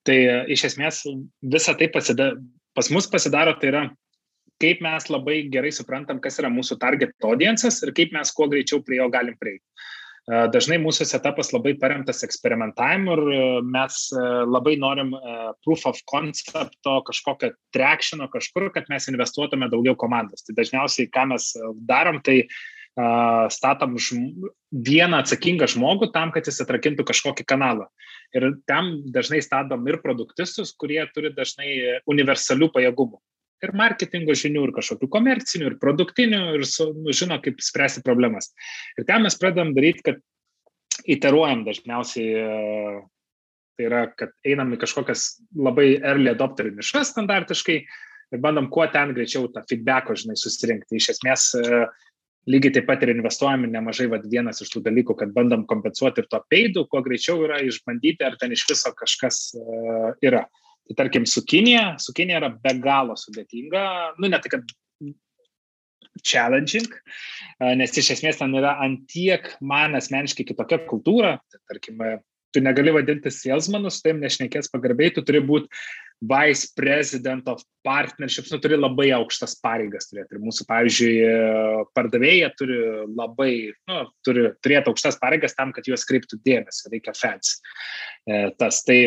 Tai 0.04 0.16
iš 0.52 0.66
esmės 0.68 1.02
visą 1.40 1.76
tai 1.80 1.88
pasida, 1.92 2.34
pas 2.76 2.90
mus 2.92 3.06
pasidaro 3.08 3.54
tai 3.60 3.70
yra, 3.70 3.84
kaip 4.62 4.82
mes 4.84 5.08
labai 5.10 5.38
gerai 5.52 5.72
suprantam, 5.74 6.20
kas 6.22 6.38
yra 6.40 6.50
mūsų 6.52 6.78
target 6.82 7.14
audiences 7.26 7.80
ir 7.84 7.92
kaip 7.96 8.12
mes 8.16 8.32
kuo 8.34 8.48
greičiau 8.50 8.82
prie 8.84 9.00
jo 9.00 9.08
galim 9.12 9.36
prieiti. 9.40 9.64
Dažnai 10.24 10.78
mūsų 10.80 11.04
setupas 11.04 11.50
labai 11.52 11.74
paremtas 11.76 12.22
eksperimentavimu 12.24 13.12
ir 13.12 13.24
mes 13.68 13.96
labai 14.48 14.78
norim 14.80 15.10
proof 15.66 15.84
of 15.90 15.98
concepto, 16.08 16.94
kažkokio 17.04 17.50
trekšino 17.76 18.30
kažkur, 18.32 18.70
kad 18.72 18.88
mes 18.88 19.10
investuotume 19.12 19.68
daugiau 19.72 19.92
komandas. 20.00 20.46
Tai 20.46 20.56
dažniausiai, 20.56 21.10
ką 21.12 21.26
mes 21.34 21.50
darom, 21.84 22.22
tai 22.24 22.46
statom 23.52 23.98
žm... 23.98 24.48
vieną 24.72 25.20
atsakingą 25.20 25.68
žmogų 25.70 26.08
tam, 26.14 26.32
kad 26.32 26.48
jis 26.48 26.62
atrakintų 26.64 27.04
kažkokį 27.06 27.44
kanalą. 27.44 27.90
Ir 28.32 28.54
tam 28.70 29.04
dažnai 29.12 29.42
statom 29.44 29.84
ir 29.90 30.00
produktistus, 30.02 30.72
kurie 30.72 31.04
turi 31.14 31.34
dažnai 31.34 32.00
universalių 32.10 32.70
pajėgumų. 32.72 33.20
Ir 33.62 33.72
marketingo 33.78 34.34
žinių, 34.36 34.66
ir 34.66 34.72
kažkokių 34.76 35.08
komercinių, 35.12 35.68
ir 35.70 35.76
produktinių, 35.80 36.40
ir 36.58 36.64
su, 36.68 36.90
nu, 36.98 37.14
žino, 37.16 37.38
kaip 37.44 37.62
spręsti 37.64 38.02
problemas. 38.04 38.50
Ir 38.98 39.06
ten 39.08 39.22
mes 39.24 39.38
pradedam 39.40 39.72
daryti, 39.76 40.02
kad 40.10 40.22
iteruojam 41.10 41.64
dažniausiai, 41.66 43.04
tai 43.74 43.86
yra, 43.88 44.06
kad 44.18 44.34
einam 44.46 44.74
į 44.74 44.80
kažkokias 44.82 45.26
labai 45.56 45.94
early 45.96 46.30
adopterių 46.34 46.74
nišas 46.76 47.14
standartiškai 47.14 47.78
ir 48.34 48.42
bandom 48.42 48.68
kuo 48.72 48.86
ten 48.92 49.14
greičiau 49.16 49.48
tą 49.52 49.62
feedbacko, 49.68 50.16
žinai, 50.18 50.36
susirinkti. 50.38 50.98
Iš 50.98 51.14
esmės, 51.16 51.48
lygiai 52.50 52.74
taip 52.76 52.88
pat 52.88 53.02
ir 53.04 53.14
investuojame 53.14 53.70
nemažai, 53.72 54.08
vad 54.12 54.26
vienas 54.30 54.62
iš 54.64 54.72
tų 54.74 54.84
dalykų, 54.88 55.16
kad 55.20 55.32
bandom 55.36 55.64
kompensuoti 55.70 56.22
ir 56.22 56.28
to 56.30 56.40
peidų, 56.52 56.86
kuo 56.90 57.02
greičiau 57.04 57.44
yra 57.46 57.60
išbandyti, 57.64 58.26
ar 58.26 58.36
ten 58.40 58.54
iš 58.56 58.66
viso 58.70 58.92
kažkas 58.98 59.46
uh, 59.58 60.12
yra. 60.24 60.44
Tai 60.84 60.96
tarkim, 60.98 61.24
su 61.28 61.40
Kinija, 61.48 61.94
su 62.02 62.12
Kinija 62.16 62.42
yra 62.42 62.50
be 62.60 62.74
galo 62.84 63.16
sudėtinga, 63.16 63.84
nu 64.20 64.28
ne 64.28 64.40
tai, 64.42 64.52
kad 64.52 64.74
challenging, 66.22 66.92
nes 67.80 67.96
iš 67.98 68.12
esmės 68.18 68.38
ten 68.38 68.52
yra 68.54 68.76
antiek 68.84 69.48
man 69.64 69.96
asmeniškai 69.98 70.46
kitokia 70.50 70.78
kultūra, 70.88 71.38
tai, 71.50 71.60
tarkim, 71.72 72.04
tu 72.54 72.62
negali 72.62 72.92
vadinti 72.94 73.32
salesmanu, 73.34 73.90
su 73.90 74.04
tavim 74.04 74.20
nešnekės 74.22 74.70
pagarbiai, 74.70 75.12
tu 75.14 75.24
turi 75.26 75.40
būti 75.44 75.66
vice 76.24 76.70
president 76.78 77.48
of 77.50 77.64
partnerships, 77.84 78.52
nu, 78.54 78.60
turi 78.62 78.78
labai 78.78 79.08
aukštas 79.16 79.56
pareigas 79.64 80.08
turėti. 80.08 80.36
Ir 80.36 80.44
mūsų, 80.44 80.66
pavyzdžiui, 80.70 81.14
pardavėjai 81.98 82.52
turi 82.60 82.78
labai, 83.10 83.52
nu, 83.90 84.00
turi 84.24 84.46
turėti 84.64 84.92
aukštas 84.92 85.18
pareigas 85.20 85.58
tam, 85.58 85.74
kad 85.74 85.90
juos 85.90 86.06
kreiptų 86.08 86.38
dėmesį, 86.46 86.92
reikia 86.94 87.16
fans. 87.18 87.58
E, 88.24 88.46
tas 88.60 88.80
tai 88.86 89.00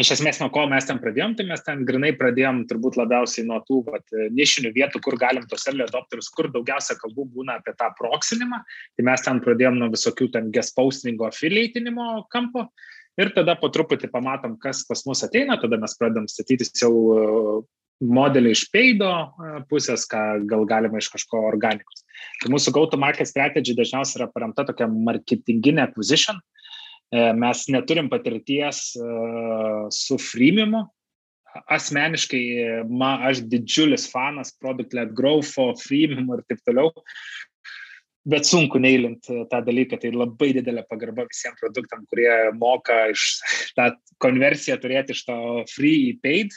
iš 0.00 0.12
esmės 0.16 0.40
nuo 0.42 0.48
ko 0.52 0.66
mes 0.70 0.86
ten 0.88 0.98
pradėjom, 1.02 1.36
tai 1.38 1.46
mes 1.48 1.62
ten 1.64 1.84
grinai 1.88 2.12
pradėjom 2.16 2.64
turbūt 2.70 2.98
labiausiai 3.00 3.46
nuo 3.48 3.58
tų 3.66 3.80
vat, 3.86 4.04
nišinių 4.36 4.72
vietų, 4.76 5.00
kur 5.04 5.16
galim 5.20 5.46
tos 5.48 5.66
early 5.70 5.86
adopterius, 5.86 6.28
kur 6.34 6.50
daugiausia 6.52 6.98
kalbų 7.00 7.28
būna 7.38 7.58
apie 7.60 7.72
tą 7.78 7.88
proksinimą. 7.98 8.60
Tai 8.96 9.06
mes 9.08 9.24
ten 9.24 9.40
pradėjom 9.44 9.78
nuo 9.80 9.88
visokių 9.94 10.28
ten 10.34 10.50
guest 10.54 10.76
postingo 10.76 11.28
affiliatinimo 11.30 12.26
kampo. 12.32 12.68
Ir 13.16 13.32
tada 13.32 13.54
po 13.56 13.70
truputį 13.72 14.10
pamatom, 14.12 14.58
kas 14.60 14.82
pas 14.84 15.00
mus 15.08 15.24
ateina, 15.24 15.56
tada 15.60 15.78
mes 15.80 15.96
pradedam 15.96 16.26
statytis 16.28 16.74
jau 16.76 16.90
uh, 16.92 17.62
modelį 18.04 18.52
iš 18.52 18.66
peido 18.68 19.08
uh, 19.08 19.62
pusės, 19.70 20.04
ką 20.10 20.42
gal 20.50 20.66
galima 20.68 21.00
iš 21.00 21.08
kažko 21.14 21.40
organikos. 21.48 22.04
Tai 22.42 22.52
mūsų 22.52 22.74
go-to-market 22.76 23.30
strategy 23.30 23.72
dažniausiai 23.78 24.20
yra 24.20 24.28
paremta 24.34 24.66
tokia 24.68 24.90
marketinginė 24.92 25.86
acquisition. 25.86 26.36
E, 26.36 26.56
mes 27.12 27.64
neturim 27.70 28.10
patirties 28.10 28.92
e, 28.98 29.08
su 29.94 30.18
freemiumu. 30.18 30.84
Asmeniškai, 31.72 32.40
ma, 32.92 33.14
aš 33.30 33.40
didžiulis 33.48 34.10
fanas 34.12 34.50
product-led 34.60 35.14
growth, 35.16 35.54
freemium 35.80 36.34
ir 36.34 36.42
taip 36.50 36.60
toliau 36.68 36.90
bet 38.26 38.48
sunku 38.48 38.80
neįlint 38.82 39.30
e, 39.30 39.44
tą 39.50 39.62
dalyką, 39.66 39.98
tai 40.02 40.12
labai 40.14 40.50
didelė 40.56 40.84
pagarba 40.90 41.26
visiems 41.28 41.60
produktam, 41.62 42.04
kurie 42.10 42.30
moka 42.58 43.06
iš 43.12 43.26
tą 43.78 43.92
konversiją 44.22 44.78
turėti 44.82 45.16
iš 45.16 45.24
to 45.28 45.38
free 45.72 46.10
į 46.10 46.12
paid, 46.24 46.54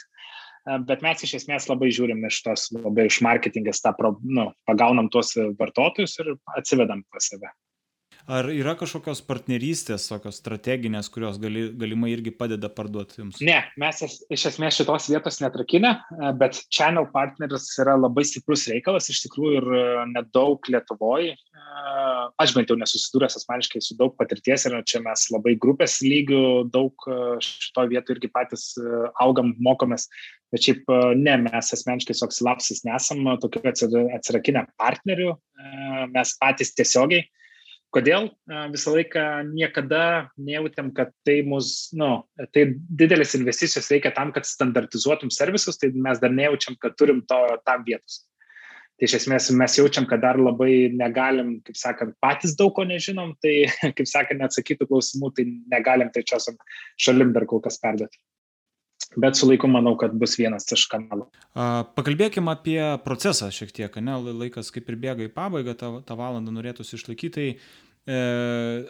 e, 0.66 0.78
bet 0.90 1.04
mes 1.06 1.24
iš 1.26 1.38
esmės 1.42 1.70
labai 1.70 1.92
žiūrim 1.94 2.26
iš 2.28 2.42
tos, 2.46 2.68
labai 2.74 3.06
iš 3.10 3.20
marketingės 3.26 3.82
tą, 3.84 3.94
nu, 4.26 4.50
pagaunam 4.68 5.10
tuos 5.12 5.36
vartotojus 5.60 6.18
ir 6.22 6.34
atsivedam 6.58 7.04
pas 7.14 7.30
save. 7.30 7.54
Ar 8.28 8.48
yra 8.52 8.74
kažkokios 8.78 9.22
partnerystės, 9.24 10.08
tokios 10.10 10.40
strateginės, 10.42 11.08
kurios 11.12 11.38
gali, 11.40 11.68
galimai 11.78 12.12
irgi 12.12 12.32
padeda 12.36 12.68
parduoti 12.72 13.22
jums? 13.22 13.40
Ne, 13.44 13.58
mes 13.80 14.02
iš 14.04 14.46
esmės 14.52 14.76
šitos 14.76 15.08
vietos 15.12 15.40
netrakinę, 15.40 15.94
bet 16.40 16.58
channel 16.68 17.08
partneris 17.14 17.70
yra 17.80 17.96
labai 17.98 18.26
stiprus 18.28 18.66
reikalas, 18.70 19.08
iš 19.12 19.22
tikrųjų 19.24 19.54
ir 19.60 19.70
e, 19.78 19.86
nedaug 20.12 20.68
Lietuvoje. 20.70 21.36
Aš 22.40 22.52
bent 22.56 22.70
jau 22.70 22.76
nesusidūręs 22.78 23.38
asmeniškai 23.38 23.80
su 23.84 23.96
daug 23.98 24.12
patirties 24.18 24.66
ir 24.68 24.76
čia 24.88 25.00
mes 25.04 25.26
labai 25.32 25.56
grupės 25.60 26.00
lygių 26.04 26.44
daug 26.74 27.08
e, 27.08 27.18
šito 27.44 27.86
vietų 27.94 28.18
irgi 28.18 28.32
patys 28.34 28.70
e, 28.76 29.02
augam, 29.24 29.54
mokomės, 29.64 30.10
bet 30.52 30.66
šiaip 30.66 30.92
ne, 31.16 31.40
mes 31.46 31.72
asmeniškai 31.76 32.16
su 32.16 32.26
Oxilapsis 32.26 32.84
nesam 32.84 33.24
tokių 33.40 33.64
atsirakinę 33.70 34.66
partnerių, 34.80 35.36
mes 36.10 36.32
patys 36.40 36.74
tiesiogiai 36.74 37.22
Kodėl 37.90 38.28
visą 38.70 38.92
laiką 38.94 39.22
niekada 39.50 40.02
nejautėm, 40.38 40.92
kad 40.94 41.10
tai 41.26 41.40
mus, 41.42 41.90
nu, 41.96 42.10
tai 42.54 42.68
didelis 43.02 43.34
investicijos 43.34 43.90
reikia 43.90 44.12
tam, 44.14 44.30
kad 44.34 44.46
standartizuotum 44.46 45.32
servisus, 45.34 45.80
tai 45.80 45.90
mes 45.94 46.22
dar 46.22 46.30
nejaučiam, 46.30 46.78
kad 46.78 46.94
turim 47.00 47.24
to 47.26 47.40
tam 47.66 47.82
vietos. 47.88 48.22
Tai 49.00 49.08
iš 49.08 49.16
esmės 49.22 49.48
mes 49.56 49.78
jaučiam, 49.80 50.06
kad 50.06 50.22
dar 50.22 50.38
labai 50.38 50.92
negalim, 50.94 51.56
kaip 51.66 51.78
sakant, 51.82 52.14
patys 52.22 52.54
daug 52.58 52.74
ko 52.76 52.86
nežinom, 52.86 53.34
tai, 53.42 53.64
kaip 53.98 54.06
sakant, 54.06 54.38
neatsakytų 54.44 54.86
klausimų, 54.90 55.34
tai 55.34 55.48
negalim 55.72 56.14
trečiosiam 56.14 56.60
šalim 57.00 57.34
dar 57.34 57.48
kol 57.50 57.64
kas 57.64 57.80
perduoti 57.82 58.22
bet 59.16 59.36
su 59.36 59.48
laiku 59.48 59.68
manau, 59.70 59.96
kad 59.98 60.14
bus 60.14 60.36
vienas 60.38 60.68
iš 60.72 60.86
kanalų. 60.90 61.26
Pakalbėkime 61.96 62.52
apie 62.52 62.80
procesą 63.04 63.50
šiek 63.54 63.72
tiek, 63.74 64.00
ne, 64.04 64.16
laikas 64.44 64.70
kaip 64.74 64.90
ir 64.90 64.98
bėga 65.00 65.26
į 65.26 65.34
pabaigą, 65.34 65.76
tą, 65.78 65.92
tą 66.06 66.16
valandą 66.18 66.54
norėtųsi 66.54 66.94
išlaikyti. 66.98 67.30
Tai 67.30 67.46
e, 68.16 68.20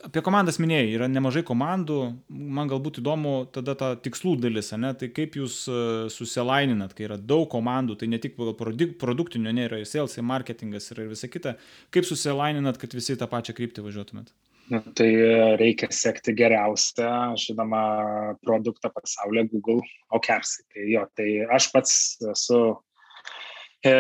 apie 0.06 0.22
komandas 0.24 0.60
minėjai, 0.62 0.92
yra 0.98 1.08
nemažai 1.10 1.42
komandų, 1.46 1.98
man 2.28 2.70
galbūt 2.70 3.00
įdomu 3.02 3.34
tada 3.54 3.74
ta 3.80 3.90
tikslų 4.00 4.36
dalis, 4.44 4.72
ne, 4.76 4.92
tai 4.96 5.10
kaip 5.16 5.40
jūs 5.40 5.62
e, 5.68 5.80
susilaininat, 6.12 6.94
kai 6.96 7.08
yra 7.08 7.18
daug 7.20 7.48
komandų, 7.52 7.96
tai 8.00 8.10
ne 8.12 8.20
tik 8.22 8.36
produktinio, 8.36 9.52
ne, 9.56 9.66
yra 9.70 9.80
ir 9.80 9.88
sales, 9.88 10.18
ir 10.18 10.28
marketingas, 10.28 10.92
ir 10.92 11.06
visa 11.10 11.32
kita, 11.32 11.56
kaip 11.94 12.08
susilaininat, 12.08 12.80
kad 12.80 12.96
visi 12.96 13.16
tą 13.16 13.28
pačią 13.30 13.56
kryptį 13.56 13.88
važiuotumėt? 13.88 14.32
Nu, 14.70 14.78
tai 14.94 15.08
reikia 15.58 15.88
sekti 15.90 16.30
geriausią, 16.38 17.34
žinoma, 17.42 17.80
produktą 18.46 18.92
pasaulyje 18.94 19.48
Google 19.50 19.82
OKRs. 20.14 20.60
Tai 20.70 20.84
jo, 20.92 21.02
tai 21.18 21.26
aš 21.56 21.66
pats 21.72 21.94
esu, 22.30 22.60
e, 23.82 23.94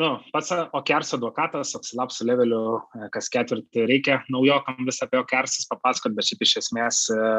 nu, 0.00 0.08
pats 0.34 0.50
OKRs 0.50 1.14
advokatas, 1.14 1.76
Oxilapsų 1.78 2.26
leveliu, 2.26 2.62
e, 2.98 3.06
kas 3.14 3.30
ketvirtį 3.30 3.86
reikia 3.92 4.18
naujokam 4.34 4.82
visą 4.82 5.06
apie 5.06 5.20
OKRs 5.22 5.68
papasakot, 5.70 6.18
bet 6.18 6.26
šiaip 6.26 6.42
iš 6.42 6.56
esmės 6.64 7.04
e, 7.14 7.30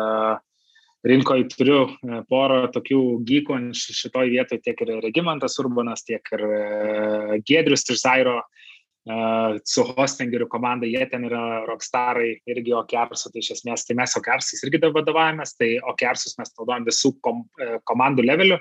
rinkoje 1.11 1.49
turiu 1.57 1.81
e, 1.89 2.21
porą 2.31 2.69
tokių 2.71 3.01
gykų 3.27 3.59
šitoj 3.75 4.31
vietoje, 4.31 4.63
tiek 4.63 4.85
ir 4.87 4.95
Regimantas 5.03 5.59
Urbanas, 5.59 6.07
tiek 6.07 6.23
ir 6.31 6.47
e, 6.47 7.41
Gedrius 7.43 7.83
iš 7.91 8.05
Zairo. 8.07 8.39
Uh, 8.39 8.64
su 9.05 9.83
hostingerių 9.85 10.47
komanda, 10.49 10.87
jie 10.89 11.03
ten 11.11 11.27
yra 11.27 11.61
rockstarai 11.67 12.39
irgi 12.49 12.73
OKRs, 12.73 13.27
tai 13.29 13.43
iš 13.43 13.51
esmės, 13.59 13.85
tai 13.85 13.97
mes 13.99 14.15
OKRs 14.17 14.63
irgi 14.65 14.81
vadovavomės, 14.81 15.53
tai 15.59 15.75
OKRs 15.91 16.33
mes 16.39 16.53
naudojam 16.57 16.87
visų 16.87 17.11
kom, 17.21 17.43
e, 17.61 17.77
komandų 17.85 18.25
levelių, 18.25 18.57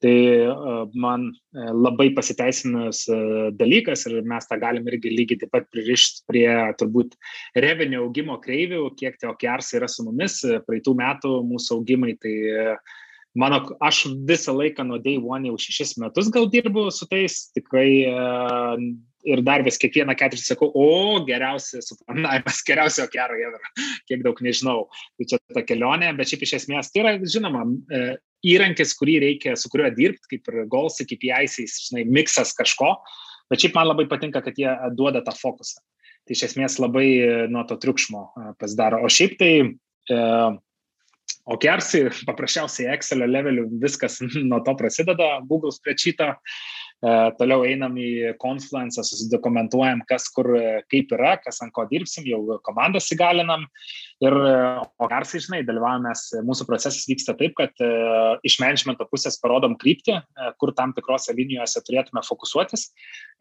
tai 0.00 0.14
e, 0.40 0.48
man 0.96 1.28
e, 1.28 1.68
labai 1.76 2.08
pasiteisinus 2.16 3.04
dalykas 3.60 4.06
ir 4.08 4.22
mes 4.24 4.48
tą 4.48 4.58
galim 4.62 4.88
irgi 4.88 5.12
lygiai 5.12 5.42
taip 5.44 5.52
pat 5.52 5.68
pririšti 5.68 6.24
prie 6.32 6.48
turbūt 6.80 7.18
revenio 7.60 8.06
augimo 8.06 8.40
kreivių, 8.40 8.86
kiek 8.96 9.20
tie 9.20 9.28
OKRs 9.34 9.74
yra 9.76 9.90
su 9.90 10.06
mumis, 10.08 10.40
praeitų 10.64 10.96
metų 10.96 11.38
mūsų 11.44 11.80
augimai, 11.80 12.16
tai 12.16 12.36
mano, 13.38 13.62
aš 13.82 14.04
visą 14.28 14.54
laiką 14.56 14.86
nuo 14.86 15.00
day 15.02 15.18
one 15.18 15.50
jau 15.50 15.58
šešis 15.60 15.96
metus 16.02 16.30
gal 16.34 16.46
dirbu 16.50 16.86
su 16.94 17.08
tais, 17.10 17.48
tikrai 17.56 17.88
ir 19.24 19.40
dar 19.44 19.64
vis 19.64 19.78
kiekvieną 19.80 20.14
ketvirtį 20.18 20.44
sakau, 20.44 20.68
o 20.74 21.20
geriausias 21.26 21.88
suplanavimas, 21.90 22.60
geriausio 22.68 23.06
kero 23.12 23.38
ever, 23.40 23.86
kiek 24.08 24.22
daug 24.24 24.40
nežinau. 24.44 24.84
Tai 25.18 25.28
čia 25.30 25.40
ta 25.56 25.64
kelionė, 25.66 26.12
bet 26.18 26.30
šiaip 26.30 26.44
iš 26.46 26.56
esmės 26.60 26.92
tai 26.92 27.04
yra, 27.04 27.14
žinoma, 27.20 27.64
e, 27.64 28.02
įrankis, 28.54 28.94
kurį 28.98 29.18
reikia, 29.24 29.56
su 29.58 29.70
kuriuo 29.72 29.90
dirbti, 29.96 30.34
kaip 30.34 30.52
ir 30.52 30.68
golsi, 30.70 31.08
kaip 31.08 31.24
įaisiais, 31.30 31.78
žinai, 31.88 32.04
miksas 32.18 32.52
kažko, 32.58 32.92
bet 33.52 33.64
šiaip 33.64 33.76
man 33.78 33.88
labai 33.90 34.06
patinka, 34.10 34.44
kad 34.44 34.60
jie 34.60 34.70
duoda 34.96 35.24
tą 35.24 35.34
fokusą. 35.38 35.80
Tai 36.24 36.36
iš 36.36 36.46
esmės 36.50 36.78
labai 36.80 37.08
e, 37.16 37.32
nuo 37.52 37.64
to 37.68 37.80
triukšmo 37.80 38.28
e, 38.28 38.52
pasidaro. 38.60 39.02
O 39.04 39.12
šiaip 39.12 39.40
tai 39.40 39.54
e, 41.44 41.52
OKRs, 41.54 42.24
paprasčiausiai 42.28 42.92
Excel 42.94 43.24
levelių 43.28 43.66
viskas 43.82 44.20
nuo 44.50 44.60
to 44.64 44.76
prasideda, 44.80 45.40
Google 45.48 45.74
spreadsheet'o, 45.74 46.32
toliau 47.38 47.64
einam 47.68 47.96
į 48.00 48.34
Confluence, 48.40 49.02
susidokumentuojam, 49.04 50.00
kas 50.08 50.28
kur, 50.32 50.48
e, 50.56 50.80
kaip 50.92 51.10
yra, 51.12 51.34
kas 51.42 51.60
ant 51.64 51.72
ko 51.76 51.84
dirbsim, 51.90 52.24
jau 52.28 52.58
komandas 52.64 53.10
įgalinam. 53.12 53.66
Ir 54.24 54.32
e, 54.32 54.54
o 55.02 55.08
garsai, 55.10 55.42
žinai, 55.44 55.60
dalyvavomės, 55.68 56.22
mūsų 56.46 56.66
procesas 56.68 57.04
vyksta 57.10 57.34
taip, 57.36 57.56
kad 57.58 57.84
iš 58.46 58.56
managemento 58.62 59.06
pusės 59.10 59.36
parodom 59.42 59.76
kryptį, 59.80 60.16
kur 60.60 60.72
tam 60.78 60.94
tikrose 60.96 61.34
linijose 61.36 61.82
turėtume 61.84 62.22
fokusuotis. 62.24 62.88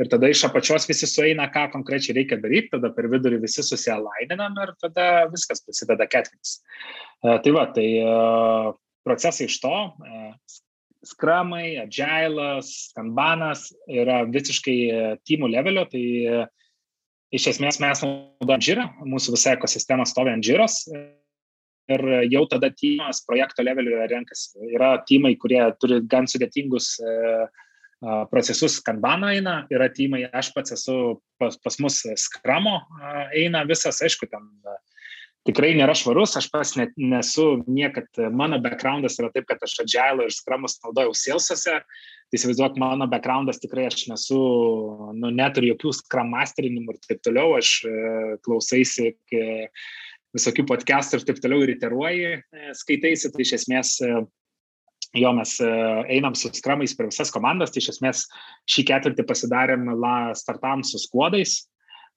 Ir 0.01 0.09
tada 0.11 0.31
iš 0.31 0.43
apačios 0.49 0.89
visi 0.89 1.07
sueina, 1.09 1.47
ką 1.53 1.69
konkrečiai 1.77 2.17
reikia 2.19 2.41
daryti, 2.43 2.73
tada 2.75 2.91
per 2.95 3.07
vidurį 3.11 3.39
visi 3.45 3.63
susialaininam 3.63 4.59
ir 4.65 4.75
tada 4.81 5.07
viskas 5.31 5.63
prasideda 5.63 6.09
ketvirtis. 6.09 6.59
Tai 7.23 7.55
va, 7.55 7.67
tai 7.75 7.87
procesai 9.07 9.47
iš 9.47 9.59
to, 9.63 9.75
skramai, 11.03 11.77
agilas, 11.83 12.91
kanbanas 12.95 13.69
yra 13.91 14.23
visiškai 14.29 14.77
e, 14.87 15.01
teamų 15.27 15.49
levelio, 15.53 15.83
tai 15.91 16.03
e, 16.03 16.43
iš 17.35 17.49
esmės 17.53 17.79
mes 17.83 18.03
naudojam 18.05 18.63
džirą, 18.63 18.85
mūsų 19.09 19.35
visa 19.35 19.55
ekosistema 19.57 20.07
stovi 20.07 20.33
ant 20.33 20.45
džiros 20.45 20.83
ir 21.91 22.03
jau 22.31 22.45
tada 22.47 22.69
teamas 22.71 23.19
projekto 23.27 23.65
leveliu 23.65 23.99
renkasi. 24.07 24.55
Yra 24.71 24.95
teamai, 25.07 25.33
kurie 25.35 25.59
turi 25.81 25.99
gan 26.07 26.29
sudėtingus 26.31 26.93
e, 27.03 27.17
procesus 28.31 28.79
kanbaną 28.83 29.33
eina, 29.35 29.57
yra 29.71 29.89
teamai, 29.91 30.25
aš 30.31 30.51
pats 30.55 30.75
esu 30.75 30.97
pas, 31.39 31.55
pas 31.63 31.79
mus 31.83 32.01
skramo 32.19 32.79
eina 33.35 33.63
visas, 33.67 34.01
aišku, 34.03 34.27
ten 34.31 34.47
tikrai 35.47 35.73
nėra 35.75 35.95
švarus, 35.97 36.37
aš 36.39 36.47
pas 36.53 36.73
net 36.79 36.93
nesu 36.99 37.63
niekad, 37.67 38.07
mano 38.31 38.59
backgroundas 38.63 39.17
yra 39.19 39.29
taip, 39.33 39.47
kad 39.49 39.63
aš 39.65 39.75
agile 39.83 40.27
ir 40.27 40.35
skramus 40.35 40.77
naudojau 40.83 41.15
salesose, 41.17 41.79
tai 41.83 42.39
įsivaizduok, 42.39 42.77
mano 42.81 43.07
backgroundas 43.11 43.59
tikrai 43.61 43.89
aš 43.89 44.07
nesu, 44.11 44.39
nu, 45.19 45.31
neturiu 45.35 45.73
jokių 45.73 45.91
scrum 45.99 46.31
masterinimų 46.33 46.95
ir 46.95 47.01
taip 47.09 47.25
toliau, 47.27 47.57
aš 47.59 47.73
e, 47.85 47.97
klausaisi 48.45 49.11
visokių 50.33 50.65
podcastų 50.71 51.19
ir 51.19 51.27
taip 51.27 51.43
toliau 51.43 51.65
ir 51.65 51.75
iteruoji, 51.75 52.31
e, 52.39 52.71
skaitaisi, 52.79 53.33
tai 53.33 53.43
iš 53.43 53.57
esmės 53.59 53.97
e, 54.01 54.15
jo 55.19 55.29
mes 55.37 55.59
einam 55.61 56.33
su 56.33 56.49
skramais 56.55 56.95
per 56.97 57.11
visas 57.11 57.29
komandas, 57.35 57.69
tai 57.69 57.83
iš 57.83 57.91
esmės 57.97 58.23
šį 58.71 58.87
ketvirtį 58.89 59.27
pasidarėm 59.29 59.91
la 59.99 60.15
startam 60.39 60.81
su 60.87 60.97
skuodais, 61.03 61.59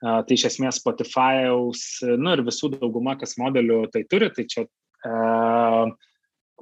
Tai 0.05 0.37
iš 0.37 0.51
esmės 0.51 0.77
Spotify'aus, 0.83 1.83
nu 2.21 2.35
ir 2.37 2.43
visų 2.45 2.75
dauguma, 2.75 3.15
kas 3.17 3.39
modelių 3.41 3.87
tai 3.95 4.03
turi, 4.11 4.29
tai 4.37 4.45
čia 4.45 4.67
uh, 4.67 5.89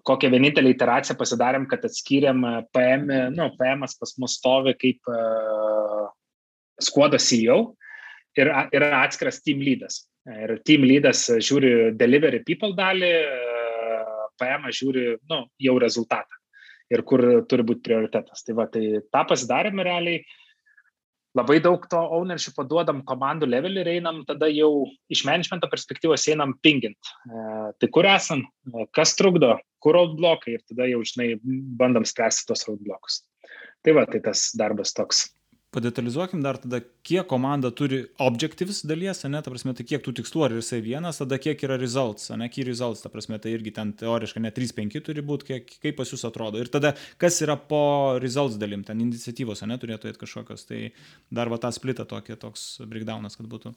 kokią 0.07 0.30
vienintelę 0.30 0.70
iteraciją 0.70 1.16
pasidarėm, 1.18 1.66
kad 1.70 1.82
atskyrėm 1.89 2.45
PM, 2.76 3.09
nu, 3.35 3.49
PM 3.59 3.82
pas 3.82 4.14
mus 4.22 4.37
stovi 4.39 4.76
kaip 4.78 5.11
uh, 5.11 6.05
skuodo 6.78 7.18
CEO 7.18 7.59
ir 8.39 8.53
yra 8.74 8.93
atskiras 9.01 9.43
team 9.43 9.64
leadas. 9.66 10.05
Ir 10.30 10.55
team 10.64 10.87
leadas 10.87 11.26
žiūri 11.35 11.91
delivery 11.99 12.45
people 12.47 12.70
dalį, 12.78 13.12
uh, 13.18 14.30
PM 14.39 14.70
žiūri, 14.70 15.09
nu, 15.30 15.43
jau 15.59 15.76
rezultatą 15.82 16.39
ir 16.95 17.03
kur 17.03 17.22
turi 17.51 17.66
būti 17.66 17.82
prioritetas. 17.89 18.47
Tai 18.47 18.59
va, 18.62 18.70
tai 18.70 19.03
tą 19.11 19.26
pasidarėme 19.26 19.91
realiai. 19.91 20.22
Uh, 20.22 20.41
labai 21.35 21.59
daug 21.62 21.85
to 21.91 22.01
ownership 22.16 22.59
duodam 22.70 23.03
komandų 23.07 23.49
levelį 23.51 23.82
ir 23.82 23.93
einam 23.97 24.22
tada 24.28 24.49
jau 24.53 24.87
iš 25.12 25.24
managemento 25.26 25.70
perspektyvos 25.70 26.26
einam 26.32 26.55
pingint. 26.62 27.12
E, 27.26 27.45
tai 27.80 27.91
kur 27.95 28.09
esam, 28.09 28.45
e, 28.70 28.87
kas 28.95 29.16
trukdo, 29.18 29.57
kur 29.82 29.99
roadblokai 29.99 30.57
ir 30.57 30.64
tada 30.68 30.89
jau, 30.91 31.03
žinai, 31.07 31.35
bandom 31.80 32.07
spręsti 32.07 32.49
tos 32.51 32.66
roadblokus. 32.68 33.22
Tai 33.85 33.99
va, 33.99 34.07
tai 34.09 34.22
tas 34.24 34.49
darbas 34.57 34.95
toks 34.97 35.26
padetalizuokim 35.75 36.43
dar 36.45 36.59
tada, 36.62 36.81
kiek 37.07 37.27
komanda 37.31 37.70
turi 37.75 38.05
objectives 38.22 38.83
dalies, 38.87 39.22
ne, 39.29 39.43
ta 39.43 39.53
prasme, 39.53 39.75
tai 39.77 39.87
kiek 39.89 40.05
tų 40.05 40.14
tikslų, 40.20 40.45
ar 40.47 40.57
jisai 40.59 40.81
vienas, 40.85 41.20
tada 41.20 41.39
kiek 41.43 41.61
yra 41.66 41.79
results, 41.81 42.31
ne, 42.39 42.49
key 42.53 42.66
results, 42.68 43.03
ta 43.05 43.11
prasme, 43.12 43.39
tai 43.43 43.55
irgi 43.57 43.75
ten 43.75 43.93
teoriškai 43.99 44.43
ne 44.45 44.53
3-5 44.55 45.03
turi 45.05 45.25
būti, 45.27 45.49
kiek, 45.51 45.75
kaip 45.83 45.99
pas 45.99 46.14
jūs 46.14 46.25
atrodo. 46.29 46.62
Ir 46.62 46.70
tada, 46.72 46.95
kas 47.20 47.41
yra 47.45 47.59
po 47.59 47.83
results 48.22 48.59
dalim, 48.61 48.87
ten 48.87 49.03
iniciatyvos, 49.05 49.64
ne, 49.68 49.79
turėtų 49.83 50.14
būti 50.14 50.22
kažkokios, 50.22 50.66
tai 50.70 50.81
dar 51.35 51.51
va 51.53 51.59
tą 51.62 51.72
splitą 51.75 52.07
tokį, 52.09 52.39
toks 52.41 52.66
breakdownas, 52.89 53.37
kad 53.41 53.51
būtų. 53.51 53.75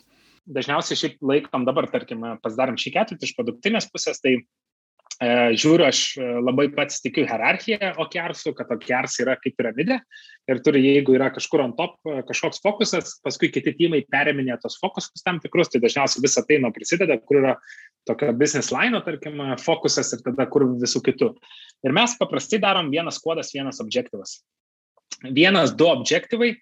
Dažniausiai 0.47 0.99
šiaip 1.01 1.19
laikom 1.25 1.65
dabar, 1.67 1.89
tarkim, 1.91 2.23
pasidarom 2.43 2.77
šį 2.79 2.93
ketvirtį 2.95 3.27
iš 3.27 3.35
produktinės 3.35 3.89
pusės, 3.91 4.21
tai 4.23 4.37
žiūriu, 5.17 5.87
aš 5.87 5.99
e, 6.21 6.25
labai 6.45 6.67
pats 6.75 6.99
tikiu 7.01 7.23
hierarchiją 7.25 7.95
OKRsų, 8.03 8.51
kad 8.57 8.69
OKRs 8.75 9.15
yra 9.23 9.33
kaip 9.41 9.55
piramidė 9.57 9.97
ir 10.47 10.59
turi, 10.61 10.83
jeigu 10.85 11.15
yra 11.17 11.31
kažkur 11.33 11.63
ant 11.63 11.73
top 11.79 11.95
e, 12.05 12.19
kažkoks 12.27 12.61
fokusas, 12.61 13.15
paskui 13.25 13.49
kiti 13.49 13.73
timai 13.79 14.03
periminė 14.05 14.59
tos 14.61 14.77
fokusus 14.77 15.25
tam 15.25 15.39
tikrus, 15.41 15.71
tai 15.73 15.81
dažniausiai 15.81 16.21
visą 16.21 16.45
tai 16.45 16.59
nuo 16.61 16.69
prisideda, 16.75 17.17
kur 17.17 17.41
yra 17.41 17.55
tokio 18.05 18.29
business 18.37 18.69
line, 18.71 19.01
tarkim, 19.07 19.41
fokusas 19.63 20.13
ir 20.13 20.21
tada 20.27 20.45
kur 20.53 20.67
visų 20.77 21.01
kitų. 21.09 21.33
Ir 21.87 21.97
mes 21.97 22.13
paprastai 22.21 22.61
darom 22.61 22.93
vienas 22.93 23.17
kodas, 23.23 23.49
vienas 23.57 23.81
objektyvas. 23.81 24.37
Vienas, 25.33 25.73
du 25.73 25.89
objektyvai 25.89 26.53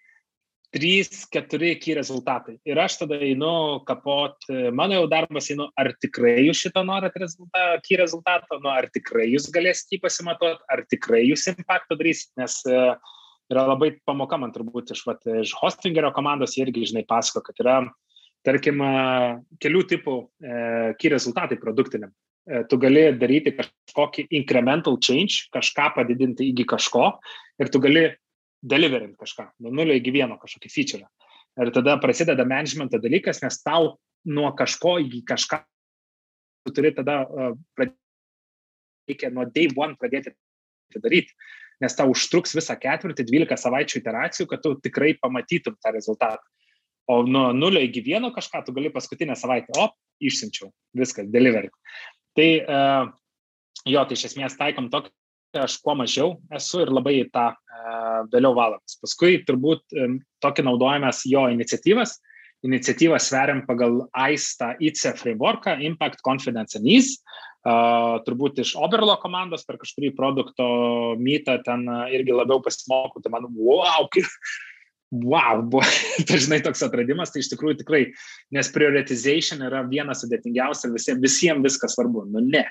trys, 0.76 1.23
keturi 1.32 1.71
iki 1.78 1.95
rezultatai. 1.95 2.57
Ir 2.67 2.80
aš 2.84 2.99
tada 3.01 3.17
einu 3.23 3.80
kapot, 3.88 4.36
mano 4.76 4.99
jau 4.99 5.09
darbas 5.11 5.47
einu, 5.53 5.69
ar 5.80 5.93
tikrai 6.03 6.41
jūs 6.49 6.65
šito 6.67 6.84
norit 6.84 7.15
rezultatą, 7.21 7.80
iki 7.80 7.99
rezultato, 8.03 8.59
nu, 8.59 8.71
ar 8.73 8.89
tikrai 8.93 9.30
jūs 9.32 9.47
galėsite 9.55 9.95
jį 9.95 10.03
pasimatuoti, 10.03 10.65
ar 10.71 10.84
tikrai 10.91 11.23
jūs 11.30 11.47
impaktą 11.53 11.95
darysit, 11.99 12.34
nes 12.41 12.59
uh, 12.67 12.97
yra 13.51 13.65
labai 13.69 13.93
pamoka 14.07 14.39
man 14.41 14.53
turbūt 14.55 14.93
iš, 14.95 15.05
vat, 15.07 15.23
iš 15.43 15.53
hostingerio 15.59 16.11
komandos 16.15 16.57
irgi, 16.59 16.88
žinai, 16.91 17.05
pasako, 17.07 17.43
kad 17.45 17.61
yra, 17.61 17.78
tarkim, 18.45 18.82
kelių 19.61 19.82
tipų 19.91 20.17
iki 20.95 21.11
rezultatai 21.13 21.57
produktiniam. 21.61 22.13
Tu 22.69 22.78
gali 22.78 23.07
daryti 23.17 23.55
kažkokį 23.57 24.28
incremental 24.38 24.99
change, 25.01 25.47
kažką 25.53 25.89
padidinti 25.95 26.51
iki 26.51 26.67
kažko 26.69 27.15
ir 27.61 27.71
tu 27.73 27.82
gali 27.82 28.11
deliverint 28.66 29.16
kažką, 29.20 29.49
nuo 29.63 29.74
nulio 29.76 29.95
iki 29.97 30.13
vieno 30.16 30.39
kažkokį 30.41 30.72
feature. 30.74 31.07
Ir 31.61 31.72
tada 31.76 31.95
prasideda 32.01 32.43
managemento 32.47 32.99
dalykas, 32.99 33.39
nes 33.43 33.61
tau 33.63 33.95
nuo 34.26 34.49
kažko 34.57 34.97
iki 35.05 35.22
kažką 35.28 35.61
tu 36.66 36.74
turi 36.74 36.91
tada 36.95 37.22
pradėti, 37.78 37.99
reikia 39.05 39.30
nuo 39.34 39.45
day 39.45 39.70
one 39.78 39.97
pradėti 39.99 40.34
tai 40.93 41.01
daryti, 41.03 41.34
nes 41.84 41.95
tau 41.97 42.09
užtruks 42.13 42.55
visą 42.57 42.76
ketvirtį, 42.80 43.26
12 43.30 43.59
savaičių 43.61 43.99
iteracijų, 44.01 44.47
kad 44.49 44.63
tu 44.63 44.74
tikrai 44.82 45.13
pamatytum 45.22 45.78
tą 45.82 45.93
rezultatą. 45.93 46.41
O 47.11 47.20
nuo 47.28 47.51
nulio 47.53 47.84
iki 47.86 48.01
vieno 48.01 48.32
kažką 48.34 48.63
tu 48.66 48.74
gali 48.74 48.89
paskutinę 48.93 49.36
savaitę, 49.38 49.76
o, 49.78 49.91
išsiunčiau, 50.26 50.72
viskas, 50.97 51.28
delivery. 51.30 51.70
Tai 52.38 52.47
jo, 53.86 54.01
tai 54.01 54.18
iš 54.18 54.26
esmės 54.32 54.57
taikom 54.57 54.89
tokį, 54.93 55.13
aš 55.62 55.78
kuo 55.84 55.95
mažiau 55.97 56.36
esu 56.56 56.84
ir 56.84 56.91
labai 56.93 57.18
tą 57.34 57.49
uh, 57.53 58.22
vėliau 58.32 58.56
valamas. 58.58 58.97
Paskui 59.01 59.39
turbūt 59.47 59.97
um, 59.99 60.20
tokį 60.43 60.66
naudojamės 60.68 61.24
jo 61.30 61.45
iniciatyvas. 61.53 62.18
Iniciatyvą 62.66 63.20
sveriam 63.22 63.62
pagal 63.68 64.06
tą 64.10 64.72
ICE 64.82 65.14
frameworką, 65.20 65.78
Impact, 65.86 66.24
Confidence 66.26 66.80
and 66.80 66.88
Ease. 66.89 67.20
Uh, 67.66 68.22
turbūt 68.26 68.60
iš 68.62 68.76
Oberlo 68.78 69.16
komandos 69.18 69.66
per 69.66 69.80
kažkurį 69.82 70.12
produkto 70.18 70.66
mytą 71.18 71.58
ten 71.66 71.88
uh, 71.89 72.06
irgi 72.14 72.34
labiau 72.36 72.62
pasimokau, 72.62 73.24
tai 73.24 73.32
man, 73.34 73.47
wow, 73.58 74.06
kaip, 74.14 74.28
wow, 75.26 75.64
buvo 75.66 75.82
dažnai 76.30 76.60
toks 76.66 76.86
atradimas, 76.86 77.34
tai 77.34 77.41
iš 77.41 77.49
tikrųjų 77.56 77.80
tikrai, 77.82 78.03
nes 78.53 78.70
prioritization 78.74 79.66
yra 79.66 79.82
vienas 79.89 80.22
sudėtingiausia, 80.22 80.93
visiems, 80.93 81.24
visiems 81.26 81.66
viskas 81.66 81.97
svarbu. 81.97 82.28
Nu 82.30 82.45
ne, 82.45 82.68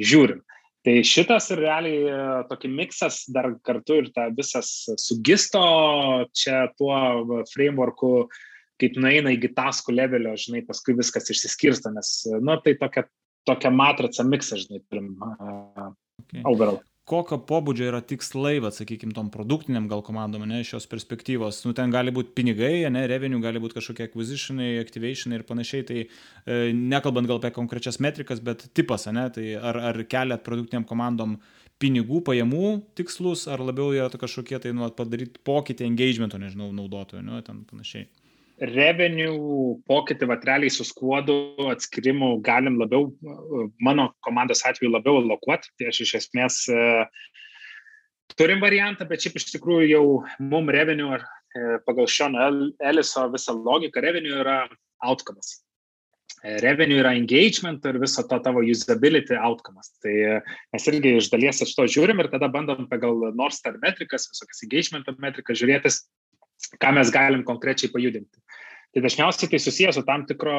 žiūrim. 0.00 0.40
Tai 0.82 0.94
šitas 1.06 1.46
ir 1.54 1.62
realiai 1.62 1.98
e, 2.10 2.20
tokį 2.50 2.70
miksas 2.74 3.22
dar 3.30 3.52
kartu 3.62 4.00
ir 4.02 4.08
ta 4.14 4.26
visas 4.34 4.70
sugisto 4.98 5.62
čia 6.34 6.64
tuo 6.74 7.44
frameworku, 7.52 8.26
kaip 8.82 8.98
nueina 8.98 9.30
iki 9.34 9.52
taskų 9.54 9.94
levelio, 9.94 10.34
žinai, 10.34 10.64
paskui 10.66 10.96
viskas 10.98 11.30
išsiskirsta, 11.30 11.92
nes, 11.94 12.14
nu, 12.42 12.56
tai 12.64 12.74
tokia, 12.80 13.06
tokia 13.46 13.70
matrica 13.70 14.26
miksą, 14.26 14.58
žinai, 14.64 14.82
turim 14.90 15.12
uh, 15.22 15.92
okay. 16.24 16.42
overall 16.42 16.82
kokio 17.08 17.38
pobūdžio 17.48 17.88
yra 17.90 18.00
tikslai, 18.06 18.56
va, 18.62 18.70
sakykime, 18.74 19.14
tom 19.16 19.30
produktiniam 19.34 19.88
gal 19.90 20.04
komandom, 20.06 20.44
ne, 20.48 20.60
šios 20.66 20.86
perspektyvos. 20.90 21.62
Nu, 21.66 21.74
ten 21.76 21.90
gali 21.94 22.14
būti 22.14 22.34
pinigai, 22.36 22.84
ne, 22.94 23.04
revenue, 23.10 23.42
gali 23.42 23.62
būti 23.62 23.80
kažkokie 23.80 24.06
acquisitionai, 24.06 24.76
activationai 24.82 25.40
ir 25.40 25.46
panašiai. 25.48 25.88
Tai 25.88 25.98
e, 26.02 26.60
nekalbant 26.78 27.30
gal 27.30 27.42
apie 27.42 27.52
konkrečias 27.56 27.98
metrikas, 28.02 28.42
bet 28.44 28.68
tipas, 28.76 29.08
ne, 29.10 29.26
tai 29.34 29.50
ar, 29.58 29.80
ar 29.90 30.00
keliat 30.06 30.46
produktiniam 30.46 30.86
komandom 30.88 31.36
pinigų, 31.82 32.22
pajamų 32.28 32.66
tikslus, 32.98 33.48
ar 33.50 33.64
labiau 33.66 33.90
yra 33.96 34.22
kažkokie 34.22 34.62
tai, 34.62 34.74
nu, 34.76 34.86
padaryti 34.94 35.42
pokytį 35.42 35.88
engagemento, 35.90 36.38
nežinau, 36.38 36.70
naudotojų, 36.76 37.24
nu, 37.26 37.42
ten 37.42 37.64
panašiai 37.66 38.06
revenue 38.70 39.78
pokytį, 39.90 40.28
va, 40.30 40.36
realiai 40.46 40.70
su 40.70 40.86
skuodu 40.86 41.34
atskirimu 41.72 42.36
galim 42.46 42.78
labiau, 42.80 43.10
mano 43.82 44.12
komandos 44.26 44.62
atveju 44.68 44.92
labiau 44.92 45.22
lokuoti, 45.24 45.72
tai 45.78 45.90
aš 45.90 46.02
iš 46.04 46.14
esmės 46.20 46.60
e, 46.70 46.78
turim 48.38 48.62
variantą, 48.62 49.08
bet 49.08 49.24
šiaip 49.24 49.40
iš 49.40 49.50
tikrųjų 49.56 49.90
jau 49.90 50.06
mum 50.52 50.70
revenue 50.70 51.10
ar 51.18 51.26
e, 51.26 51.82
pagal 51.88 52.06
Sean 52.06 52.38
Elliso 52.38 53.26
visą 53.34 53.56
logiką 53.58 54.04
revenue 54.04 54.38
yra 54.44 54.62
outcomes. 55.02 55.58
E, 56.42 56.60
revenue 56.62 57.02
yra 57.02 57.16
engagement 57.18 57.82
ir 57.90 57.98
viso 58.02 58.22
to 58.30 58.38
tavo 58.46 58.62
usability 58.62 59.34
outcomes. 59.34 59.90
Tai 60.04 60.16
mes 60.74 60.90
irgi 60.92 61.18
iš 61.18 61.34
dalies 61.34 61.64
iš 61.66 61.74
to 61.74 61.90
žiūrim 61.98 62.22
ir 62.22 62.30
tada 62.30 62.50
bandom 62.52 62.86
pagal 62.90 63.32
North 63.34 63.58
Star 63.58 63.74
metrikas, 63.82 64.30
visokias 64.30 64.66
engagement 64.68 65.10
metrikas 65.18 65.58
žiūrėtis, 65.58 66.04
ką 66.82 66.92
mes 66.96 67.12
galim 67.14 67.44
konkrečiai 67.46 67.92
pajudinti. 67.92 68.40
Tai 68.92 69.02
dažniausiai 69.04 69.50
tai 69.50 69.60
susijęs 69.62 69.96
su 69.96 70.04
tam 70.04 70.26
tikro 70.28 70.56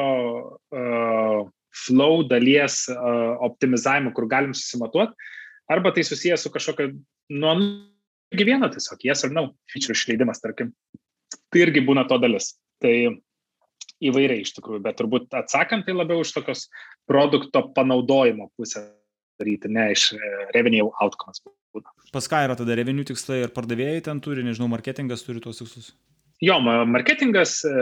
uh, 0.74 1.44
flow 1.84 2.24
dalies 2.26 2.84
uh, 2.90 3.34
optimizavimu, 3.46 4.12
kur 4.14 4.26
galim 4.30 4.54
susimatuoti, 4.54 5.14
arba 5.70 5.94
tai 5.94 6.06
susijęs 6.06 6.42
su 6.42 6.50
kažkokio 6.54 6.90
nuo 7.34 7.54
gyvieno 8.34 8.70
tiesiog, 8.72 9.06
yes 9.06 9.24
ar 9.26 9.34
no, 9.34 9.46
feature 9.70 9.94
išleidimas, 9.94 10.42
tarkim. 10.42 10.74
Tai 11.50 11.62
irgi 11.62 11.84
būna 11.86 12.06
to 12.10 12.18
dalis. 12.22 12.54
Tai 12.82 12.94
įvairiai 14.04 14.42
iš 14.44 14.54
tikrųjų, 14.56 14.82
bet 14.84 14.98
turbūt 14.98 15.34
atsakant 15.38 15.86
tai 15.86 15.94
labiau 15.94 16.24
iš 16.24 16.34
tokios 16.34 16.66
produkto 17.08 17.68
panaudojimo 17.76 18.50
pusės 18.58 18.90
daryti, 19.40 19.70
ne 19.70 19.90
iš 19.94 20.12
e, 20.14 20.32
revenue 20.54 20.90
outcomes. 21.02 21.42
Būna. 21.74 21.90
Pas 22.14 22.26
ką 22.30 22.44
yra 22.46 22.56
tada 22.58 22.76
revenue 22.78 23.06
tikslai 23.06 23.42
ir 23.42 23.54
pardavėjai 23.54 24.04
ten 24.08 24.20
turi, 24.22 24.44
nežinau, 24.46 24.68
marketingas 24.70 25.24
turi 25.26 25.42
tuos 25.42 25.58
tikslus? 25.62 25.92
Jo, 26.42 26.58
marketingas, 26.60 27.60
e, 27.64 27.72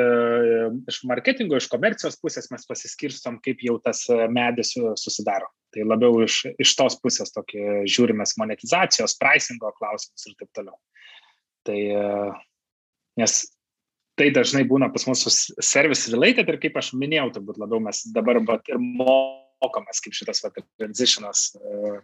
iš 0.91 1.01
marketingo, 1.09 1.57
iš 1.59 1.67
komercijos 1.73 2.19
pusės 2.21 2.51
mes 2.53 2.67
pasiskirstom, 2.69 3.39
kaip 3.45 3.65
jau 3.65 3.79
tas 3.83 4.05
medis 4.31 4.75
susidaro. 5.01 5.49
Tai 5.73 5.87
labiau 5.89 6.21
iš, 6.25 6.43
iš 6.61 6.75
tos 6.77 6.99
pusės 7.01 7.33
tokį 7.33 7.87
žiūrimės 7.89 8.37
monetizacijos, 8.41 9.17
pricingo 9.21 9.73
klausimus 9.79 10.29
ir 10.29 10.37
taip 10.37 10.51
toliau. 10.59 10.77
Tai, 11.67 11.79
e, 11.81 12.29
nes 13.21 13.39
tai 14.21 14.29
dažnai 14.37 14.67
būna 14.69 14.91
pas 14.93 15.09
mus 15.09 15.25
service 15.65 16.13
related 16.13 16.49
ir 16.53 16.61
kaip 16.63 16.77
aš 16.79 16.93
minėjau, 16.99 17.31
turbūt 17.39 17.61
labiau 17.63 17.81
mes 17.83 18.05
dabar 18.13 18.39
ir 18.39 18.45
mokomės, 19.63 20.03
kaip 20.05 20.17
šitas 20.19 20.43
va, 20.45 20.53
transitionas 20.81 21.49
uh, 21.57 22.03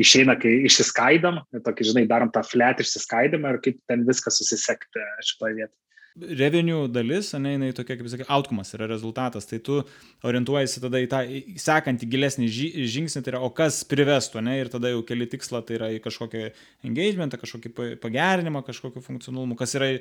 išeina, 0.00 0.38
kai 0.40 0.56
išsiskaidom, 0.70 1.42
tokį, 1.66 1.90
žinai, 1.92 2.08
darom 2.10 2.32
tą 2.34 2.44
flat 2.46 2.82
išsiskaidimą 2.82 3.56
ir 3.56 3.62
kaip 3.66 3.80
ten 3.90 4.06
viskas 4.08 4.40
susisekti 4.40 5.06
šitoje 5.32 5.60
vietoje 5.60 5.78
revenue 6.18 6.88
dalis, 6.90 7.32
ne, 7.38 7.54
jinai 7.54 7.70
tokia, 7.76 7.96
kaip 7.98 8.08
sakai, 8.10 8.26
outcomas 8.32 8.72
yra 8.76 8.88
rezultatas, 8.90 9.46
tai 9.48 9.60
tu 9.64 9.80
orientuojasi 10.26 10.82
tada 10.82 11.00
į 11.02 11.08
tą 11.10 11.20
sekantį 11.62 12.08
gilesnį 12.10 12.48
žingsnį, 12.50 13.22
tai 13.22 13.34
yra, 13.34 13.42
o 13.44 13.50
kas 13.54 13.80
privestų, 13.88 14.42
ne, 14.44 14.58
ir 14.60 14.70
tada 14.72 14.92
jau 14.92 15.04
keli 15.06 15.28
tikslą, 15.30 15.62
tai 15.66 15.78
yra 15.78 15.90
į 15.94 16.00
kažkokį 16.04 16.46
engagementą, 16.88 17.40
kažkokį 17.40 18.00
pagerinimą, 18.02 18.64
kažkokį 18.66 19.04
funkcionalumą, 19.06 19.58
kas 19.60 19.76
yra 19.78 19.92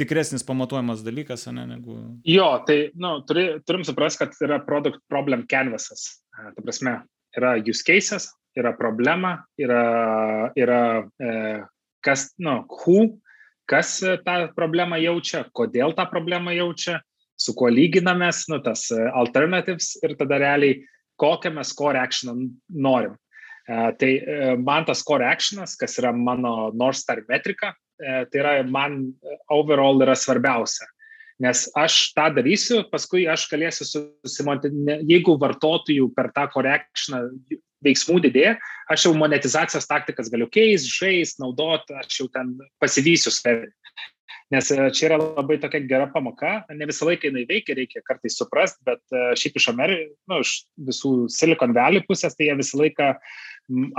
tikresnis 0.00 0.44
pamatuojamas 0.46 1.04
dalykas, 1.06 1.48
ne, 1.54 1.66
negu... 1.74 1.98
Jo, 2.28 2.50
tai, 2.68 2.78
nu, 3.00 3.16
turi, 3.28 3.48
turim 3.66 3.86
suprasti, 3.86 4.24
kad 4.24 4.44
yra 4.44 4.60
product 4.66 5.02
problem 5.10 5.46
canvasas. 5.50 6.23
Ta 6.34 6.62
prasme, 6.62 6.98
yra 7.38 7.54
use 7.58 7.82
cases, 7.86 8.28
yra 8.58 8.74
problema, 8.78 9.38
yra, 9.58 10.50
yra 10.58 10.80
e, 11.18 11.30
kas, 12.04 12.30
nu, 12.38 12.62
who 12.70 13.18
kas 13.70 13.96
e, 14.02 14.16
tą 14.26 14.48
problemą 14.56 14.98
jaučia, 15.02 15.44
kodėl 15.56 15.94
tą 15.96 16.06
problemą 16.10 16.54
jaučia, 16.54 17.00
su 17.34 17.54
kuo 17.58 17.70
lyginamės, 17.72 18.44
nu, 18.52 18.60
tas 18.62 18.86
e, 18.94 19.00
alternatives 19.14 19.94
ir 20.04 20.16
tada 20.20 20.38
realiai 20.42 20.80
kokią 21.20 21.54
mes 21.54 21.74
core 21.74 22.00
action 22.00 22.48
norim. 22.68 23.14
Uh, 23.64 23.94
tai 23.96 24.10
man 24.60 24.84
tas 24.84 25.00
core 25.00 25.24
actionas, 25.24 25.72
kas 25.80 25.94
yra 25.96 26.10
mano 26.12 26.68
North 26.76 26.98
Star 26.98 27.22
metrika, 27.30 27.70
tai 27.96 28.40
yra 28.42 28.58
man 28.68 29.14
overall 29.48 30.02
yra 30.04 30.12
svarbiausia. 30.12 30.84
Nes 31.42 31.64
aš 31.74 32.12
tą 32.14 32.28
darysiu, 32.36 32.84
paskui 32.92 33.24
aš 33.26 33.48
galėsiu 33.50 33.86
susimonti, 33.88 34.70
jeigu 35.08 35.34
vartotojų 35.42 36.12
per 36.14 36.30
tą 36.36 36.46
actioną 36.46 37.24
veiksmų 37.84 38.20
didėja, 38.28 38.54
aš 38.92 39.08
jau 39.08 39.14
monetizacijos 39.18 39.88
taktikas 39.90 40.30
galiu 40.32 40.46
keisti, 40.46 40.92
žaisti, 40.94 41.42
naudoti, 41.42 41.96
aš 41.98 42.20
jau 42.20 42.28
ten 42.32 42.54
pasivysiu 42.82 43.34
save. 43.34 43.72
Nes 44.52 44.70
e, 44.70 44.78
čia 44.94 45.08
yra 45.08 45.18
labai 45.18 45.56
tokia 45.58 45.82
gera 45.88 46.06
pamoka, 46.12 46.60
ne 46.70 46.86
visą 46.86 47.08
laiką 47.08 47.30
jinai 47.30 47.46
veikia, 47.48 47.74
reikia 47.78 48.04
kartais 48.06 48.36
suprasti, 48.38 48.84
bet 48.86 49.00
e, 49.10 49.26
šiaip 49.40 49.58
iš 49.58 49.68
Amerikos, 49.72 50.16
nu, 50.30 50.40
iš 50.44 50.52
visų 50.90 51.12
Silicon 51.32 51.74
Valley 51.74 52.04
pusės, 52.06 52.36
tai 52.36 52.50
jie 52.50 52.58
visą 52.60 52.78
laiką, 52.82 53.14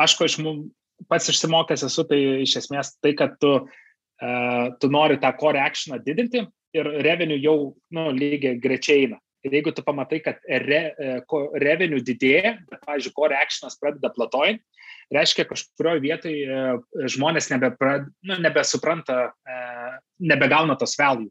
aš 0.05 0.15
ko 0.15 0.29
iš 0.29 0.37
mums 0.45 0.69
pats 1.11 1.27
išsimokęs 1.33 1.83
esu, 1.89 2.05
tai 2.07 2.21
iš 2.45 2.55
esmės 2.61 2.93
tai, 3.03 3.11
kad 3.19 3.33
tu, 3.41 3.49
uh, 3.65 4.67
tu 4.79 4.87
nori 4.93 5.17
tą 5.19 5.33
core 5.35 5.59
actioną 5.59 5.97
didinti 6.05 6.45
ir 6.75 6.89
revenue 7.05 7.39
jau 7.41 7.57
nu, 7.95 8.09
lygiai 8.15 8.59
grečiai 8.61 9.05
eina. 9.05 9.19
Ir 9.45 9.53
jeigu 9.53 9.75
tu 9.77 9.83
pamatai, 9.85 10.19
kad 10.25 10.39
re, 10.65 10.79
e, 10.97 11.17
revenue 11.61 12.01
didėja, 12.01 12.55
pavyzdžiui, 12.81 13.13
core 13.13 13.37
actionas 13.37 13.77
pradeda 13.77 14.09
platojant, 14.15 14.63
reiškia, 15.13 15.45
kažkurioje 15.45 16.01
vietoje 16.01 16.61
žmonės 17.13 17.51
nebepra, 17.53 17.99
nu, 18.25 18.39
nebesupranta, 18.41 19.19
e, 19.45 19.59
nebegauna 20.31 20.77
tos 20.81 20.97
value. 20.97 21.29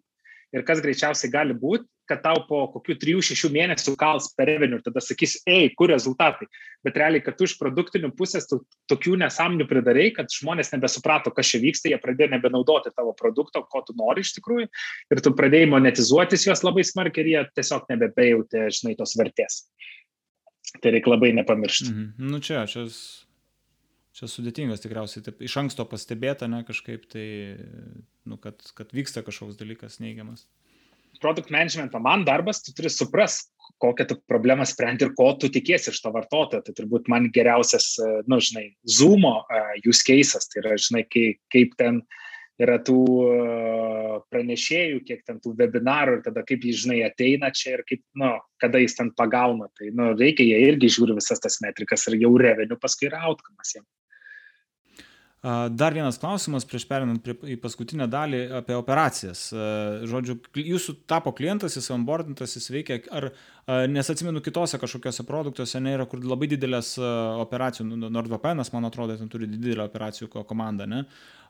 Ir 0.55 0.63
kas 0.63 0.83
greičiausiai 0.85 1.33
gali 1.33 1.57
būti, 1.59 1.89
kad 2.09 2.21
tau 2.25 2.43
po 2.49 2.65
kokių 2.75 2.97
3-6 3.01 3.51
mėnesių 3.55 3.95
kals 4.01 4.29
per 4.37 4.49
revenue 4.51 4.79
ir 4.79 4.85
tada 4.85 5.01
sakys, 5.05 5.39
ei, 5.49 5.71
kur 5.77 5.91
rezultatai. 5.93 6.49
Bet 6.85 6.99
realiai, 7.01 7.23
kad 7.25 7.39
tu 7.39 7.49
iš 7.49 7.57
produktinių 7.61 8.11
pusės 8.19 8.49
tu, 8.51 8.61
tokių 8.93 9.17
nesąmonių 9.23 9.67
pridarai, 9.71 10.11
kad 10.17 10.33
žmonės 10.33 10.75
nebesuprato, 10.75 11.33
kas 11.35 11.53
čia 11.53 11.63
vyksta, 11.63 11.91
jie 11.93 11.99
pradėjo 12.03 12.35
nebenaudoti 12.35 12.93
tavo 12.93 13.15
produkto, 13.17 13.65
ko 13.71 13.85
tu 13.87 13.97
nori 13.99 14.25
iš 14.25 14.35
tikrųjų, 14.39 14.69
ir 15.15 15.23
tu 15.25 15.33
pradėjai 15.37 15.71
monetizuotis 15.73 16.45
juos 16.49 16.65
labai 16.67 16.85
smarkiai 16.87 17.25
ir 17.25 17.33
jie 17.33 17.45
tiesiog 17.61 17.89
nebepėjauti, 17.95 18.67
žinai, 18.81 18.97
tos 19.01 19.17
vertės. 19.21 19.63
Tai 20.83 20.93
reikia 20.93 21.13
labai 21.13 21.31
nepamiršti. 21.39 21.93
Mhm. 21.93 22.33
Nu 22.33 22.41
čia, 22.45 22.67
čia, 22.69 22.85
čia 24.17 24.29
sudėtingas 24.29 24.83
tikriausiai, 24.85 25.25
taip, 25.25 25.41
iš 25.45 25.57
anksto 25.63 25.87
pastebėta, 25.89 26.51
ne 26.51 26.65
kažkaip 26.69 27.09
tai, 27.09 27.27
nu, 28.29 28.37
kad, 28.43 28.61
kad 28.77 28.93
vyksta 28.97 29.25
kažkoks 29.25 29.57
dalykas 29.61 30.01
neigiamas 30.05 30.45
product 31.23 31.51
managemento 31.55 32.01
man 32.03 32.25
darbas, 32.27 32.63
tu 32.63 32.75
turi 32.77 32.91
supras, 32.93 33.43
kokią 33.83 34.07
tu 34.09 34.19
problemą 34.31 34.67
sprendi 34.69 35.07
ir 35.07 35.15
ko 35.19 35.33
tu 35.41 35.51
tikiesi 35.53 35.91
iš 35.93 36.03
to 36.03 36.13
vartotojo. 36.15 36.63
Tai 36.65 36.75
turbūt 36.77 37.09
man 37.13 37.31
geriausias, 37.35 37.95
na, 38.01 38.37
nu, 38.37 38.41
žinai, 38.43 38.69
Zoom 38.89 39.27
use 39.85 40.05
cases, 40.07 40.49
tai 40.51 40.63
yra, 40.63 40.77
žinai, 40.81 41.05
kaip, 41.11 41.41
kaip 41.53 41.75
ten 41.81 42.03
yra 42.63 42.79
tų 42.87 43.01
pranešėjų, 44.31 45.01
kiek 45.09 45.25
ten 45.27 45.41
tų 45.43 45.57
webinarų 45.59 46.19
ir 46.19 46.25
tada 46.29 46.45
kaip 46.47 46.63
jis, 46.67 46.85
žinai, 46.85 47.01
ateina 47.07 47.51
čia 47.55 47.79
ir 47.79 47.85
kaip, 47.89 48.05
nu, 48.21 48.31
kada 48.63 48.83
jis 48.83 48.95
ten 48.99 49.11
pagauna. 49.19 49.69
Tai, 49.79 49.91
nu, 49.97 50.13
reikia, 50.19 50.47
jie 50.47 50.71
irgi 50.71 50.93
žiūri 50.99 51.19
visas 51.19 51.43
tas 51.43 51.59
metrikas 51.65 52.07
ir 52.11 52.21
jau 52.23 52.35
revenių 52.41 52.79
paskui 52.81 53.11
yra 53.11 53.25
outcomas 53.31 53.75
jiems. 53.75 53.91
Dar 55.71 55.93
vienas 55.93 56.17
klausimas 56.17 56.65
prieš 56.65 56.87
perinant 56.89 57.21
prie, 57.21 57.35
į 57.53 57.59
paskutinę 57.61 58.07
dalį 58.09 58.39
apie 58.63 58.79
operacijas. 58.79 59.51
Žodžiu, 60.09 60.39
jūsų 60.57 60.95
tapo 61.11 61.35
klientas, 61.37 61.77
jis 61.77 61.91
onboardintas, 61.93 62.55
jis 62.57 62.71
veikia, 62.73 62.97
ar, 63.13 63.27
nes 63.93 64.09
atsimenu, 64.09 64.41
kitose 64.45 64.81
kažkokiose 64.81 65.27
produktuose 65.29 65.83
nėra, 65.85 66.09
kur 66.09 66.25
labai 66.25 66.49
didelės 66.49 66.95
operacijų, 67.45 67.91
nu, 67.91 68.09
NordVPN, 68.09 68.65
man 68.73 68.89
atrodo, 68.89 69.19
ten 69.21 69.29
turi 69.29 69.51
didelę 69.53 69.85
operacijų 69.85 70.31
komandą, 70.49 70.89
ne? 70.89 71.05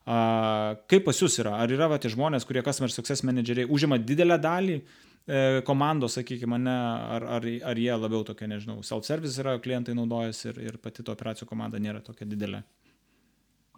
Kaip 0.04 1.06
pas 1.06 1.22
jūs 1.22 1.38
yra? 1.44 1.54
Ar 1.62 1.70
yra 1.70 1.86
va, 1.94 2.02
tie 2.02 2.10
žmonės, 2.10 2.44
kurie 2.48 2.66
customer 2.66 2.90
success 2.90 3.22
manageriai 3.22 3.70
užima 3.70 3.96
didelę 3.96 4.36
dalį 4.42 4.74
e, 4.76 5.62
komandos, 5.64 6.18
sakykime, 6.18 6.58
ne, 6.66 6.74
ar, 7.14 7.30
ar, 7.38 7.46
ar 7.70 7.80
jie 7.80 7.94
labiau 7.94 8.26
tokie, 8.26 8.50
nežinau, 8.50 8.82
self-service 8.84 9.38
yra, 9.40 9.54
klientai 9.62 9.94
naudojasi 9.96 10.50
ir, 10.50 10.64
ir 10.66 10.80
pati 10.82 11.06
to 11.06 11.14
operacijų 11.14 11.48
komanda 11.48 11.80
nėra 11.80 12.02
tokia 12.04 12.28
didelė? 12.28 12.66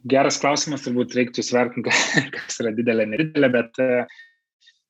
Geras 0.06 0.38
klausimas, 0.42 0.84
turbūt 0.86 1.16
reiktų 1.16 1.42
įsvertinti, 1.42 1.92
kas 2.36 2.60
yra 2.62 2.72
didelė, 2.76 3.08
nedidelė, 3.10 3.50
bet 3.54 3.80
uh, 3.82 4.16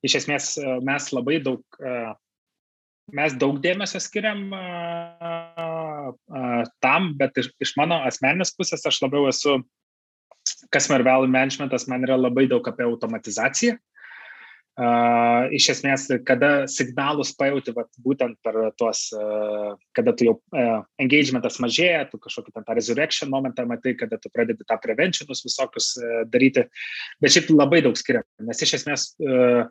iš 0.06 0.20
esmės 0.22 0.52
uh, 0.60 0.76
mes 0.84 1.08
labai 1.14 1.38
daug, 1.44 1.62
uh, 1.80 2.12
mes 3.16 3.36
daug 3.40 3.60
dėmesio 3.62 4.00
skiriam 4.02 4.48
tam, 6.82 7.12
bet 7.18 7.38
iš, 7.38 7.52
iš 7.62 7.72
mano 7.78 8.00
asmeninės 8.06 8.52
pusės 8.58 8.82
aš 8.90 8.98
labiau 9.04 9.28
esu, 9.30 9.60
customer 10.74 11.04
value 11.06 11.30
managementas 11.30 11.86
man 11.90 12.04
yra 12.06 12.18
labai 12.18 12.46
daug 12.50 12.66
apie 12.68 12.86
automatizaciją. 12.86 13.76
Uh, 14.76 15.46
iš 15.56 15.70
esmės, 15.72 16.02
kada 16.28 16.66
signalus 16.68 17.30
pajauti, 17.32 17.72
vat, 17.72 17.88
būtent 18.04 18.36
per 18.44 18.58
tuos, 18.76 19.06
uh, 19.16 19.70
kada 19.96 20.12
tu 20.12 20.26
jau 20.28 20.34
uh, 20.36 20.82
engagementas 21.00 21.56
mažėja, 21.64 22.02
tu 22.10 22.20
kažkokį 22.20 22.52
ten 22.52 22.66
tą 22.66 22.76
resurrection 22.76 23.32
momentą 23.32 23.64
matai, 23.64 23.94
kada 23.96 24.20
tu 24.20 24.28
pradedi 24.34 24.68
tą 24.68 24.76
preventionus 24.84 25.40
visokius 25.46 25.94
uh, 25.96 26.20
daryti, 26.28 26.66
bet 27.24 27.32
šiaip 27.32 27.48
labai 27.54 27.80
daug 27.88 27.96
skiriam, 27.96 28.28
nes 28.44 28.60
iš 28.68 28.76
esmės, 28.82 29.08
uh, 29.24 29.64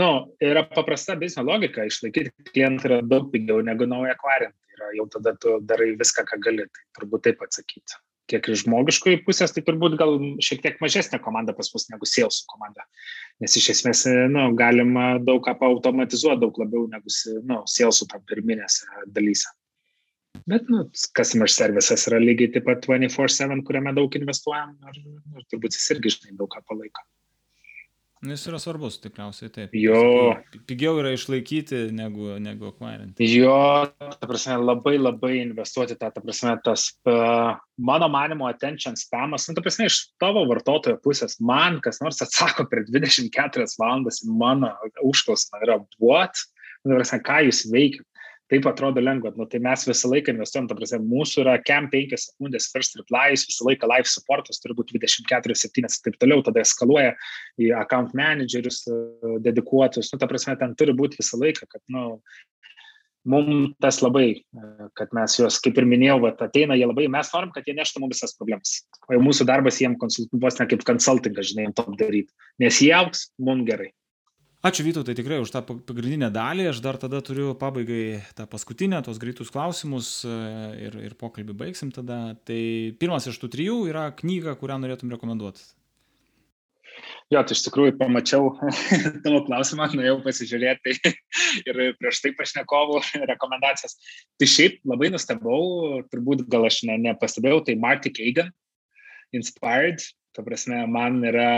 nu, 0.00 0.10
yra 0.40 0.64
paprasta 0.72 1.20
biznio 1.20 1.44
logika, 1.50 1.84
išlaikyti 1.84 2.48
klientą 2.48 2.88
yra 2.88 3.02
daug 3.04 3.28
pigiau 3.34 3.60
negu 3.60 3.84
naują 3.84 4.16
akvariumą, 4.16 4.56
tai 4.80 4.94
jau 4.96 5.10
tada 5.12 5.36
tu 5.36 5.58
darai 5.60 5.92
viską, 6.00 6.24
ką 6.24 6.40
gali, 6.48 6.70
tai 6.72 6.88
turbūt 6.96 7.28
taip 7.28 7.44
atsakyti 7.44 8.00
kiek 8.28 8.48
iš 8.52 8.64
žmogiškųjų 8.64 9.22
pusės, 9.26 9.54
tai 9.54 9.64
turbūt 9.66 9.96
gal 10.00 10.16
šiek 10.44 10.62
tiek 10.64 10.80
mažesnė 10.84 11.20
komanda 11.24 11.54
pas 11.56 11.70
mus 11.74 11.88
negu 11.92 12.08
sales 12.08 12.42
komanda. 12.50 12.84
Nes 13.42 13.56
iš 13.60 13.70
esmės, 13.76 14.04
nu, 14.32 14.48
galima 14.58 15.14
daug 15.22 15.40
ką 15.46 15.56
automatizuoti 15.70 16.42
daug 16.44 16.60
labiau 16.60 16.86
negu 16.92 17.14
nu, 17.48 17.62
salesų 17.70 18.10
tam 18.12 18.24
pirminėse 18.28 19.06
dalyse. 19.14 19.48
Bet, 20.48 20.68
nu, 20.72 20.84
customer 21.16 21.50
services 21.50 22.06
yra 22.08 22.20
lygiai 22.22 22.52
taip 22.54 22.68
pat 22.68 22.84
24-7, 22.86 23.62
kuriame 23.66 23.94
daug 23.96 24.14
investuojam 24.20 24.76
ir, 24.92 25.00
ir 25.36 25.46
turbūt 25.50 25.76
jis 25.76 25.88
irgi, 25.96 26.14
žinai, 26.14 26.36
daug 26.38 26.52
ką 26.52 26.62
palaiko. 26.68 27.04
Nu, 28.24 28.32
jis 28.34 28.48
yra 28.50 28.58
svarbus, 28.58 28.96
tikriausiai 28.98 29.50
taip. 29.54 29.74
Jo. 29.78 30.34
Pigiau 30.66 30.98
yra 30.98 31.12
išlaikyti 31.14 31.84
negu, 31.94 32.32
negu 32.42 32.72
akvarinti. 32.72 33.28
Jo, 33.30 33.86
ta 34.00 34.26
prasme, 34.26 34.56
labai 34.58 34.96
labai 34.98 35.36
investuoti 35.44 35.94
tą, 36.00 36.10
ta 36.14 36.22
prasme, 36.24 36.56
tas 36.64 36.88
uh, 37.06 37.54
mano 37.78 38.10
manimo 38.10 38.48
attention 38.50 38.98
spamas, 38.98 39.46
nu, 39.46 39.54
ta 39.54 39.62
prasme, 39.62 39.86
iš 39.86 40.00
tavo 40.22 40.42
vartotojo 40.50 40.98
pusės, 41.04 41.38
man 41.38 41.78
kas 41.84 42.02
nors 42.02 42.18
atsako 42.24 42.66
per 42.72 42.82
24 42.90 43.68
valandas 43.78 44.22
į 44.26 44.34
mano 44.40 44.74
užklausą 45.06 45.62
yra 45.62 45.78
what, 46.02 46.42
nu, 46.82 46.90
ta 46.90 46.98
prasme, 46.98 47.22
ką 47.30 47.42
jūs 47.46 47.66
veikia 47.70 48.02
taip 48.48 48.66
atrodo 48.68 49.02
lengva, 49.04 49.32
nu, 49.36 49.46
tai 49.50 49.60
mes 49.64 49.84
visą 49.88 50.10
laiką 50.12 50.32
investuojam, 50.32 50.68
ta 50.70 50.76
prasme, 50.78 51.00
mūsų 51.04 51.42
yra 51.44 51.56
cam 51.68 51.88
5 51.92 52.14
sekundės 52.22 52.68
first 52.72 52.96
replies, 52.98 53.44
visą 53.48 53.66
laiką 53.68 53.88
live 53.92 54.08
supportas 54.08 54.62
turi 54.62 54.76
būti 54.78 54.96
24-7 54.96 55.84
ir 55.84 55.96
taip 56.06 56.20
toliau, 56.22 56.44
tada 56.46 56.64
eskaluoja 56.64 57.14
į 57.60 57.72
account 57.82 58.14
managerius 58.16 58.84
e, 58.88 59.00
dedikuotus, 59.44 60.12
nu, 60.12 60.20
ta 60.20 60.30
prasme, 60.30 60.56
ten 60.60 60.72
turi 60.80 60.96
būti 60.96 61.20
visą 61.20 61.40
laiką, 61.42 61.68
kad, 61.68 61.82
nu, 61.92 62.06
mums 63.28 63.76
tas 63.84 64.00
labai, 64.04 64.28
e, 64.40 64.88
kad 64.96 65.12
mes 65.16 65.36
juos, 65.40 65.60
kaip 65.64 65.76
ir 65.76 65.88
minėjau, 65.90 66.16
vat, 66.24 66.40
ateina 66.48 66.78
jie 66.78 66.88
labai, 66.88 67.08
mes 67.12 67.32
norim, 67.34 67.52
kad 67.52 67.68
jie 67.68 67.76
neštų 67.76 68.04
mums 68.04 68.16
visas 68.16 68.36
problemas. 68.38 68.78
O 69.10 69.16
jau 69.16 69.22
mūsų 69.24 69.48
darbas 69.50 69.82
jiems 69.82 70.00
konsultuos 70.00 70.60
ne 70.60 70.70
kaip 70.72 70.88
konsultingas, 70.88 71.52
žinai, 71.52 71.68
top 71.76 71.92
daryti. 72.00 72.32
Nes 72.64 72.80
jie 72.80 72.94
auks, 72.96 73.28
mums 73.36 73.68
gerai. 73.68 73.92
Ačiū 74.68 74.84
Vytautai 74.84 75.14
tikrai 75.16 75.38
už 75.40 75.48
tą 75.54 75.62
pagrindinę 75.64 76.28
dalį. 76.34 76.66
Aš 76.68 76.82
dar 76.84 76.98
tada 77.00 77.22
turiu 77.24 77.54
pabaigai 77.56 78.20
tą 78.36 78.44
paskutinę, 78.50 78.98
tos 79.06 79.16
greitus 79.22 79.48
klausimus 79.54 80.10
e, 80.28 80.32
ir, 80.84 80.98
ir 81.08 81.14
pokalbį 81.16 81.54
baigsim 81.56 81.92
tada. 81.94 82.34
Tai 82.44 82.58
pirmas 83.00 83.28
iš 83.30 83.38
tų 83.40 83.48
trijų 83.54 83.78
yra 83.88 84.10
knyga, 84.18 84.58
kurią 84.60 84.76
norėtum 84.82 85.14
rekomenduoti. 85.14 85.64
Jo, 87.32 87.40
tai 87.46 87.56
iš 87.56 87.62
tikrųjų 87.64 87.94
pamačiau 88.00 88.50
tavo 89.24 89.40
klausimą, 89.46 89.86
nuėjau 89.96 90.18
pasižiūrėti 90.26 90.96
ir 91.70 91.80
prieš 92.02 92.20
tai 92.26 92.34
pašnekovų 92.36 93.00
rekomendacijas. 93.32 93.96
Tai 94.36 94.50
šiaip 94.52 94.82
labai 94.90 95.12
nustebau, 95.14 96.02
turbūt 96.12 96.44
gal 96.52 96.68
aš 96.68 96.82
ne, 96.90 96.98
nepastebėjau, 97.06 97.62
tai 97.70 97.78
Marty 97.80 98.12
Kagan, 98.12 98.52
Inspired, 99.38 100.04
ta 100.36 100.44
prasme, 100.44 100.82
man 100.92 101.22
yra 101.28 101.48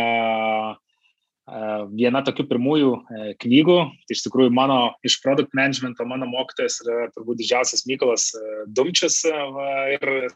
viena 1.96 2.22
tokių 2.26 2.46
pirmųjų 2.50 2.90
e, 2.94 3.32
knygų, 3.42 3.78
tai 4.06 4.16
iš 4.16 4.22
tikrųjų 4.26 4.52
mano 4.54 4.78
iš 5.06 5.18
produkt 5.24 5.54
managemento, 5.56 6.06
mano 6.08 6.28
mokytojas 6.30 6.80
yra 6.84 7.08
turbūt 7.14 7.40
didžiausias 7.40 7.86
Mykolas 7.90 8.30
e, 8.36 8.44
Dumčius 8.76 9.22
e, 9.28 9.34
va, 9.56 9.68
ir 9.96 10.30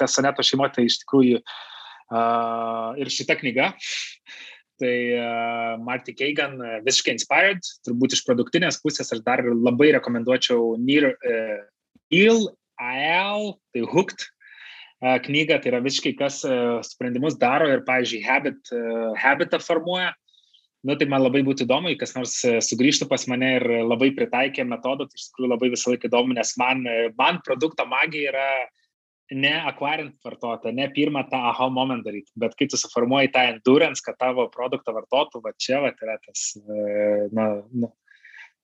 Tesoneto 0.00 0.44
šeimo, 0.46 0.68
tai 0.72 0.86
iš 0.88 1.00
tikrųjų 1.02 1.40
ir 3.02 3.08
šita 3.10 3.34
knyga. 3.40 3.72
Tai 4.76 4.92
uh, 5.16 5.72
Marty 5.80 6.12
Kagan 6.12 6.58
uh, 6.60 6.74
visiškai 6.84 7.14
inspired, 7.16 7.64
turbūt 7.86 8.12
iš 8.12 8.20
produktinės 8.26 8.76
pusės 8.82 9.08
aš 9.14 9.22
dar 9.24 9.40
labai 9.48 9.88
rekomenduočiau 9.96 10.74
Neil, 10.76 11.08
uh, 11.16 12.50
Al, 12.76 13.54
tai 13.72 13.86
Hooked, 13.88 14.26
knygą, 15.00 15.58
tai 15.60 15.72
yra 15.72 15.82
visiškai 15.84 16.14
kas 16.18 16.40
sprendimus 16.88 17.36
daro 17.40 17.68
ir, 17.68 17.82
pavyzdžiui, 17.88 18.22
habit, 18.24 18.70
habitą 19.20 19.60
formuoja. 19.60 20.14
Nu, 20.86 20.94
tai 20.94 21.08
man 21.10 21.24
labai 21.24 21.40
būtų 21.42 21.64
įdomu, 21.64 21.90
kas 21.98 22.14
nors 22.14 22.36
sugrįžtų 22.68 23.08
pas 23.10 23.24
mane 23.26 23.48
ir 23.56 23.64
labai 23.82 24.12
pritaikė 24.14 24.62
metodą, 24.68 25.08
tai 25.08 25.18
iš 25.18 25.30
tikrųjų 25.32 25.50
labai 25.50 25.70
visą 25.72 25.90
laiką 25.90 26.06
įdomu, 26.06 26.36
nes 26.36 26.52
man, 26.60 26.84
man 27.18 27.40
produkto 27.44 27.88
magija 27.90 28.30
yra 28.30 28.48
ne 29.34 29.52
akvarint 29.66 30.14
vartotoją, 30.24 30.74
ne 30.76 30.86
pirmą 30.94 31.24
tą 31.30 31.40
aha 31.50 31.66
momentą 31.72 32.06
daryti, 32.06 32.30
bet 32.38 32.54
kai 32.58 32.68
tu 32.70 32.78
suformuoji 32.78 33.32
tą 33.34 33.42
endurance, 33.50 34.04
kad 34.04 34.18
tavo 34.20 34.46
produktą 34.52 34.94
vartotų, 34.94 35.42
va 35.42 35.52
čia 35.58 35.80
va 35.82 35.90
yra 35.90 36.18
tas, 36.22 36.44
na, 37.34 37.48
na, 37.74 37.90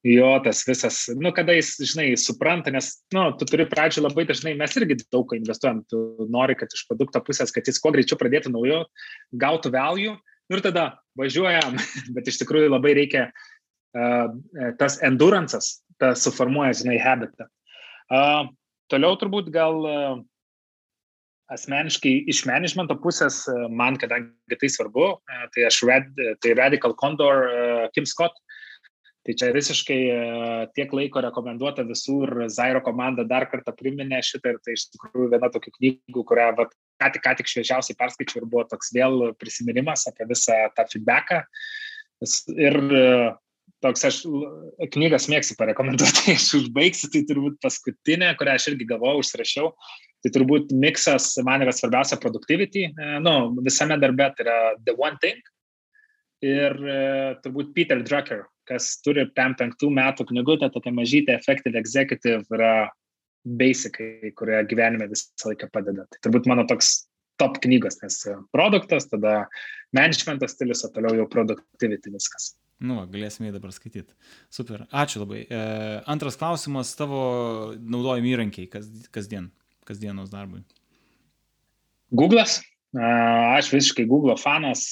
jo 0.03 0.39
tas 0.43 0.63
visas, 0.67 0.97
nu, 1.15 1.31
kada 1.35 1.55
jis, 1.55 1.77
žinai, 1.93 2.09
supranta, 2.19 2.71
nes, 2.75 2.89
nu, 3.15 3.29
tu 3.39 3.47
turi 3.47 3.65
pradžio 3.69 4.03
labai 4.03 4.25
dažnai, 4.27 4.55
mes 4.59 4.75
irgi 4.79 4.99
daug 5.05 5.31
investuojam, 5.37 5.79
tu 5.87 6.27
nori, 6.31 6.57
kad 6.59 6.73
iš 6.75 6.83
produkto 6.89 7.21
pusės, 7.23 7.53
kad 7.55 7.67
jis 7.67 7.79
kuo 7.79 7.93
greičiau 7.95 8.19
pradėtų 8.19 8.51
naujo, 8.51 8.83
gautų 9.39 9.71
value 9.73 10.17
ir 10.51 10.63
tada 10.65 10.89
važiuojam, 11.19 11.79
bet 12.17 12.27
iš 12.27 12.41
tikrųjų 12.41 12.73
labai 12.73 12.97
reikia 12.99 13.29
uh, 13.31 14.27
tas 14.81 14.99
endurances, 15.07 15.77
tas 16.03 16.27
suformuoja, 16.27 16.75
žinai, 16.83 16.99
habitą. 16.99 17.47
Uh, 18.11 18.51
toliau 18.91 19.15
turbūt 19.21 19.47
gal 19.55 19.79
uh, 19.87 20.19
asmeniškai 21.53 22.13
iš 22.31 22.43
managemento 22.49 22.95
pusės, 22.99 23.43
man, 23.71 23.95
kadangi 24.01 24.57
tai 24.59 24.69
svarbu, 24.71 25.09
tai 25.53 25.67
aš 25.67 25.79
red, 25.87 26.07
tai 26.41 26.55
Radical 26.57 26.95
Condor, 26.97 27.45
Kim 27.93 28.07
Scott, 28.09 28.39
Tai 29.23 29.33
čia 29.39 29.53
visiškai 29.55 29.99
e, 30.11 30.15
tiek 30.75 30.91
laiko 30.91 31.21
rekomenduota 31.23 31.85
visur, 31.87 32.27
Zairo 32.51 32.81
komanda 32.83 33.23
dar 33.23 33.45
kartą 33.51 33.71
priminė 33.79 34.19
šitą 34.25 34.51
ir 34.51 34.57
tai 34.65 34.75
iš 34.75 34.89
tikrųjų 34.91 35.29
viena 35.31 35.47
tokių 35.53 35.71
knygų, 35.77 36.23
kurią 36.27 36.49
vat, 36.57 36.73
ką 36.99 37.11
tik, 37.13 37.23
ką 37.23 37.35
tik 37.39 37.51
šviežiausiai 37.51 37.95
perskaičiau 38.01 38.41
ir 38.41 38.49
buvo 38.51 38.65
toks 38.67 38.91
vėl 38.95 39.29
prisiminimas 39.39 40.03
apie 40.11 40.27
visą 40.27 40.57
tą 40.75 40.85
feedbacką. 40.91 41.39
Ir 42.57 42.77
e, 42.99 43.05
toks 43.83 44.03
aš 44.09 44.19
knygas 44.91 45.29
mėgsiu 45.31 45.55
parekomenduoti, 45.59 46.33
aš 46.35 46.49
užbaigsiu, 46.59 47.13
tai 47.15 47.23
turbūt 47.31 47.61
paskutinė, 47.63 48.33
kurią 48.39 48.57
aš 48.59 48.73
irgi 48.73 48.91
gavau, 48.91 49.15
užsirašiau. 49.23 49.71
Tai 50.23 50.31
turbūt 50.35 50.75
miksas 50.79 51.33
man 51.47 51.63
yra 51.63 51.71
svarbiausia 51.75 52.19
productivity, 52.19 52.89
e, 52.91 53.15
nu, 53.23 53.53
visame 53.63 53.95
darbe 54.03 54.27
tai 54.35 54.49
yra 54.49 54.59
the 54.83 54.99
one 54.99 55.15
thing. 55.23 55.39
Ir 56.43 56.75
turbūt 57.43 57.71
Peter 57.75 58.01
Drucker, 58.03 58.43
kas 58.67 58.97
turi 59.03 59.23
PEM 59.31 59.55
penktų 59.59 59.89
metų 59.95 60.25
knygutę, 60.31 60.67
tokia 60.73 60.91
mažytė 60.95 61.37
Effective 61.37 61.79
Executive 61.79 62.43
yra 62.51 62.73
basicai, 63.43 64.31
kurie 64.35 64.59
gyvenime 64.67 65.07
visą 65.11 65.51
laiką 65.51 65.69
padeda. 65.71 66.07
Tai 66.11 66.19
turbūt 66.25 66.49
mano 66.51 66.65
toks 66.67 67.05
top 67.41 67.59
knygos, 67.63 67.99
nes 68.03 68.19
produktas, 68.53 69.07
tada 69.11 69.45
managementas 69.95 70.53
stilius, 70.55 70.83
o 70.85 70.91
toliau 70.93 71.17
jau 71.21 71.29
productivity 71.31 72.11
viskas. 72.13 72.53
Nu, 72.83 72.97
va, 72.99 73.07
galėsime 73.07 73.47
jį 73.47 73.55
dabar 73.55 73.71
skaityti. 73.71 74.11
Super, 74.51 74.83
ačiū 74.91 75.21
labai. 75.23 75.45
E, 75.47 75.59
antras 76.09 76.35
klausimas, 76.39 76.91
tavo 76.99 77.21
naudojami 77.79 78.33
įrankiai 78.33 78.67
kas, 78.71 78.89
kasdien, 79.15 79.51
kasdienos 79.87 80.33
darbui. 80.33 80.63
Google'as. 82.13 82.59
Aš 82.93 83.71
visiškai 83.73 84.05
Google 84.05 84.35
fanas, 84.37 84.91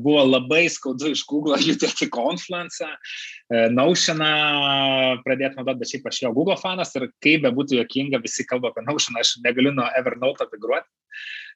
buvo 0.00 0.22
labai 0.24 0.62
skaudu 0.72 1.10
iš 1.12 1.26
Google 1.28 1.58
judėti 1.68 2.08
Confluence, 2.12 2.88
Notioną 3.74 4.30
pradėti 5.26 5.58
naudoti, 5.58 5.82
bet 5.82 5.92
šiaip 5.92 6.08
aš 6.08 6.22
jau 6.24 6.32
Google 6.36 6.56
fanas 6.60 6.94
ir 6.96 7.10
kaip 7.20 7.44
be 7.44 7.52
būtų 7.52 7.82
jokinga, 7.82 8.22
visi 8.24 8.46
kalba 8.48 8.72
apie 8.72 8.86
Notion, 8.86 9.20
aš 9.20 9.36
negaliu 9.44 9.74
nuo 9.76 9.88
Evernote 10.00 10.48
migruoti. 10.48 10.88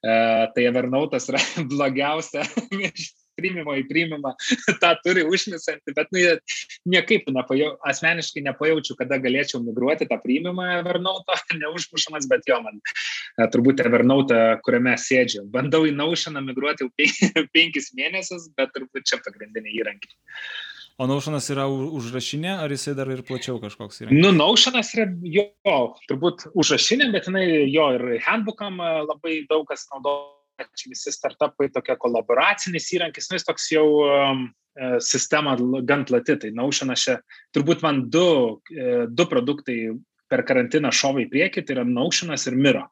Tai 0.04 0.68
Evernote'as 0.68 1.30
yra 1.32 1.40
blogiausia 1.72 2.44
primimo 3.38 3.74
į 3.78 3.84
primimą, 3.88 4.34
tą 4.82 4.92
turi 5.04 5.24
užmisantį, 5.28 5.94
bet 5.96 6.12
nu, 6.14 6.24
niekaip 6.94 7.28
nepajau, 7.34 7.74
asmeniškai 7.90 8.44
nepajaučiu, 8.48 8.96
kada 9.00 9.20
galėčiau 9.22 9.62
migruoti 9.64 10.08
tą 10.10 10.18
primimą 10.22 10.68
Evernote, 10.80 11.38
neužmušamas, 11.62 12.28
bet 12.30 12.46
jo, 12.50 12.60
man 12.64 12.80
e, 12.80 13.48
turbūt 13.54 13.84
Evernote, 13.86 14.42
kuriame 14.66 14.96
sėdžiu. 15.00 15.46
Bandau 15.54 15.84
į 15.88 15.94
Naušaną 15.96 16.44
migruoti 16.44 16.86
jau 16.86 16.92
penkis 17.56 17.92
mėnesius, 17.98 18.50
bet 18.58 18.74
turbūt 18.76 19.08
čia 19.10 19.20
pagrindiniai 19.24 19.80
įrankiai. 19.82 20.16
O 20.94 21.08
Naušanas 21.10 21.48
yra 21.50 21.64
užrašinė, 21.66 22.52
ar 22.62 22.70
jisai 22.70 22.92
dar 22.94 23.08
ir 23.10 23.24
plačiau 23.26 23.56
kažkoks 23.58 24.04
yra? 24.04 24.14
Nu, 24.14 24.30
Naušanas 24.30 24.92
yra 24.94 25.08
jo, 25.26 25.48
turbūt 26.06 26.46
užrašinė, 26.54 27.08
bet 27.10 27.26
jinai 27.26 27.48
jo 27.66 27.88
ir 27.96 28.06
handbookam 28.22 28.78
e, 28.78 28.92
labai 29.08 29.40
daug 29.50 29.66
kas 29.66 29.88
naudoja 29.90 30.33
čia 30.62 30.90
visi 30.92 31.12
startupai 31.12 31.70
tokia 31.74 31.96
kolaboracinis 32.00 32.90
įrankis, 32.94 33.28
nu 33.30 33.38
jis 33.38 33.46
toks 33.46 33.68
jau 33.72 33.84
um, 34.06 34.46
e, 34.78 34.96
sistema 35.04 35.56
gan 35.86 36.04
plati, 36.08 36.36
tai 36.40 36.52
Naušanas 36.54 37.06
čia 37.06 37.18
turbūt 37.54 37.84
man 37.86 38.04
du, 38.10 38.26
e, 38.70 39.06
du 39.10 39.26
produktai 39.30 39.78
per 40.30 40.44
karantiną 40.46 40.92
šovai 40.94 41.26
į 41.26 41.32
priekį, 41.32 41.64
tai 41.64 41.78
yra 41.78 41.86
Naušanas 41.88 42.46
ir 42.50 42.58
Miro. 42.58 42.86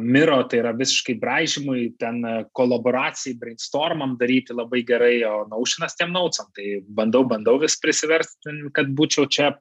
Miro 0.00 0.38
tai 0.48 0.62
yra 0.62 0.70
visiškai 0.72 1.16
braižymui, 1.20 1.82
ten 2.00 2.22
e, 2.24 2.34
kolaboracijai, 2.56 3.36
brainstormam 3.40 4.14
daryti 4.20 4.56
labai 4.56 4.80
gerai, 4.86 5.18
o 5.28 5.44
Naušanas 5.50 5.98
tiem 5.98 6.14
naucam. 6.14 6.48
Tai 6.56 6.78
bandau, 7.00 7.24
bandau 7.28 7.58
vis 7.60 7.76
prisiversti, 7.82 8.54
kad 8.76 8.92
būčiau 8.96 9.28
čia 9.28 9.52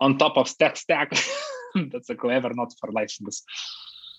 on 0.00 0.16
top 0.16 0.38
of 0.40 0.48
stack 0.48 0.80
stack, 0.80 1.12
bet 1.92 2.06
sakau, 2.08 2.32
ever 2.32 2.54
not 2.54 2.72
for 2.80 2.90
bus. 2.94 3.44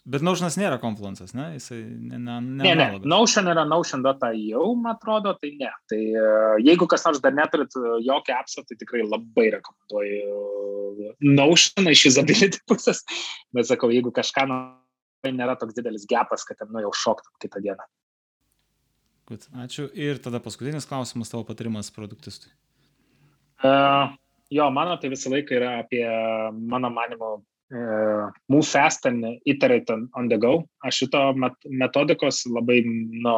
Bet 0.01 0.23
Notionas 0.25 0.55
nėra 0.57 0.79
Confluence'as, 0.81 1.35
ne? 1.37 1.51
Jisai 1.59 1.77
ne, 1.85 2.17
ne, 2.17 2.39
ne, 2.41 2.71
ne. 2.73 2.85
Notion 3.05 3.45
yra 3.51 3.61
Notion.io, 3.69 4.63
man 4.73 4.95
atrodo, 4.95 5.35
tai 5.37 5.51
ne. 5.59 5.69
Tai 5.91 5.99
uh, 6.01 6.55
jeigu 6.57 6.87
kas 6.89 7.05
nors 7.05 7.21
dar 7.21 7.35
neturit 7.37 7.75
uh, 7.77 7.99
jokio 8.01 8.33
appso, 8.33 8.63
tai 8.65 8.79
tikrai 8.81 9.03
labai 9.05 9.51
rekomenduoju 9.59 10.39
uh, 10.39 11.11
Notion 11.21 11.91
iš 11.93 12.07
usability 12.09 12.63
pusės. 12.71 13.03
Bet 13.53 13.69
sakau, 13.69 13.91
jeigu 13.93 14.13
kažką 14.15 14.47
tai 15.21 15.35
nėra 15.37 15.53
toks 15.61 15.77
didelis 15.77 16.07
gepas, 16.09 16.47
kad 16.49 16.57
ten 16.57 16.73
nu 16.73 16.81
jau 16.81 16.95
šoktum 16.97 17.37
kitą 17.43 17.61
dieną. 17.61 17.85
Good. 19.29 19.45
Ačiū. 19.63 19.85
Ir 19.93 20.17
tada 20.23 20.41
paskutinis 20.43 20.89
klausimas, 20.89 21.29
tavo 21.29 21.45
patarimas 21.47 21.93
produktistui. 21.93 22.49
Uh, 23.61 24.09
jo, 24.49 24.65
mano 24.73 24.97
tai 24.97 25.13
visą 25.13 25.29
laiką 25.29 25.55
yra 25.55 25.75
apie, 25.83 26.03
mano 26.57 26.89
manimo, 26.89 27.35
move 27.71 28.67
fast 28.67 29.05
and 29.05 29.25
iterate 29.45 29.89
on, 29.89 30.27
the 30.27 30.37
go. 30.37 30.67
Aš 30.83 31.03
šito 31.03 31.21
met, 31.37 31.57
metodikos 31.65 32.43
labai, 32.51 32.81
nu, 32.85 33.35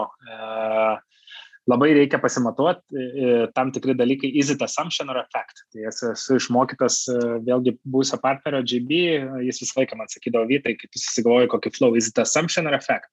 labai 1.69 1.89
reikia 1.95 2.19
pasimatuoti 2.19 3.51
tam 3.55 3.71
tikri 3.71 3.95
dalykai, 3.95 4.31
is 4.33 4.49
it 4.49 4.61
assumption 4.61 5.09
or 5.09 5.19
effect. 5.21 5.63
Tai 5.73 5.87
esu 5.91 6.37
išmokytas 6.39 7.03
vėlgi 7.45 7.77
būsio 7.85 8.19
partnerio 8.23 8.63
GB, 8.65 9.03
jis 9.47 9.61
visą 9.63 9.81
laiką 9.81 9.99
man 9.99 10.11
sakydavo, 10.11 10.49
vytai, 10.49 10.75
kai 10.79 10.89
tu 10.89 11.01
susigalvoji 11.01 11.53
kokį 11.53 11.75
flow, 11.77 11.95
is 11.95 12.09
it 12.09 12.19
assumption 12.23 12.67
or 12.67 12.75
effect. 12.79 13.11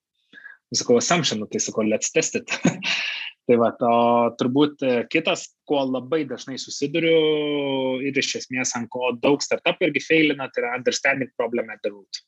Sakau, 0.71 1.01
assumption, 1.03 1.41
nu, 1.43 1.49
tai 1.51 1.59
sakau, 1.59 1.83
let's 1.83 2.13
test 2.15 2.37
it. 2.39 2.47
Tai 3.51 3.57
va, 3.59 3.73
o 3.83 4.31
turbūt 4.39 4.83
e, 4.87 4.91
kitas, 5.11 5.49
kuo 5.67 5.81
labai 5.83 6.21
dažnai 6.23 6.55
susiduriu 6.63 7.97
ir 8.07 8.19
iš 8.23 8.37
esmės 8.39 8.77
ant 8.79 8.87
ko 8.93 9.09
daug 9.25 9.43
startupų 9.43 9.89
irgi 9.89 10.03
failina, 10.05 10.47
tai 10.55 10.63
yra 10.63 10.77
understanding 10.79 11.33
problem 11.35 11.73
at 11.75 11.81
the 11.83 11.91
root. 11.91 12.21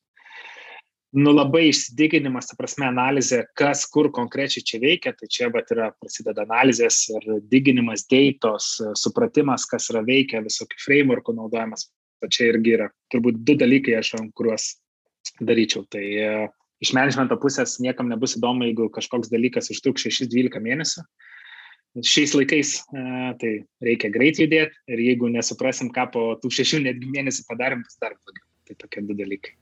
Nu 1.14 1.30
labai 1.30 1.68
išsidiginimas, 1.68 2.48
ta 2.50 2.56
prasme, 2.58 2.88
analizė, 2.88 3.44
kas 3.54 3.84
kur 3.94 4.08
konkrečiai 4.16 4.66
čia 4.66 4.80
veikia, 4.82 5.12
tai 5.14 5.28
čia 5.30 5.50
bet 5.54 5.70
yra 5.70 5.92
prasideda 6.02 6.42
analizės 6.42 6.98
ir 7.14 7.28
diginimas, 7.52 8.02
dėtos, 8.10 8.72
supratimas, 8.98 9.68
kas 9.70 9.92
yra 9.94 10.02
veikia, 10.08 10.42
visokių 10.42 10.82
frameworkų 10.88 11.36
naudojimas. 11.38 11.86
Tai 12.18 12.32
čia 12.34 12.50
irgi 12.50 12.74
yra 12.80 12.90
turbūt 13.14 13.38
du 13.46 13.54
dalykai, 13.62 13.94
aš 14.00 14.16
ant 14.18 14.34
kuriuos 14.34 14.72
daryčiau. 15.38 15.86
Tai 15.92 16.02
uh, 16.02 16.50
iš 16.82 16.92
menedžmento 16.96 17.38
pusės 17.40 17.78
niekam 17.82 18.10
nebus 18.10 18.36
įdomu, 18.38 18.66
jeigu 18.68 18.88
kažkoks 18.92 19.30
dalykas 19.32 19.70
užtruks 19.74 20.06
6-12 20.08 20.62
mėnesių. 20.62 21.06
Šiais 22.08 22.32
laikais 22.32 22.76
e, 22.80 23.02
tai 23.40 23.50
reikia 23.84 24.08
greit 24.12 24.40
judėti 24.40 24.72
ir 24.88 25.02
jeigu 25.10 25.28
nesuprasim, 25.32 25.92
ką 25.92 26.08
po 26.14 26.22
tų 26.40 26.52
šešių 26.60 26.86
netgi 26.86 27.10
mėnesių 27.12 27.44
padarėm, 27.50 27.84
bus 27.84 28.00
dar 28.00 28.16
blogiau. 28.16 28.46
Tai 28.68 28.78
tokie 28.80 29.04
du 29.04 29.16
dalykai. 29.18 29.52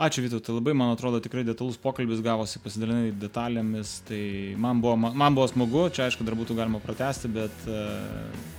Ačiū 0.00 0.22
Vytau, 0.24 0.38
tai 0.40 0.54
labai, 0.56 0.72
man 0.76 0.94
atrodo, 0.94 1.18
tikrai 1.20 1.42
detalus 1.44 1.76
pokalbis 1.80 2.22
gavosi, 2.24 2.60
pasidalinai 2.64 3.10
detalėmis, 3.20 3.98
tai 4.08 4.20
man 4.56 4.80
buvo, 4.80 4.94
man, 4.96 5.36
buvo 5.36 5.44
smagu, 5.50 5.82
čia 5.92 6.06
aišku 6.06 6.24
dar 6.24 6.38
būtų 6.40 6.56
galima 6.56 6.80
pratesti, 6.80 7.28
bet 7.32 7.66
uh, 7.68 8.00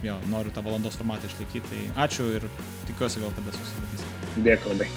jo, 0.06 0.20
noriu 0.30 0.54
tą 0.54 0.62
valandos 0.66 1.00
formatą 1.02 1.32
išlaikyti, 1.32 1.66
tai 1.72 2.06
ačiū 2.06 2.30
ir 2.36 2.46
tikiuosi 2.92 3.26
gal 3.26 3.34
kada 3.40 3.58
susimatysime. 3.58 4.46
Dėkui 4.46 4.76
labai. 4.76 4.92